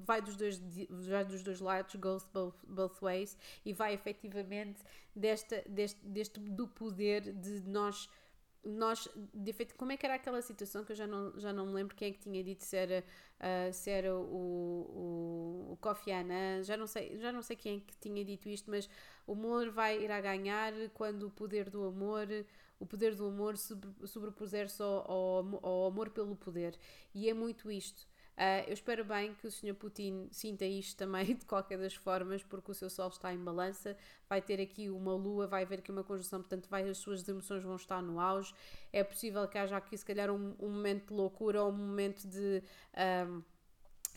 vai 0.04 0.20
dos 0.22 0.36
dois, 0.36 0.60
vai 1.08 1.24
dos 1.24 1.42
dois 1.42 1.60
lados, 1.60 1.94
goes 1.96 2.24
both, 2.32 2.56
both 2.66 3.00
ways, 3.02 3.36
e 3.64 3.72
vai 3.72 3.94
efetivamente 3.94 4.82
desta, 5.14 5.62
deste, 5.68 6.00
deste 6.06 6.40
do 6.40 6.68
poder 6.68 7.32
de 7.32 7.68
nós 7.68 8.08
nós, 8.64 9.08
de 9.34 9.50
efeito, 9.50 9.74
como 9.74 9.90
é 9.90 9.96
que 9.96 10.06
era 10.06 10.14
aquela 10.14 10.40
situação 10.40 10.84
que 10.84 10.92
eu 10.92 10.96
já 10.96 11.06
não, 11.06 11.38
já 11.38 11.52
não 11.52 11.66
me 11.66 11.72
lembro 11.72 11.96
quem 11.96 12.10
é 12.10 12.12
que 12.12 12.20
tinha 12.20 12.42
dito 12.44 12.64
se 12.64 12.76
era, 12.76 13.04
uh, 13.40 13.72
se 13.72 13.90
era 13.90 14.14
o, 14.14 14.22
o, 14.22 15.72
o 15.72 15.76
Kofi 15.80 16.12
Annan, 16.12 16.62
já 16.62 16.76
não, 16.76 16.86
sei, 16.86 17.18
já 17.18 17.32
não 17.32 17.42
sei 17.42 17.56
quem 17.56 17.78
é 17.78 17.80
que 17.80 17.96
tinha 17.96 18.24
dito 18.24 18.48
isto, 18.48 18.70
mas 18.70 18.88
o 19.26 19.32
amor 19.32 19.70
vai 19.70 20.00
irá 20.02 20.20
ganhar 20.20 20.72
quando 20.94 21.26
o 21.26 21.30
poder 21.30 21.70
do 21.70 21.84
amor, 21.84 22.28
o 22.78 22.86
poder 22.86 23.16
do 23.16 23.26
amor 23.26 23.56
sobrepuser-se 23.56 24.80
ao, 24.80 25.10
ao, 25.10 25.66
ao 25.66 25.86
amor 25.86 26.10
pelo 26.10 26.36
poder. 26.36 26.78
E 27.12 27.28
é 27.28 27.34
muito 27.34 27.70
isto. 27.70 28.06
Uh, 28.36 28.64
eu 28.66 28.72
espero 28.72 29.04
bem 29.04 29.34
que 29.34 29.46
o 29.46 29.50
Sr. 29.50 29.74
Putin 29.74 30.28
sinta 30.30 30.64
isto 30.64 30.96
também 30.96 31.26
de 31.36 31.44
qualquer 31.44 31.78
das 31.78 31.94
formas, 31.94 32.42
porque 32.42 32.70
o 32.70 32.74
seu 32.74 32.88
Sol 32.88 33.08
está 33.08 33.32
em 33.32 33.38
balança, 33.38 33.96
vai 34.28 34.40
ter 34.40 34.60
aqui 34.60 34.88
uma 34.88 35.14
lua, 35.14 35.46
vai 35.46 35.64
haver 35.64 35.80
aqui 35.80 35.90
uma 35.90 36.02
conjunção, 36.02 36.40
portanto 36.40 36.66
vai, 36.70 36.88
as 36.88 36.98
suas 36.98 37.28
emoções 37.28 37.62
vão 37.62 37.76
estar 37.76 38.00
no 38.00 38.18
auge. 38.18 38.54
É 38.92 39.04
possível 39.04 39.46
que 39.46 39.58
haja 39.58 39.76
aqui 39.76 39.96
se 39.96 40.04
calhar 40.04 40.30
um, 40.30 40.54
um 40.58 40.70
momento 40.70 41.08
de 41.08 41.14
loucura 41.14 41.62
ou 41.62 41.70
um 41.70 41.76
momento 41.76 42.26
de. 42.26 42.62
Um, 43.28 43.42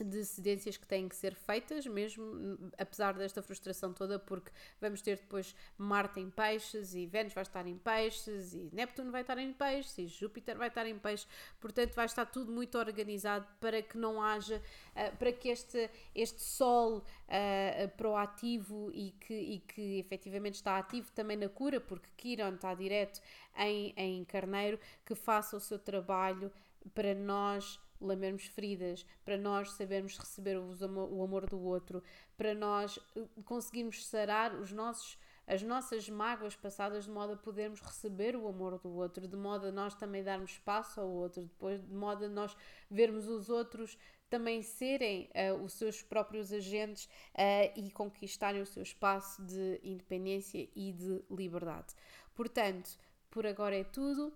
de 0.04 0.24
cedências 0.24 0.76
que 0.76 0.86
têm 0.86 1.08
que 1.08 1.16
ser 1.16 1.34
feitas, 1.34 1.86
mesmo 1.86 2.70
apesar 2.78 3.14
desta 3.14 3.42
frustração 3.42 3.92
toda, 3.92 4.18
porque 4.18 4.50
vamos 4.80 5.00
ter 5.02 5.16
depois 5.16 5.54
Marte 5.78 6.20
em 6.20 6.30
peixes 6.30 6.94
e 6.94 7.06
Vênus 7.06 7.32
vai 7.32 7.42
estar 7.42 7.66
em 7.66 7.76
peixes 7.76 8.54
e 8.54 8.70
Neptuno 8.72 9.10
vai 9.10 9.22
estar 9.22 9.38
em 9.38 9.52
peixes 9.52 9.98
e 9.98 10.06
Júpiter 10.06 10.56
vai 10.56 10.68
estar 10.68 10.86
em 10.86 10.98
peixes, 10.98 11.26
portanto 11.60 11.94
vai 11.94 12.06
estar 12.06 12.26
tudo 12.26 12.52
muito 12.52 12.78
organizado 12.78 13.46
para 13.60 13.82
que 13.82 13.96
não 13.96 14.22
haja, 14.22 14.62
uh, 14.92 15.16
para 15.16 15.32
que 15.32 15.48
este, 15.48 15.90
este 16.14 16.42
Sol 16.42 16.98
uh, 16.98 17.88
proativo 17.96 18.90
e 18.92 19.12
que, 19.12 19.34
e 19.34 19.58
que 19.60 19.98
efetivamente 19.98 20.54
está 20.54 20.78
ativo 20.78 21.10
também 21.12 21.36
na 21.36 21.48
cura, 21.48 21.80
porque 21.80 22.08
Quiron 22.16 22.54
está 22.54 22.74
direto 22.74 23.20
em, 23.56 23.92
em 23.96 24.24
Carneiro, 24.24 24.78
que 25.04 25.14
faça 25.14 25.56
o 25.56 25.60
seu 25.60 25.78
trabalho 25.78 26.52
para 26.94 27.14
nós 27.14 27.80
lamermos 28.00 28.46
feridas, 28.46 29.06
para 29.24 29.36
nós 29.36 29.72
sabermos 29.72 30.16
receber 30.18 30.56
o 30.56 31.22
amor 31.22 31.46
do 31.46 31.60
outro, 31.60 32.02
para 32.36 32.54
nós 32.54 32.98
eh, 33.16 33.22
conseguirmos 33.44 34.06
sarar 34.06 34.54
os 34.54 34.72
nossos 34.72 35.18
as 35.48 35.62
nossas 35.62 36.08
mágoas 36.08 36.56
passadas 36.56 37.04
de 37.04 37.10
modo 37.10 37.34
a 37.34 37.36
podermos 37.36 37.80
receber 37.80 38.34
o 38.34 38.48
amor 38.48 38.80
do 38.80 38.92
outro, 38.92 39.28
de 39.28 39.36
modo 39.36 39.68
a 39.68 39.70
nós 39.70 39.94
também 39.94 40.22
darmos 40.22 40.50
espaço 40.50 41.00
ao 41.00 41.08
outro, 41.08 41.44
depois 41.44 41.80
de 41.80 41.94
modo 41.94 42.24
a 42.24 42.28
nós 42.28 42.56
vermos 42.90 43.28
os 43.28 43.48
outros 43.48 43.96
também 44.28 44.62
serem 44.62 45.30
uh, 45.34 45.54
os 45.62 45.74
seus 45.74 46.02
próprios 46.02 46.52
agentes 46.52 47.04
uh, 47.04 47.72
e 47.76 47.90
conquistarem 47.92 48.60
o 48.60 48.66
seu 48.66 48.82
espaço 48.82 49.40
de 49.42 49.80
independência 49.84 50.68
e 50.74 50.92
de 50.92 51.22
liberdade. 51.30 51.94
Portanto, 52.34 52.98
por 53.30 53.46
agora 53.46 53.76
é 53.76 53.84
tudo. 53.84 54.32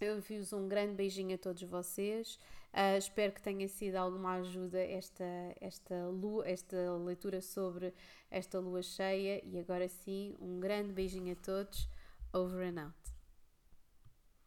Eu 0.00 0.18
envio-vos 0.18 0.52
um 0.52 0.68
grande 0.68 0.94
beijinho 0.94 1.36
a 1.36 1.38
todos 1.38 1.62
vocês. 1.62 2.38
Uh, 2.76 2.98
espero 2.98 3.32
que 3.32 3.40
tenha 3.40 3.66
sido 3.68 3.96
alguma 3.96 4.34
ajuda 4.34 4.78
esta, 4.78 5.24
esta, 5.62 6.08
lua, 6.08 6.46
esta 6.46 6.76
leitura 6.98 7.40
sobre 7.40 7.94
esta 8.30 8.60
lua 8.60 8.82
cheia. 8.82 9.42
E 9.42 9.58
agora 9.58 9.88
sim, 9.88 10.36
um 10.38 10.60
grande 10.60 10.92
beijinho 10.92 11.32
a 11.32 11.36
todos. 11.36 11.88
Over 12.34 12.66
and 12.66 12.78
out. 12.78 13.05